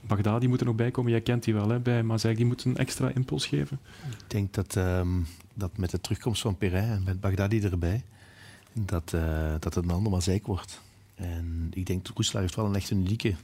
Bagdadi 0.07 0.47
moet 0.47 0.59
er 0.59 0.65
nog 0.65 0.75
bij 0.75 0.91
komen. 0.91 1.11
Jij 1.11 1.21
kent 1.21 1.43
die 1.43 1.53
wel 1.53 1.69
hè, 1.69 1.79
bij 1.79 2.03
Mazek. 2.03 2.35
Die 2.35 2.45
moet 2.45 2.63
een 2.63 2.77
extra 2.77 3.09
impuls 3.09 3.45
geven. 3.45 3.79
Ik 4.09 4.23
denk 4.29 4.53
dat, 4.53 4.75
um, 4.75 5.27
dat 5.53 5.77
met 5.77 5.91
de 5.91 6.01
terugkomst 6.01 6.41
van 6.41 6.57
Perrin 6.57 6.83
en 6.83 7.03
met 7.05 7.19
Bagdadi 7.19 7.61
erbij, 7.61 8.03
dat, 8.73 9.11
uh, 9.15 9.51
dat 9.59 9.73
het 9.73 9.83
een 9.83 9.91
ander 9.91 10.11
Mazek 10.11 10.45
wordt. 10.47 10.81
En 11.15 11.71
ik 11.73 11.85
denk 11.85 12.05
dat 12.05 12.15
Roeselaar 12.15 12.41
heeft 12.41 12.55
wel 12.55 12.65
een 12.65 12.75
echt 12.75 12.89
een 12.89 12.99
unieke 12.99 13.35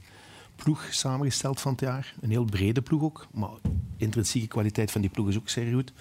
ploeg 0.55 0.87
samengesteld 0.91 1.61
van 1.61 1.71
het 1.71 1.81
jaar. 1.81 2.13
Een 2.21 2.29
heel 2.29 2.45
brede 2.45 2.81
ploeg 2.81 3.01
ook. 3.01 3.27
Maar 3.31 3.49
de 3.61 3.69
intrinsieke 3.97 4.47
kwaliteit 4.47 4.91
van 4.91 5.01
die 5.01 5.09
ploeg 5.09 5.27
is 5.27 5.37
ook 5.37 5.49
zeer 5.49 5.73
goed. 5.73 5.93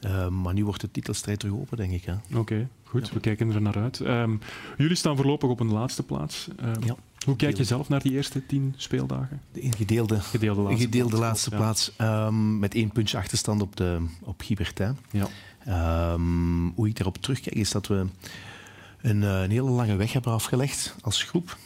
Uh, 0.00 0.28
maar 0.28 0.54
nu 0.54 0.64
wordt 0.64 0.80
de 0.80 0.90
titelstrijd 0.90 1.38
terug 1.38 1.54
open, 1.54 1.76
denk 1.76 1.92
ik. 1.92 2.08
Oké, 2.28 2.38
okay, 2.38 2.68
goed. 2.84 3.06
Ja. 3.06 3.14
We 3.14 3.20
kijken 3.20 3.50
er 3.50 3.62
naar 3.62 3.78
uit. 3.78 3.98
Um, 4.00 4.40
jullie 4.76 4.96
staan 4.96 5.16
voorlopig 5.16 5.48
op 5.48 5.60
een 5.60 5.72
laatste 5.72 6.02
plaats. 6.02 6.48
Um, 6.64 6.84
ja. 6.84 6.96
Hoe 7.26 7.36
kijk 7.36 7.56
je 7.56 7.64
zelf 7.64 7.88
naar 7.88 8.02
die 8.02 8.12
eerste 8.12 8.46
tien 8.46 8.74
speeldagen? 8.76 9.40
De 9.52 9.72
gedeelde, 9.76 10.20
gedeelde 10.20 10.60
laatste 10.60 10.84
gedeelde 10.84 11.16
plaats, 11.16 11.48
laatste 11.48 11.50
plaats 11.50 11.92
um, 12.00 12.58
met 12.58 12.74
één 12.74 12.90
puntje 12.90 13.16
achterstand 13.16 13.62
op, 13.62 13.76
de, 13.76 14.06
op 14.20 14.40
Gibertin. 14.40 14.96
Ja. 15.10 16.16
hoe 16.74 16.88
ik 16.88 16.96
daarop 16.96 17.16
terugkijk 17.16 17.56
is 17.56 17.70
dat 17.70 17.86
we 17.86 18.06
een, 19.00 19.22
eh, 19.22 19.42
een 19.42 19.50
hele 19.50 19.70
lange 19.70 19.96
weg 19.96 20.12
hebben 20.12 20.32
afgelegd 20.32 20.94
als 21.00 21.22
groep. 21.22 21.56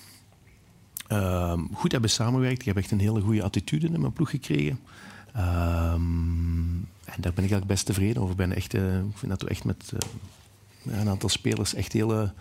goed 1.73 1.93
hebben 1.93 2.11
samengewerkt. 2.11 2.61
Ik 2.61 2.67
heb 2.67 2.77
echt 2.77 2.91
een 2.91 3.01
hele 3.01 3.21
goede 3.21 3.43
attitude 3.43 3.87
in 3.87 4.01
mijn 4.01 4.13
ploeg 4.13 4.31
gekregen. 4.31 4.81
Um, 5.37 6.89
en 7.05 7.21
daar 7.21 7.33
ben 7.33 7.45
ik 7.45 7.51
eigenlijk 7.51 7.67
best 7.67 7.87
tevreden 7.87 8.23
over. 8.23 8.31
Ik, 8.31 8.37
ben 8.37 8.57
echt, 8.57 8.75
uh, 8.75 8.97
ik 8.97 9.17
vind 9.19 9.31
dat 9.31 9.43
we 9.43 9.49
echt 9.49 9.65
met 9.65 9.93
uh, 9.95 10.99
een 10.99 11.09
aantal 11.09 11.29
spelers 11.29 11.75
echt 11.75 11.93
hele, 11.93 12.33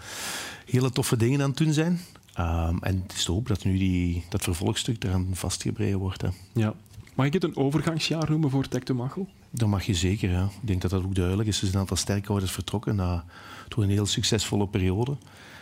hele 0.65 0.91
toffe 0.91 1.17
dingen 1.17 1.41
aan 1.41 1.49
het 1.49 1.57
doen 1.57 1.73
zijn. 1.73 1.99
Um, 2.39 2.77
en 2.81 3.01
het 3.01 3.13
is 3.13 3.23
te 3.23 3.31
hopen 3.31 3.53
dat 3.53 3.63
nu 3.63 3.77
die, 3.77 4.23
dat 4.29 4.43
vervolgstuk 4.43 5.03
eraan 5.03 5.27
vastgebreid 5.31 5.93
wordt. 5.93 6.21
Hè. 6.21 6.29
Ja. 6.53 6.73
Mag 7.15 7.25
ik 7.25 7.33
het 7.33 7.43
een 7.43 7.57
overgangsjaar 7.57 8.29
noemen 8.29 8.49
voor 8.49 8.67
Tecto 8.67 8.93
Machel? 8.93 9.27
Dat 9.49 9.67
mag 9.67 9.83
je 9.83 9.93
zeker. 9.93 10.29
Ik 10.41 10.67
denk 10.67 10.81
dat 10.81 10.91
dat 10.91 11.03
ook 11.03 11.15
duidelijk 11.15 11.47
is. 11.47 11.55
Er 11.55 11.61
zijn 11.61 11.73
een 11.73 11.79
aantal 11.79 11.97
sterkhouders 11.97 12.51
vertrokken 12.51 12.95
na 12.95 13.25
door 13.67 13.83
een 13.83 13.89
heel 13.89 14.05
succesvolle 14.05 14.67
periode. 14.67 15.17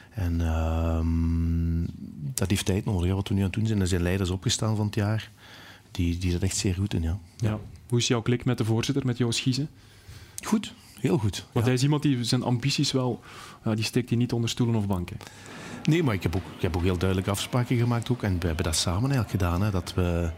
En 0.09 0.41
um, 0.41 1.87
dat 2.33 2.49
heeft 2.49 2.65
tijd 2.65 2.85
nodig. 2.85 3.07
Ja, 3.07 3.15
wat 3.15 3.27
we 3.27 3.33
nu 3.33 3.39
aan 3.39 3.45
het 3.45 3.55
doen 3.55 3.67
zijn, 3.67 3.81
er 3.81 3.87
zijn 3.87 4.01
leiders 4.01 4.29
opgestaan 4.29 4.75
van 4.75 4.85
het 4.85 4.95
jaar 4.95 5.31
die, 5.91 6.17
die 6.17 6.31
dat 6.31 6.41
echt 6.41 6.57
zeer 6.57 6.73
goed 6.73 6.91
doen. 6.91 7.01
Ja. 7.01 7.19
Ja. 7.37 7.59
Hoe 7.89 7.99
is 7.99 8.07
jouw 8.07 8.21
klik 8.21 8.45
met 8.45 8.57
de 8.57 8.65
voorzitter, 8.65 9.05
met 9.05 9.17
Joost 9.17 9.39
Giezen? 9.39 9.69
Goed, 10.43 10.73
heel 10.99 11.17
goed. 11.17 11.45
Want 11.51 11.65
hij 11.65 11.73
is 11.73 11.83
iemand 11.83 12.01
die 12.01 12.23
zijn 12.23 12.43
ambities 12.43 12.91
wel, 12.91 13.19
uh, 13.67 13.75
die 13.75 13.83
steekt 13.83 14.09
hij 14.09 14.17
niet 14.17 14.33
onder 14.33 14.49
stoelen 14.49 14.75
of 14.75 14.87
banken. 14.87 15.17
Nee, 15.83 16.03
maar 16.03 16.13
ik 16.13 16.23
heb 16.23 16.35
ook, 16.35 16.45
ik 16.55 16.61
heb 16.61 16.75
ook 16.75 16.83
heel 16.83 16.97
duidelijke 16.97 17.31
afspraken 17.31 17.77
gemaakt. 17.77 18.09
Ook, 18.09 18.23
en 18.23 18.39
we 18.39 18.47
hebben 18.47 18.65
dat 18.65 18.75
samen 18.75 19.11
eigenlijk 19.11 19.29
gedaan. 19.29 19.61
Hè, 19.61 19.71
dat, 19.71 19.93
we, 19.93 20.29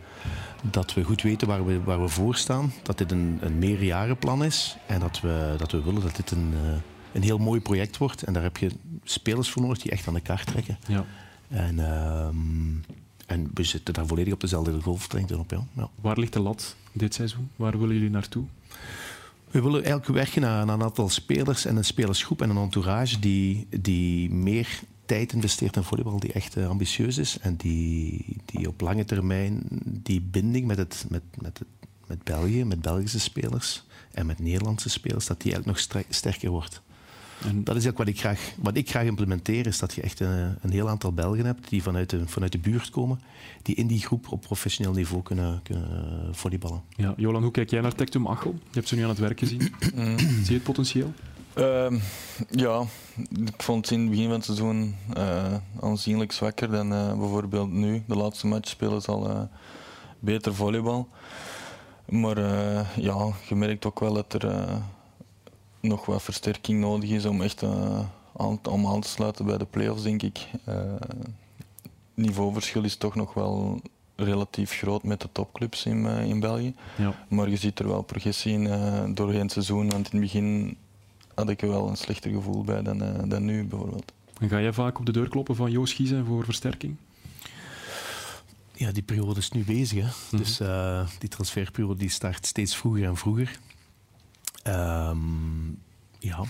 dat 0.62 0.94
we 0.94 1.04
goed 1.04 1.22
weten 1.22 1.48
waar 1.48 1.66
we, 1.66 1.84
waar 1.84 2.02
we 2.02 2.08
voor 2.08 2.36
staan. 2.36 2.74
Dat 2.84 2.98
dit 2.98 3.12
een, 3.12 3.38
een 3.42 3.60
meerjarenplan 3.60 4.44
is. 4.44 4.78
En 4.86 5.00
dat 5.00 5.22
we, 5.22 5.56
dat 5.58 5.72
we 5.72 5.84
willen 5.84 6.02
dat 6.02 6.16
dit 6.16 6.32
een, 6.32 6.54
uh, 6.54 6.72
een 7.12 7.24
heel 7.24 7.38
mooi 7.38 7.62
project 7.62 7.98
wordt. 7.98 8.24
En 8.24 8.34
daar 8.34 8.44
heb 8.44 8.58
je 8.58 8.72
spelers 9.04 9.50
voor 9.50 9.62
nodig 9.62 9.78
die 9.78 9.92
echt 9.92 10.08
aan 10.08 10.14
de 10.14 10.22
kaart 10.22 10.48
trekken. 10.48 10.78
Ja. 10.88 11.06
En, 11.48 11.78
uh, 11.78 12.28
en 13.26 13.52
we 13.54 13.64
zitten 13.64 13.94
daar 13.94 14.08
volledig 14.08 14.34
op 14.34 14.42
dezelfde 14.42 14.82
golflengte 14.82 15.38
op. 15.38 15.52
Ja. 15.52 15.64
ja. 15.76 15.90
Waar 16.02 16.20
ligt 16.20 16.34
de 16.34 16.40
lat 16.40 16.76
dit 16.92 17.14
seizoen? 17.14 17.50
Waar 17.56 17.80
willen 17.80 17.96
jullie 17.96 18.10
naartoe? 18.10 18.44
We 19.52 19.62
willen 19.62 19.84
eigenlijk 19.84 20.06
werken 20.06 20.46
aan 20.46 20.70
een 20.70 20.84
aantal 20.84 21.10
spelers 21.10 21.66
en 21.66 21.78
een 21.78 21.86
spelersgroep 21.86 22.42
en 22.42 22.50
een 22.50 22.58
entourage 22.58 23.20
die, 23.20 23.68
die 23.70 24.30
meer 24.32 24.80
tijd 25.06 25.34
investeert 25.34 25.76
in 25.76 25.84
volleybal, 25.84 26.20
die 26.20 26.34
echt 26.34 26.58
uh, 26.58 26.70
ambitieus 26.70 27.18
is 27.18 27.38
en 27.40 27.56
die, 27.56 28.26
die 28.46 28.68
op 28.68 28.82
lange 28.82 29.06
termijn 29.06 29.62
die 29.86 30.22
binding 30.22 30.66
met, 30.66 30.78
het, 30.78 31.06
met, 31.10 31.22
met, 31.42 31.60
het, 31.60 31.68
met 32.08 32.24
België, 32.24 32.64
met 32.64 32.82
Belgische 32.82 33.20
spelers 33.20 33.84
en 34.12 34.26
met 34.26 34.40
Nederlandse 34.40 34.90
spelers, 34.90 35.26
dat 35.26 35.42
die 35.42 35.54
eigenlijk 35.54 35.90
nog 35.90 36.06
sterker 36.10 36.50
wordt. 36.50 36.82
En 37.46 37.64
dat 37.64 37.76
is 37.76 37.88
ook 37.88 37.98
wat 37.98 38.08
ik 38.08 38.20
graag, 38.20 38.52
wat 38.58 38.78
ik 38.78 38.90
graag 38.90 39.06
implementeer, 39.06 39.68
is 39.68 39.80
dat 39.80 39.94
je 39.94 40.02
echt 40.02 40.20
een, 40.20 40.58
een 40.62 40.72
heel 40.72 40.90
aantal 40.90 41.14
Belgen 41.14 41.46
hebt 41.46 41.70
die 41.70 41.84
vanuit 41.84 42.10
de, 42.10 42.28
vanuit 42.28 42.52
de 42.52 42.58
buurt 42.58 42.90
komen, 42.90 43.22
die 43.62 43.76
in 43.76 43.88
die 43.88 44.00
groep 44.00 44.32
op 44.32 44.42
professioneel 44.42 44.94
niveau 44.94 45.24
kunnen, 45.24 45.60
kunnen 45.64 46.36
volleyballen. 46.36 46.82
Ja, 46.96 47.14
Jolan, 47.18 47.44
hoe 47.44 47.52
kijk 47.52 47.70
jij 47.70 47.82
naar 47.82 47.96
Tectum 47.96 48.28
Achel? 48.28 48.52
Je 48.52 48.60
hebt 48.72 48.88
ze 48.88 48.96
nu 48.96 49.04
aan 49.04 49.10
het 49.10 49.20
werk 49.20 49.40
gezien. 49.40 49.62
Zie 50.18 50.46
je 50.46 50.54
het 50.54 50.64
potentieel? 50.64 51.14
Ehm, 51.54 51.98
ja, 52.50 52.84
ik 53.46 53.64
vond 53.64 53.86
het 53.86 53.94
in 53.94 54.02
het 54.02 54.10
begin 54.10 54.26
van 54.26 54.34
het 54.34 54.46
seizoen 54.46 54.96
eh, 55.14 55.54
aanzienlijk 55.82 56.32
zwakker 56.32 56.72
dan 56.72 56.94
eh, 56.94 57.18
bijvoorbeeld 57.18 57.72
nu. 57.72 58.04
De 58.08 58.16
laatste 58.16 58.48
match 58.48 58.70
spelen 58.70 59.02
ze 59.02 59.12
al 59.12 59.30
eh, 59.30 59.42
beter 60.20 60.56
volleybal. 60.56 61.10
Maar 62.10 62.38
eh, 62.38 62.98
ja, 62.98 63.34
je 63.48 63.56
merkt 63.56 63.86
ook 63.86 64.00
wel 64.00 64.14
dat 64.14 64.34
er 64.34 64.48
eh, 64.48 64.76
nog 65.80 66.06
wat 66.06 66.22
versterking 66.22 66.80
nodig 66.80 67.10
is 67.10 67.26
om 67.26 67.42
echt 67.42 67.64
eh, 67.64 68.00
aan, 68.38 68.60
om 68.70 68.88
aan 68.88 69.02
te 69.02 69.08
sluiten 69.08 69.46
bij 69.46 69.58
de 69.58 69.66
play-offs, 69.66 70.04
denk 70.04 70.22
ik. 70.22 70.48
Eh, 70.64 70.76
niveauverschil 72.14 72.84
is 72.84 72.96
toch 72.96 73.16
nog 73.16 73.34
wel 73.34 73.82
relatief 74.16 74.72
groot 74.72 75.04
met 75.04 75.22
de 75.22 75.30
topclubs 75.32 75.86
in, 75.86 76.06
eh, 76.06 76.24
in 76.24 76.40
België. 76.40 76.74
Ja. 76.98 77.26
Maar 77.28 77.50
je 77.50 77.58
ziet 77.58 77.80
er 77.80 77.88
wel 77.88 78.02
progressie 78.02 78.54
in 78.54 78.68
eh, 78.68 79.04
doorheen 79.14 79.42
het 79.42 79.52
seizoen. 79.52 79.90
Want 79.90 80.14
in 80.14 80.22
het 80.22 80.32
begin 80.32 80.78
had 81.40 81.50
ik 81.50 81.62
er 81.62 81.70
wel 81.70 81.88
een 81.88 81.98
slechter 81.98 82.32
gevoel 82.32 82.64
bij 82.64 82.82
dan, 82.82 83.02
eh, 83.02 83.24
dan 83.26 83.46
nu 83.46 83.66
bijvoorbeeld. 83.66 84.12
En 84.40 84.50
ga 84.50 84.62
jij 84.62 84.74
vaak 84.74 85.00
op 85.00 85.06
de 85.06 85.12
deur 85.12 85.30
kloppen 85.30 85.56
van 85.56 85.72
Joost 85.72 85.94
Giezen 85.94 86.26
voor 86.26 86.44
versterking? 86.44 86.96
Ja, 88.74 88.92
die 88.92 89.04
periode 89.04 89.40
is 89.40 89.52
nu 89.52 89.64
bezig. 89.64 90.04
Hè? 90.04 90.38
Dus 90.38 90.60
eh, 90.60 91.08
die 91.20 91.30
transferperiode 91.30 92.00
die 92.00 92.10
start 92.10 92.46
steeds 92.46 92.76
vroeger 92.76 93.04
en 93.04 93.18
vroeger. 93.18 93.60
Ehm, 94.64 95.68
ja. 96.20 96.44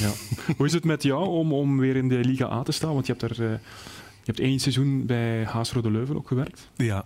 Ja. 0.00 0.10
Hoe 0.56 0.66
is 0.66 0.72
het 0.72 0.84
met 0.84 1.02
jou 1.02 1.26
om, 1.28 1.52
om 1.52 1.78
weer 1.78 1.96
in 1.96 2.08
de 2.08 2.14
Liga 2.24 2.50
A 2.52 2.62
te 2.62 2.72
staan? 2.72 2.94
Want 2.94 3.06
je 3.06 3.14
hebt, 3.18 3.38
er, 3.38 3.44
eh, 3.44 3.50
je 4.00 4.24
hebt 4.24 4.40
één 4.40 4.58
seizoen 4.58 5.06
bij 5.06 5.44
Haasrode 5.44 5.90
Leuven 5.90 6.16
ook 6.16 6.28
gewerkt. 6.28 6.68
Ja. 6.76 7.04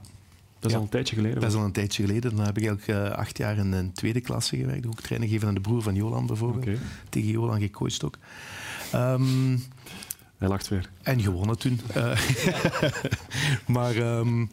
Dat 0.59 0.65
is 0.65 0.71
Ja. 0.71 0.77
al 0.77 0.83
een 0.83 0.89
tijdje 0.91 1.15
geleden. 1.17 1.41
Dat 1.41 1.51
is 1.51 1.57
al 1.59 1.65
een 1.65 1.73
tijdje 1.73 2.03
geleden. 2.07 2.37
Dan 2.37 2.45
heb 2.47 2.59
ik 2.59 2.67
eigenlijk 2.67 3.05
eh, 3.11 3.19
acht 3.19 3.39
jaar 3.39 3.57
in 3.59 3.73
een 3.73 3.93
tweede 3.93 4.21
klasse 4.21 4.57
gewerkt. 4.57 4.87
Ook 4.87 5.01
trainen 5.01 5.29
gegeven 5.29 5.49
aan 5.49 5.55
de 5.55 5.61
broer 5.61 5.83
van 5.83 5.95
Jolan 5.95 6.27
bijvoorbeeld. 6.27 6.79
Tegen 7.09 7.29
Jolan 7.31 7.61
gecoacht 7.61 8.05
ook. 8.05 8.19
Ehm, 8.93 9.57
Hij 10.39 10.49
lacht 10.49 10.69
weer. 10.69 10.91
en 11.03 11.21
gewonnen 11.23 11.59
toen. 11.59 11.81
Eh, 11.95 12.19
maar, 13.67 13.97
ehm, 13.97 14.47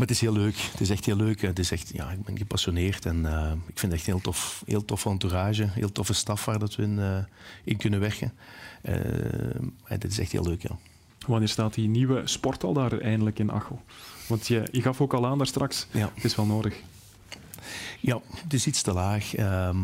maar 0.00 0.08
het 0.08 0.16
is 0.16 0.20
heel 0.20 0.32
leuk. 0.32 0.56
Het 0.56 0.80
is 0.80 0.90
echt 0.90 1.04
heel 1.04 1.16
leuk. 1.16 1.40
Het 1.40 1.58
is 1.58 1.70
echt, 1.70 1.90
ja, 1.92 2.10
ik 2.10 2.22
ben 2.24 2.38
gepassioneerd 2.38 3.06
en 3.06 3.26
eh, 3.26 3.52
ik 3.66 3.78
vind 3.78 3.92
het 3.92 4.00
echt 4.00 4.06
heel 4.06 4.20
tof. 4.20 4.62
Heel 4.66 4.84
tof 4.84 5.06
entourage, 5.06 5.68
heel 5.70 5.92
toffe 5.92 6.12
staf 6.12 6.44
waar 6.44 6.58
dat 6.58 6.76
we 6.76 6.82
in, 6.82 6.98
eh, 6.98 7.18
in 7.64 7.76
kunnen 7.76 8.00
werken. 8.00 8.32
Eh, 8.82 8.94
en 9.84 9.98
dit 9.98 10.10
is 10.10 10.18
echt 10.18 10.32
heel 10.32 10.44
leuk, 10.44 10.62
ja. 10.62 10.78
Wanneer 11.26 11.48
staat 11.48 11.74
die 11.74 11.88
nieuwe 11.88 12.22
sporthal 12.24 12.72
daar 12.72 12.98
eindelijk 12.98 13.38
in 13.38 13.52
Achel? 13.52 13.82
Want 14.28 14.46
je, 14.46 14.68
je 14.72 14.82
gaf 14.82 15.00
ook 15.00 15.14
al 15.14 15.26
aan 15.26 15.38
daar 15.38 15.46
straks, 15.46 15.86
Ja. 15.90 16.10
het 16.14 16.24
is 16.24 16.36
wel 16.36 16.46
nodig. 16.46 16.74
Ja, 18.00 18.20
het 18.42 18.52
is 18.52 18.66
iets 18.66 18.82
te 18.82 18.92
laag. 18.92 19.34
ehm, 19.34 19.76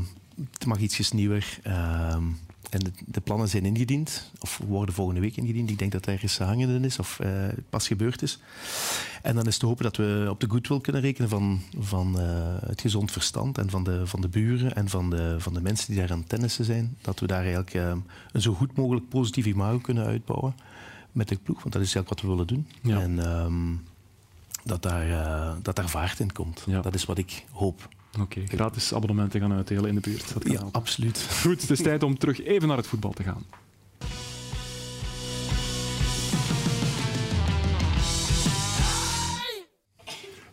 het 0.52 0.66
mag 0.66 0.78
ietsjes 0.78 1.12
nieuwer. 1.12 1.58
ehm, 1.62 2.22
en 2.70 2.78
de, 2.78 2.90
de 3.06 3.20
plannen 3.20 3.48
zijn 3.48 3.64
ingediend, 3.64 4.30
of 4.38 4.60
worden 4.66 4.94
volgende 4.94 5.20
week 5.20 5.36
ingediend. 5.36 5.70
Ik 5.70 5.78
denk 5.78 5.92
dat 5.92 6.06
er 6.06 6.12
ergens 6.12 6.38
hangende 6.38 6.86
is, 6.86 6.98
of 6.98 7.20
eh, 7.20 7.30
pas 7.70 7.86
gebeurd 7.86 8.22
is. 8.22 8.38
En 9.22 9.34
dan 9.34 9.46
is 9.46 9.58
te 9.58 9.66
hopen 9.66 9.84
dat 9.84 9.96
we 9.96 10.26
op 10.30 10.40
de 10.40 10.50
goodwill 10.50 10.80
kunnen 10.80 11.02
rekenen 11.02 11.28
van, 11.28 11.60
van 11.78 12.20
eh, 12.20 12.26
het 12.66 12.80
gezond 12.80 13.12
verstand 13.12 13.58
en 13.58 13.70
van 13.70 13.84
de, 13.84 14.06
van 14.06 14.20
de 14.20 14.28
buren 14.28 14.74
en 14.74 14.88
van 14.88 15.10
de, 15.10 15.36
van 15.38 15.54
de 15.54 15.60
mensen 15.60 15.86
die 15.86 16.00
daar 16.00 16.10
aan 16.10 16.18
het 16.18 16.28
tennissen 16.28 16.64
zijn. 16.64 16.96
Dat 17.00 17.20
we 17.20 17.26
daar 17.26 17.38
eigenlijk 17.38 17.74
ehm, 17.74 17.98
een 18.32 18.42
zo 18.42 18.54
goed 18.54 18.76
mogelijk 18.76 19.08
positief 19.08 19.46
imago 19.46 19.78
kunnen 19.78 20.04
uitbouwen 20.04 20.54
met 21.12 21.28
de 21.28 21.36
ploeg. 21.36 21.62
Want 21.62 21.72
dat 21.72 21.82
is 21.82 21.94
eigenlijk 21.94 22.08
wat 22.08 22.20
we 22.20 22.28
willen 22.28 22.46
doen. 22.46 22.68
Ja. 22.82 23.00
En 23.00 23.18
ehm, 23.18 23.74
dat, 24.64 24.82
daar, 24.82 25.10
eh, 25.10 25.54
dat 25.62 25.76
daar 25.76 25.88
vaart 25.88 26.20
in 26.20 26.32
komt. 26.32 26.62
Ja. 26.66 26.80
Dat 26.80 26.94
is 26.94 27.04
wat 27.04 27.18
ik 27.18 27.44
hoop. 27.50 27.88
Oké, 28.20 28.42
gratis 28.46 28.94
abonnementen 28.94 29.40
gaan 29.40 29.52
uitdelen 29.52 29.88
in 29.88 29.94
de 29.94 30.00
buurt. 30.00 30.32
Dat 30.32 30.48
Ja, 30.52 30.68
absoluut. 30.72 31.26
Goed, 31.42 31.60
het 31.60 31.70
is 31.70 31.82
tijd 31.82 32.02
om 32.02 32.18
terug 32.18 32.44
even 32.44 32.68
naar 32.68 32.76
het 32.76 32.86
voetbal 32.86 33.12
te 33.12 33.22
gaan. 33.22 33.44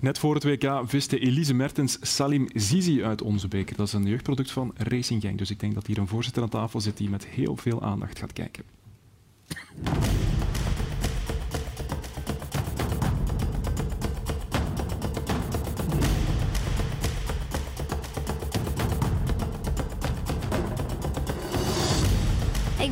Net 0.03 0.19
voor 0.19 0.33
het 0.33 0.43
WK 0.43 0.81
viste 0.85 1.19
Elise 1.19 1.53
Mertens 1.53 1.97
Salim 2.01 2.47
Zizi 2.53 3.03
uit 3.03 3.21
onze 3.21 3.47
beker. 3.47 3.75
Dat 3.75 3.87
is 3.87 3.93
een 3.93 4.05
jeugdproduct 4.05 4.51
van 4.51 4.73
Racing 4.77 5.21
Gang. 5.21 5.37
Dus 5.37 5.49
ik 5.49 5.59
denk 5.59 5.73
dat 5.73 5.87
hier 5.87 5.97
een 5.97 6.07
voorzitter 6.07 6.43
aan 6.43 6.49
tafel 6.49 6.81
zit 6.81 6.97
die 6.97 7.09
met 7.09 7.25
heel 7.25 7.55
veel 7.55 7.81
aandacht 7.81 8.19
gaat 8.19 8.33
kijken. 8.33 8.63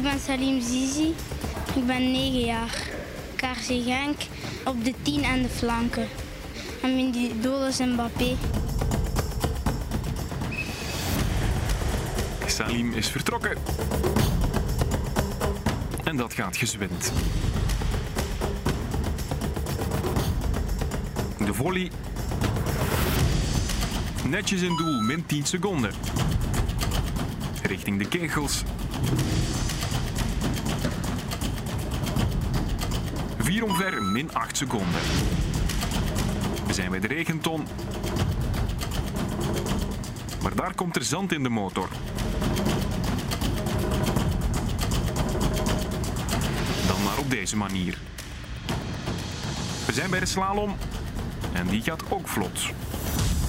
Ik 0.02 0.08
ben 0.08 0.20
Salim 0.20 0.62
Zizi. 0.62 1.14
Ik 1.76 1.86
ben 1.86 2.12
9 2.12 2.40
jaar. 2.40 2.88
KRC 3.36 3.66
Genk 3.66 4.22
op 4.66 4.84
de 4.84 4.94
10 5.02 5.24
en 5.24 5.42
de 5.42 5.50
flanken. 5.50 6.08
En 6.82 6.96
mijn 6.96 7.16
idool 7.16 7.68
is 7.68 7.80
Mbappé. 7.80 8.36
Salim 12.46 12.94
is 12.94 13.08
vertrokken. 13.08 13.58
En 16.04 16.18
dat 16.18 16.34
gaat 16.34 16.58
gezwind. 16.58 17.12
De 21.46 21.54
volley. 21.54 21.92
Netjes 24.28 24.62
in 24.62 24.76
doel, 24.78 25.02
min 25.02 25.26
10 25.26 25.46
seconden. 25.46 25.92
Richting 27.62 28.00
de 28.00 28.08
kegels. 28.08 28.64
Vier 33.52 33.64
omver, 33.64 34.04
min 34.04 34.34
8 34.34 34.58
seconden. 34.58 35.02
We 36.68 36.74
zijn 36.74 36.90
bij 36.90 37.00
de 37.00 37.08
regenton. 37.08 37.68
Maar 40.42 40.56
daar 40.56 40.76
komt 40.76 40.96
er 40.96 41.04
zand 41.04 41.32
in 41.32 41.44
de 41.44 41.50
motor. 41.50 41.90
Dan 46.88 47.04
maar 47.04 47.18
op 47.18 47.30
deze 47.30 47.58
manier. 47.58 47.98
We 49.86 49.94
zijn 49.94 50.10
bij 50.10 50.20
de 50.20 50.26
slalom. 50.26 50.76
En 51.54 51.68
die 51.68 51.82
gaat 51.82 52.12
ook 52.12 52.28
vlot. 52.28 52.70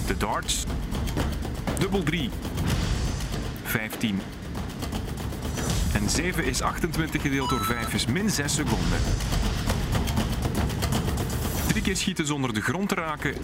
De 0.07 0.17
darts. 0.17 0.65
Dubbel 1.79 2.03
3. 2.03 2.31
15. 3.63 4.21
En 5.93 6.11
7 6.11 6.45
is 6.45 6.63
28 6.63 7.23
gedeeld 7.23 7.49
door 7.49 7.65
5 7.65 7.95
is 7.95 8.07
min 8.07 8.31
6 8.31 8.55
seconden. 8.55 8.99
Schieten 11.95 12.27
zonder 12.27 12.55
de 12.55 12.61
grond 12.61 12.89
te 12.89 12.95
raken. 12.95 13.35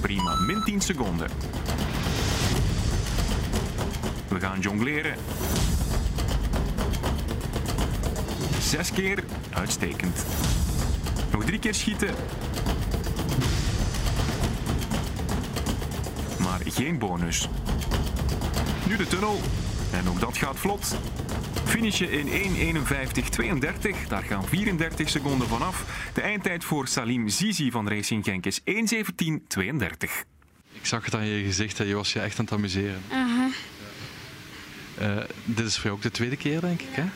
Prima, 0.00 0.34
min 0.34 0.62
10 0.64 0.80
seconden. 0.80 1.30
We 4.28 4.40
gaan 4.40 4.60
jongleren. 4.60 5.14
Zes 8.60 8.92
keer, 8.92 9.24
uitstekend. 9.52 10.24
Nog 11.32 11.44
drie 11.44 11.58
keer 11.58 11.74
schieten. 11.74 12.14
Maar 16.38 16.60
geen 16.64 16.98
bonus. 16.98 17.48
Nu 18.88 18.96
de 18.96 19.06
tunnel. 19.06 19.40
En 19.92 20.08
ook 20.08 20.20
dat 20.20 20.36
gaat 20.36 20.56
vlot. 20.56 20.96
Finishen 21.68 22.10
in 22.10 22.54
1.51.32. 22.74 24.08
Daar 24.08 24.22
gaan 24.22 24.44
34 24.44 25.08
seconden 25.08 25.48
vanaf. 25.48 25.84
De 26.14 26.20
eindtijd 26.20 26.64
voor 26.64 26.88
Salim 26.88 27.28
Zizi 27.28 27.70
van 27.70 27.88
Racing 27.88 28.24
Genk 28.24 28.46
is 28.46 28.60
1.17.32. 28.60 28.64
Ik 30.72 30.86
zag 30.86 31.04
het 31.04 31.14
aan 31.14 31.26
je 31.26 31.44
gezicht, 31.44 31.78
hè. 31.78 31.84
je 31.84 31.94
was 31.94 32.12
je 32.12 32.20
echt 32.20 32.38
aan 32.38 32.44
het 32.44 32.54
amuseren. 32.54 33.02
Aha. 33.10 33.48
Eh, 34.98 35.24
dit 35.44 35.66
is 35.66 35.74
voor 35.74 35.84
jou 35.84 35.96
ook 35.96 36.02
de 36.02 36.10
tweede 36.10 36.36
keer, 36.36 36.60
denk 36.60 36.80
ik. 36.80 36.88
Hè? 36.90 37.02
Eh, 37.02 37.08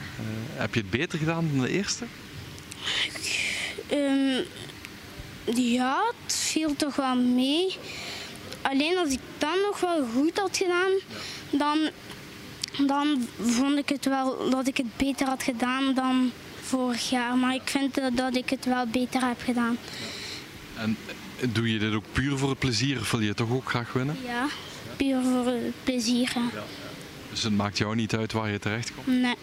heb 0.53 0.75
je 0.75 0.81
het 0.81 0.91
beter 0.91 1.19
gedaan 1.19 1.49
dan 1.53 1.61
de 1.61 1.71
eerste? 1.71 2.05
Ehm, 3.89 4.43
ja, 5.55 6.13
het 6.25 6.35
viel 6.35 6.77
toch 6.77 6.97
wel 6.97 7.17
mee. 7.17 7.77
Alleen 8.63 8.99
als 8.99 9.11
ik 9.13 9.21
dan 9.39 9.61
nog 9.63 9.81
wel 9.81 10.07
goed 10.15 10.39
had 10.39 10.57
gedaan, 10.57 10.93
dan, 11.51 11.91
dan 12.87 13.29
vond 13.41 13.79
ik 13.79 13.89
het 13.89 14.05
wel 14.05 14.51
dat 14.51 14.67
ik 14.67 14.77
het 14.77 14.97
beter 14.97 15.27
had 15.27 15.43
gedaan 15.43 15.95
dan 15.95 16.31
vorig 16.61 17.11
jaar. 17.11 17.37
Maar 17.37 17.55
ik 17.55 17.63
vind 17.65 17.95
dat- 17.95 18.17
dat 18.17 18.37
ik 18.37 18.51
het 18.51 18.65
wel 18.65 18.87
beter 18.87 19.27
heb 19.27 19.41
gedaan. 19.45 19.79
En 20.77 20.97
eh, 21.41 21.49
doe 21.53 21.73
je 21.73 21.79
dit 21.79 21.95
ook 21.95 22.05
puur 22.13 22.39
voor 22.39 22.49
het 22.51 22.59
plezier 22.59 23.01
of 23.01 23.11
wil 23.11 23.21
je 23.21 23.35
toch 23.35 23.51
ook 23.51 23.69
graag 23.69 23.93
winnen? 23.93 24.17
Ja, 24.27 24.47
puur 24.97 25.23
voor 25.23 25.47
het 25.47 25.75
plezier. 25.85 26.31
hè. 26.35 26.41
Dus 27.31 27.43
het 27.43 27.53
maakt 27.57 27.79
jou 27.79 27.95
niet 27.95 28.15
uit 28.15 28.33
waar 28.33 28.51
je 28.51 28.59
terecht 28.59 28.95
komt? 28.95 29.07
Nee. 29.07 29.35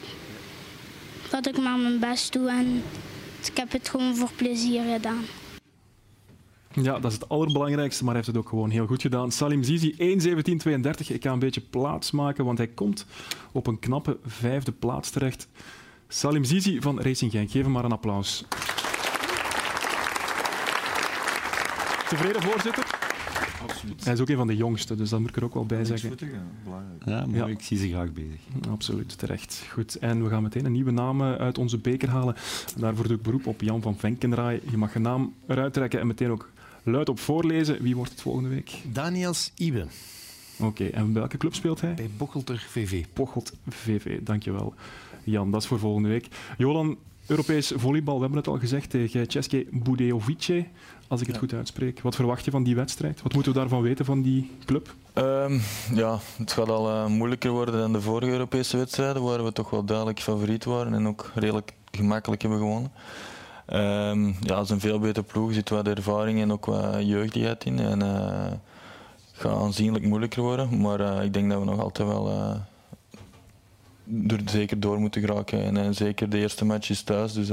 Dat 1.30 1.48
ik 1.48 1.58
maar 1.58 1.78
mijn 1.78 2.00
best 2.00 2.34
doe 2.34 2.50
en 2.50 2.84
ik 3.46 3.58
heb 3.58 3.72
het 3.72 3.90
gewoon 3.90 4.16
voor 4.16 4.32
plezier 4.36 4.82
gedaan. 4.94 5.26
Ja, 6.72 7.00
dat 7.00 7.12
is 7.12 7.14
het 7.14 7.30
allerbelangrijkste, 7.30 8.04
maar 8.04 8.14
hij 8.14 8.24
heeft 8.24 8.36
het 8.36 8.46
ook 8.46 8.50
gewoon 8.50 8.70
heel 8.70 8.88
goed 8.88 9.02
gedaan. 9.02 9.32
Salim 9.32 9.64
Zizi, 9.64 9.92
1.17.32. 9.92 11.08
Ik 11.08 11.24
ga 11.24 11.32
een 11.32 11.40
beetje 11.40 11.62
plaats 11.62 12.12
maken, 12.12 12.46
want 12.46 12.58
hij 12.58 12.68
komt 12.68 13.06
op 13.52 13.68
een 13.68 13.80
knappe 13.80 14.18
vijfde 14.26 14.72
plaats 14.72 15.10
terecht. 15.10 15.48
Salim 16.08 16.44
Zizi 16.44 16.82
van 16.82 17.02
Racing 17.02 17.32
Genk, 17.32 17.52
geef 17.52 17.64
hem 17.64 17.72
maar 17.72 17.86
een 17.86 17.92
applaus. 17.92 18.46
Tevreden 22.08 22.42
voorzitter? 22.42 22.86
Absoluut. 23.62 24.04
Hij 24.04 24.14
is 24.14 24.20
ook 24.20 24.30
een 24.30 24.36
van 24.36 24.48
de 24.48 24.56
jongste, 24.56 24.96
dus 24.96 25.10
dat 25.10 25.20
moet 25.20 25.30
ik 25.30 25.36
er 25.36 25.44
ook 25.44 25.54
wel 25.54 25.66
bij 25.66 25.86
zeggen. 25.86 26.18
Ja, 27.06 27.26
mooi. 27.26 27.52
Ik 27.52 27.62
zie 27.62 27.78
ze 27.78 27.88
graag 27.88 28.14
bezig. 28.14 28.40
Absoluut, 28.70 29.18
terecht. 29.18 29.66
Goed. 29.72 29.96
En 29.96 30.24
we 30.24 30.30
gaan 30.30 30.44
meteen 30.44 30.66
een 30.66 30.72
nieuwe 30.72 30.92
naam 30.92 31.22
eh, 31.22 31.34
uit 31.34 31.58
onze 31.58 31.78
beker 31.78 32.10
halen. 32.10 32.36
Daarvoor 32.78 33.08
doe 33.08 33.18
ik 33.18 33.22
beroep 33.22 33.48
op 33.48 33.62
Jan 33.62 33.82
van 33.82 33.98
Venkenraai. 33.98 34.62
Je 34.70 34.78
mag 34.78 34.94
je 34.94 35.00
naam 35.00 35.34
eruit 35.48 35.74
trekken 35.74 36.00
en 36.00 36.08
meteen 36.08 36.32
ook 36.32 36.50
luid 36.90 37.10
op 37.10 37.20
voorlezen. 37.20 37.82
Wie 37.82 37.96
wordt 37.96 38.12
het 38.12 38.22
volgende 38.22 38.50
week? 38.50 38.72
Daniels 38.92 39.52
Ibe. 39.56 39.86
Oké, 40.60 40.86
en 40.86 41.14
welke 41.14 41.38
club 41.38 41.56
speelt 41.56 41.82
hij? 41.82 41.94
Bij 41.94 42.10
Bochelter 42.18 42.66
VV. 42.70 43.06
Bocholt 43.14 43.54
VV, 43.68 44.20
dankjewel. 44.22 44.74
Jan, 45.24 45.52
dat 45.52 45.62
is 45.62 45.68
voor 45.68 45.80
volgende 45.80 46.10
week. 46.10 46.28
Jolan, 46.58 46.98
Europees 47.26 47.72
volleybal, 47.76 48.16
we 48.16 48.22
hebben 48.22 48.38
het 48.38 48.48
al 48.48 48.60
gezegd 48.60 48.90
tegen 48.90 49.26
Ceske 49.28 49.66
Budejovice, 49.72 50.66
als 51.08 51.22
ik 51.22 51.28
het 51.28 51.38
goed 51.38 51.54
uitspreek. 51.54 52.02
Wat 52.02 52.16
verwacht 52.16 52.46
je 52.46 52.52
van 52.52 52.64
die 52.64 52.76
wedstrijd? 52.76 53.22
Wat 53.22 53.34
moeten 53.34 53.54
we 53.54 53.60
daarvan 53.60 53.82
weten 53.82 54.06
van 54.06 54.22
die 54.22 54.52
club? 54.66 54.94
Ehm, 55.14 55.60
ja, 55.94 56.20
het 56.38 56.52
gaat 56.52 56.70
al 56.70 56.90
eh, 56.90 57.06
moeilijker 57.06 57.52
worden 57.52 57.80
dan 57.80 57.94
de 57.94 58.02
vorige 58.02 58.32
Europese 58.32 58.78
wedstrijden, 58.78 59.24
waar 59.24 59.44
we 59.44 59.52
toch 59.52 59.70
wel 59.70 59.84
duidelijk 59.84 60.20
favoriet 60.20 60.66
waren 60.66 60.94
en 60.94 61.08
ook 61.08 61.32
redelijk 61.36 61.74
gemakkelijk 61.92 62.42
hebben 62.42 62.60
gewonnen. 62.60 62.92
Ehm, 63.70 64.26
ja, 64.28 64.56
het 64.56 64.64
is 64.64 64.70
een 64.70 64.80
veel 64.80 65.00
betere 65.00 65.26
ploeg, 65.26 65.48
er 65.48 65.54
zit 65.54 65.70
wat 65.70 65.88
ervaring 65.88 66.42
en 66.42 66.52
ook 66.52 66.66
wat 66.66 67.08
jeugdigheid 67.08 67.66
in. 67.66 67.80
En 67.80 68.00
uh, 68.00 68.52
het 69.32 69.42
gaat 69.42 69.58
aanzienlijk 69.58 70.06
moeilijker 70.06 70.42
worden, 70.42 70.82
maar 70.82 71.00
uh, 71.00 71.24
ik 71.24 71.34
denk 71.34 71.50
dat 71.50 71.60
we 71.60 71.66
nog 71.66 71.80
altijd 71.80 72.08
wel 72.08 72.30
er 74.28 74.42
zeker 74.46 74.80
door 74.80 75.00
moeten 75.00 75.22
geraken. 75.22 75.78
En 75.78 75.96
zeker 75.96 76.30
de 76.30 76.38
eerste 76.38 76.66
match 76.66 76.90
is 76.90 77.02
thuis, 77.02 77.34
dus 77.34 77.52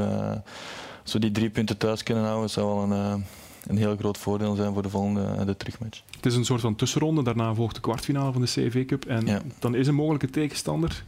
als 1.02 1.12
we 1.12 1.18
die 1.18 1.30
drie 1.30 1.50
punten 1.50 1.76
thuis 1.76 2.02
kunnen 2.02 2.24
houden, 2.24 2.50
zou 2.50 2.66
wel 2.66 2.98
een 2.98 3.24
een 3.66 3.76
heel 3.76 3.96
groot 3.96 4.18
voordeel 4.18 4.54
zijn 4.54 4.72
voor 4.72 4.82
de 4.82 4.88
volgende 4.88 5.44
de 5.44 5.56
terugmatch. 5.56 6.02
Het 6.16 6.26
is 6.26 6.34
een 6.34 6.44
soort 6.44 6.60
van 6.60 6.74
tussenronde, 6.76 7.22
daarna 7.22 7.54
volgt 7.54 7.74
de 7.74 7.80
kwartfinale 7.80 8.32
van 8.32 8.40
de 8.40 8.46
CV 8.46 8.86
Cup 8.86 9.04
en 9.04 9.26
Ja. 9.26 9.40
dan 9.58 9.74
is 9.74 9.86
een 9.86 9.94
mogelijke 9.94 10.30
tegenstander. 10.30 11.04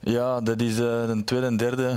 Ja, 0.00 0.40
dat 0.40 0.60
is 0.60 0.72
eh, 0.72 1.06
de 1.06 1.22
tweede 1.24 1.46
en 1.46 1.56
derde 1.56 1.96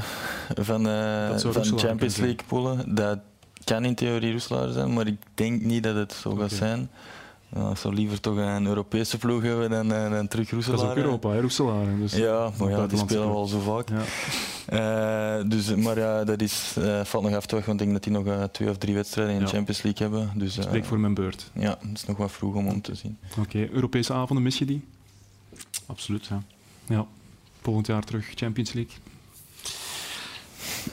van, 0.56 0.88
eh 0.88 1.38
van 1.38 1.80
Champions 1.80 2.18
League 2.18 2.40
poelen. 2.48 2.96
Dat 2.96 3.20
kan 3.64 3.86
in 3.86 3.96
theorie 3.96 4.32
Roeselaar 4.32 4.72
zijn, 4.72 4.94
maar 4.94 5.08
ik 5.08 5.18
denk 5.34 5.62
niet 5.62 5.84
dat 5.84 5.96
het 5.96 6.14
zo 6.14 6.36
gaat 6.36 6.52
zijn. 6.52 6.90
Ja, 7.56 7.70
ik 7.70 7.78
zou 7.78 7.94
liever 7.94 8.20
toch 8.20 8.36
een 8.38 8.66
Europese 8.66 9.18
ploeg 9.18 9.42
hebben 9.44 9.70
dan, 9.70 9.94
eh, 9.94 10.12
dan 10.12 10.28
terug 10.28 10.50
Roeselaar. 10.50 10.78
Dat 10.78 10.86
is 10.86 10.92
ook 10.92 10.98
Europa, 11.06 11.30
hè, 11.30 11.42
Roeselaar. 11.42 11.86
Dus 12.00 12.14
Ja, 12.14 12.52
maar 12.60 12.70
ja, 12.70 12.88
die 12.88 12.98
spelen 12.98 13.28
we 13.28 13.34
al 13.36 13.46
zo 13.46 13.60
vaak. 13.60 13.90
Eh, 14.66 15.50
dus, 15.50 15.76
maar 15.76 15.98
ja, 16.00 16.24
dat 16.24 16.42
is, 16.42 16.76
valt 17.04 17.24
nog 17.24 17.36
af 17.36 17.46
te 17.46 17.56
wachten, 17.56 17.66
want 17.78 17.82
ik 17.82 17.88
denk 17.88 17.92
dat 17.92 18.04
die 18.04 18.14
nog 18.36 18.50
twee 18.52 18.70
of 18.70 18.78
drie 18.78 18.96
wedstrijden 18.96 19.34
in 19.34 19.40
de 19.40 19.46
Ja. 19.46 19.52
Champions 19.52 19.82
League 19.82 20.08
hebben. 20.08 20.32
Dus, 20.40 20.54
Spreek 20.54 20.86
voor 20.86 21.00
mijn 21.00 21.14
beurt. 21.14 21.52
Ja, 21.54 21.78
het 21.82 21.98
is 21.98 22.06
nog 22.06 22.18
wat 22.18 22.32
vroeg 22.32 22.56
om 22.56 22.68
om 22.68 22.82
te 22.82 22.96
zien. 22.96 23.18
Oké, 23.40 23.70
Europese 23.72 24.14
avonden, 24.14 24.44
mis 24.44 24.58
je 24.58 24.66
die? 24.66 24.88
Absoluut, 25.86 26.26
ja. 26.26 26.42
Ja, 26.86 27.06
volgend 27.62 27.88
jaar 27.88 28.04
terug 28.04 28.32
Champions 28.36 28.74
League. 28.74 28.94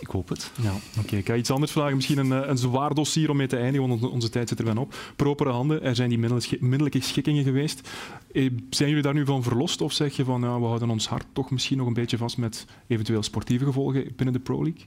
Ik 0.00 0.06
hoop 0.08 0.28
het. 0.28 0.50
Ja, 0.62 0.72
oké. 1.00 1.16
Ik 1.16 1.26
ga 1.26 1.34
iets 1.34 1.50
anders 1.50 1.72
vragen. 1.72 1.94
Misschien 1.96 2.18
een, 2.18 2.32
eh, 2.32 2.48
een 2.48 2.58
zwaar 2.58 2.94
dossier 2.94 3.30
om 3.30 3.36
mee 3.36 3.46
te 3.46 3.56
eindigen, 3.56 3.88
want 3.88 3.92
onze- 4.00 4.14
onze 4.14 4.28
tijd 4.28 4.48
zit 4.48 4.58
er 4.58 4.64
bijna 4.64 4.80
op. 4.80 4.94
Propere 5.16 5.50
handen, 5.50 5.82
er 5.82 5.96
zijn 5.96 6.08
die 6.08 6.18
middel- 6.18 6.40
middelijke 6.60 7.00
schikkingen 7.00 7.44
geweest. 7.44 7.88
Eh, 8.32 8.50
Zijn 8.70 8.88
jullie 8.88 9.04
daar 9.04 9.14
nu 9.14 9.24
van 9.24 9.42
verlost 9.42 9.80
of 9.80 9.92
zeg 9.92 10.16
je 10.16 10.24
van 10.24 10.40
ja, 10.40 10.58
we 10.60 10.64
houden 10.66 10.90
ons 10.90 11.08
hart 11.08 11.24
toch 11.32 11.50
misschien 11.50 11.78
nog 11.78 11.86
een 11.86 11.92
beetje 11.92 12.16
vast 12.16 12.36
met 12.36 12.66
eventueel 12.86 13.22
sportieve 13.22 13.64
gevolgen 13.64 14.12
binnen 14.16 14.34
de 14.34 14.40
Pro 14.40 14.62
League? 14.62 14.86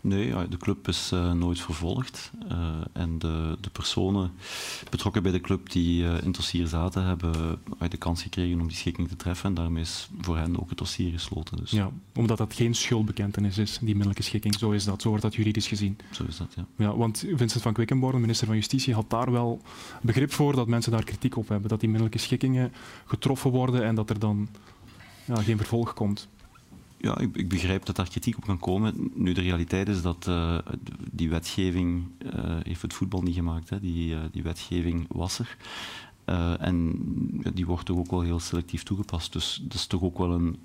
Nee, 0.00 0.48
de 0.48 0.56
club 0.56 0.88
is 0.88 1.10
eh, 1.12 1.32
nooit 1.32 1.60
vervolgd. 1.60 2.30
Eh, 2.48 2.68
en 2.92 3.18
de, 3.18 3.56
de 3.60 3.70
personen 3.70 4.32
betrokken 4.90 5.22
bij 5.22 5.32
de 5.32 5.40
club 5.40 5.70
die 5.70 6.04
eh, 6.04 6.08
in 6.08 6.26
het 6.26 6.34
dossier 6.34 6.66
zaten, 6.66 7.04
hebben 7.04 7.58
uit 7.78 7.90
de 7.90 7.96
kans 7.96 8.22
gekregen 8.22 8.60
om 8.60 8.68
die 8.68 8.76
schikking 8.76 9.08
te 9.08 9.16
treffen. 9.16 9.48
En 9.48 9.54
daarmee 9.54 9.82
is 9.82 10.08
voor 10.20 10.36
hen 10.36 10.60
ook 10.60 10.68
het 10.68 10.78
dossier 10.78 11.10
gesloten. 11.10 11.56
Dus 11.56 11.70
Ja, 11.70 11.90
omdat 12.14 12.38
dat 12.38 12.54
geen 12.54 12.74
schuldbekentenis 12.74 13.58
is, 13.58 13.78
die 13.80 13.94
middelijke 13.94 14.22
schikking. 14.22 14.54
Zo 14.54 14.70
is 14.70 14.84
dat, 14.84 15.02
zo 15.02 15.08
wordt 15.08 15.22
dat 15.22 15.34
juridisch 15.34 15.66
gezien. 15.66 15.98
zo 16.10 16.24
is 16.28 16.36
dat, 16.36 16.52
ja. 16.56 16.66
Ja, 16.76 16.96
want 16.96 17.24
Vincent 17.34 17.62
van 17.62 17.72
Quickenborne, 17.72 18.20
minister 18.20 18.46
van 18.46 18.56
Justitie, 18.56 18.94
had 18.94 19.10
daar 19.10 19.32
wel 19.32 19.62
begrip 20.02 20.32
voor 20.32 20.54
dat 20.54 20.66
mensen 20.66 20.92
daar 20.92 21.04
kritiek 21.04 21.36
op 21.36 21.48
hebben. 21.48 21.68
Dat 21.68 21.80
die 21.80 21.88
middelijke 21.88 22.18
schikkingen 22.18 22.72
getroffen 23.04 23.50
worden 23.50 23.84
en 23.84 23.94
dat 23.94 24.10
er 24.10 24.18
dan 24.18 24.48
ja, 25.24 25.42
geen 25.42 25.56
vervolg 25.56 25.94
komt. 25.94 26.28
Ja, 27.02 27.18
ik, 27.18 27.36
ik 27.36 27.48
begrijp 27.48 27.84
dat 27.84 27.96
daar 27.96 28.08
kritiek 28.08 28.36
op 28.36 28.44
kan 28.44 28.58
komen. 28.58 29.10
Nu, 29.14 29.32
de 29.32 29.40
realiteit 29.40 29.88
is 29.88 30.02
dat 30.02 30.26
eh, 30.28 30.58
die 31.10 31.30
wetgeving 31.30 32.04
eh, 32.18 32.56
heeft 32.62 32.82
het 32.82 32.94
voetbal 32.94 33.22
niet 33.22 33.34
gemaakt. 33.34 33.70
Hè. 33.70 33.80
Die, 33.80 34.14
eh, 34.14 34.20
die 34.32 34.42
wetgeving 34.42 35.06
was 35.08 35.38
er. 35.38 35.56
En 36.60 36.98
die 37.54 37.66
wordt 37.66 37.86
toch 37.86 37.98
ook 37.98 38.10
wel 38.10 38.20
heel 38.20 38.40
selectief 38.40 38.82
toegepast. 38.82 39.32
Dus 39.32 39.60
dat 39.62 39.74
is 39.74 39.86
toch 39.86 40.02
ook 40.02 40.18
wel 40.18 40.32
een, 40.32 40.58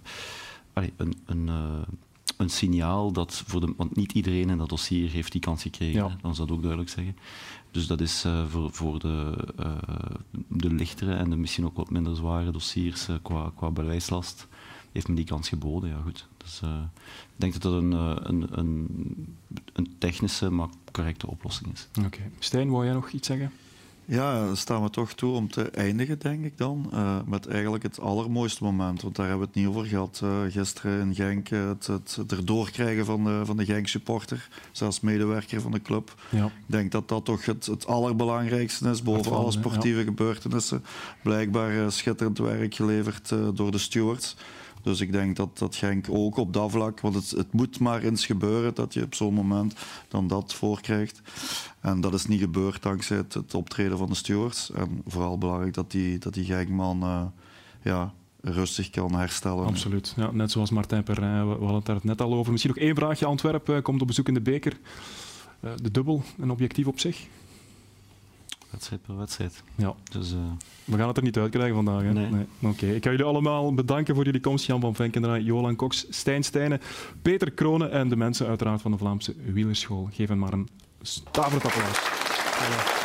allee, 0.74 0.94
een, 0.98 1.14
een, 1.26 1.50
een 2.38 2.50
signaal 2.50 3.12
dat 3.12 3.44
voor 3.48 3.62
de... 3.62 3.74
Want 3.78 3.96
niet 3.96 4.12
iedereen 4.12 4.50
in 4.50 4.58
dat 4.58 4.70
dossier 4.70 5.10
heeft 5.10 5.32
die 5.32 5.42
kans 5.42 5.62
gekregen. 5.62 6.04
Ja. 6.04 6.18
Dan 6.22 6.36
zou 6.36 6.48
dat 6.48 6.58
ook 6.58 6.64
duidelijk 6.64 6.92
zeggen. 6.92 7.18
Dus 7.72 7.88
dat 7.88 8.02
is 8.02 8.26
voor, 8.50 8.72
voor 8.72 9.00
de, 9.00 9.48
de 10.48 10.74
lichtere 10.74 11.14
en 11.14 11.30
de 11.30 11.36
misschien 11.36 11.66
ook 11.66 11.78
wat 11.78 11.90
minder 11.90 12.16
zware 12.16 12.52
dossiers 12.52 13.08
qua, 13.22 13.52
qua 13.56 13.72
bewijslast 13.72 14.48
heeft 14.96 15.08
men 15.08 15.16
die 15.16 15.26
kans 15.26 15.50
geboden. 15.50 15.90
Ja, 15.90 15.98
goed. 16.04 16.28
Dus, 16.38 16.62
eh, 16.64 16.70
ik 17.10 17.36
denk 17.36 17.54
dat 17.54 17.62
dat 17.62 17.74
een, 17.74 17.94
eh, 17.94 18.16
een, 18.18 18.48
een, 18.52 18.88
een 19.74 19.96
technische, 19.98 20.50
maar 20.50 20.68
correcte 20.92 21.28
oplossing 21.28 21.74
is. 21.74 21.88
Oké. 22.06 22.20
Stijn, 22.40 22.70
wou 22.70 22.86
jij 22.86 22.94
nog 22.94 23.10
iets 23.12 23.28
zeggen? 23.28 23.52
Ja, 24.08 24.46
dan 24.46 24.58
staan 24.58 24.84
we 24.84 24.90
toch 24.90 25.14
toe 25.14 25.34
om 25.34 25.50
te 25.50 25.70
eindigen, 25.70 26.20
denk 26.20 26.46
ik 26.46 26.58
dan. 26.58 26.90
eh, 26.92 27.18
met 27.26 27.48
eigenlijk 27.48 27.84
het 27.84 28.00
allermooiste 28.00 28.64
moment. 28.64 29.02
Want 29.02 29.16
daar 29.16 29.28
hebben 29.28 29.48
we 29.48 29.52
het 29.54 29.62
niet 29.64 29.76
over 29.76 29.90
gehad 29.90 30.20
eh, 30.24 30.40
gisteren 30.50 31.00
in 31.02 31.16
Genk. 31.16 31.48
Het, 31.48 31.88
het 31.88 32.32
erdoor 32.32 32.72
krijgen 32.72 33.06
van 33.06 33.24
de, 33.24 33.42
van 33.46 33.58
de 33.58 33.66
Genk-supporter. 33.66 34.50
Zelfs 34.72 35.00
medewerker 35.00 35.62
van 35.62 35.72
de 35.72 35.82
club. 35.82 36.16
Ja. 36.30 36.46
Ik 36.46 36.52
denk 36.66 36.92
dat 36.92 37.08
dat 37.10 37.26
toch 37.26 37.46
het, 37.46 37.66
het 37.66 37.88
allerbelangrijkste 37.88 38.90
is. 38.90 39.02
Boven 39.04 39.32
alle 39.32 39.52
sportieve 39.52 40.04
gebeurtenissen. 40.04 40.84
Blijkbaar 41.24 41.92
schitterend 41.92 42.38
werk 42.38 42.76
geleverd 42.76 43.32
eh, 43.32 43.48
door 43.54 43.72
de 43.72 43.78
stewards. 43.78 44.36
Dus 44.86 45.02
ik 45.02 45.12
denk 45.12 45.36
dat, 45.36 45.58
dat 45.58 45.76
Genk 45.76 46.06
ook 46.10 46.38
op 46.38 46.54
dat 46.54 46.72
vlak, 46.72 47.00
want 47.00 47.16
het, 47.16 47.30
het 47.30 47.54
moet 47.54 47.80
maar 47.80 48.04
eens 48.04 48.26
gebeuren 48.26 48.74
dat 48.74 48.94
je 48.94 49.04
op 49.04 49.16
zo'n 49.16 49.34
moment 49.34 49.76
dan 50.08 50.28
dat 50.28 50.54
voorkrijgt. 50.54 51.22
En 51.80 52.02
dat 52.02 52.14
is 52.14 52.26
niet 52.26 52.40
gebeurd 52.40 52.82
dankzij 52.82 53.18
het, 53.18 53.54
optreden 53.54 53.98
van 53.98 54.08
de 54.08 54.16
stewards. 54.16 54.72
En 54.72 55.02
vooral 55.08 55.38
belangrijk 55.38 55.74
dat 55.74 55.92
die, 55.92 56.18
dat 56.18 56.34
die 56.34 56.46
Genkman 56.46 57.02
eh, 57.04 57.24
ja, 57.82 58.14
rustig 58.42 58.90
kan 58.90 59.16
herstellen. 59.16 59.66
Absoluut. 59.66 60.14
Ja, 60.16 60.32
net 60.32 60.52
zoals 60.52 60.70
Martijn 60.70 61.04
Perrin, 61.04 61.50
we, 61.50 61.56
we 61.56 61.64
hadden 61.64 61.76
het 61.76 61.86
daar 61.86 62.00
net 62.04 62.22
al 62.22 62.34
over. 62.34 62.52
Misschien 62.52 62.74
nog 62.76 62.84
één 62.84 62.96
vraagje. 62.96 63.26
Antwerpen 63.26 63.76
eh, 63.76 63.82
komt 63.82 64.02
op 64.02 64.08
bezoek 64.08 64.28
in 64.28 64.34
de 64.34 64.42
beker. 64.42 64.80
Eh, 65.60 65.72
de 65.82 65.92
dubbel, 65.92 66.24
een 66.40 66.52
objectief 66.52 66.88
op 66.88 67.00
zich. 67.00 67.28
Wedstrijd 68.76 69.02
per 69.02 69.18
wedstrijd. 69.18 69.64
Ja. 69.76 69.96
Dus, 70.12 70.32
eh, 70.32 70.38
We 70.86 70.98
gaan 70.98 71.08
het 71.08 71.18
er 71.18 71.24
niet 71.24 71.38
uitkrijgen 71.38 71.76
vandaag. 71.76 72.02
Hè? 72.02 72.14
Nee. 72.14 72.46
Oké. 72.62 72.86
Ik 72.86 73.04
ga 73.04 73.10
jullie 73.10 73.26
allemaal 73.26 73.74
bedanken 73.74 74.16
voor 74.16 74.24
jullie 74.24 74.40
komst. 74.42 74.66
Jan 74.66 74.82
van 74.82 74.96
Venkendraai, 74.96 75.44
Jolan 75.44 75.76
Cox, 75.76 76.06
Stijn 76.10 76.44
Stijnen, 76.44 76.82
Peter 77.22 77.52
Kronen 77.52 77.92
en 77.92 78.10
de 78.10 78.16
mensen 78.16 78.48
uiteraard 78.48 78.82
van 78.82 78.92
de 78.92 78.98
Vlaamse 78.98 79.36
Wielerschool. 79.54 80.10
Geef 80.12 80.28
hen 80.28 80.40
maar 80.40 80.54
een 80.54 80.68
staverend 81.02 81.66
applaus. 81.66 83.04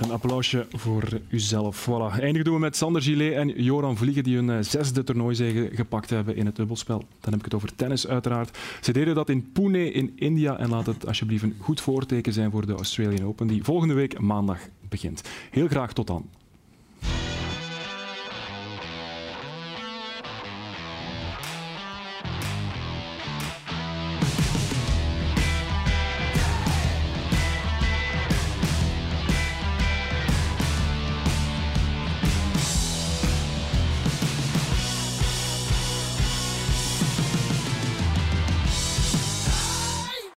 Een 0.00 0.10
applausje 0.10 0.66
voor 0.72 1.20
uzelf. 1.28 1.88
Voilà. 1.88 2.20
Eindigen 2.20 2.44
doen 2.44 2.54
we 2.54 2.60
met 2.60 2.76
Sander 2.76 3.02
Gillet 3.02 3.32
en 3.32 3.62
Joran 3.62 3.96
Vliegen 3.96 4.22
die 4.22 4.36
hun 4.36 4.50
eh, 4.50 4.56
zesde 4.60 5.04
toernooizege 5.04 5.70
gepakt 5.72 6.10
hebben 6.10 6.36
in 6.36 6.46
het 6.46 6.56
dubbelspel. 6.56 6.98
Dan 6.98 7.30
heb 7.30 7.38
ik 7.38 7.44
het 7.44 7.54
over 7.54 7.74
tennis 7.74 8.06
uiteraard. 8.06 8.58
Ze 8.80 8.92
deden 8.92 9.14
dat 9.14 9.28
in 9.28 9.52
Pune 9.52 9.92
in 9.92 10.12
India 10.16 10.58
en 10.58 10.68
laat 10.68 10.86
het 10.86 11.06
alsjeblieft 11.06 11.42
een 11.42 11.56
goed 11.58 11.80
voorteken 11.80 12.32
zijn 12.32 12.50
voor 12.50 12.66
de 12.66 12.74
Australian 12.74 13.26
Open 13.26 13.46
die 13.46 13.64
volgende 13.64 13.94
week 13.94 14.20
maandag 14.20 14.58
begint. 14.88 15.22
Heel 15.50 15.68
graag 15.68 15.92
tot 15.92 16.06
dan. 16.06 16.28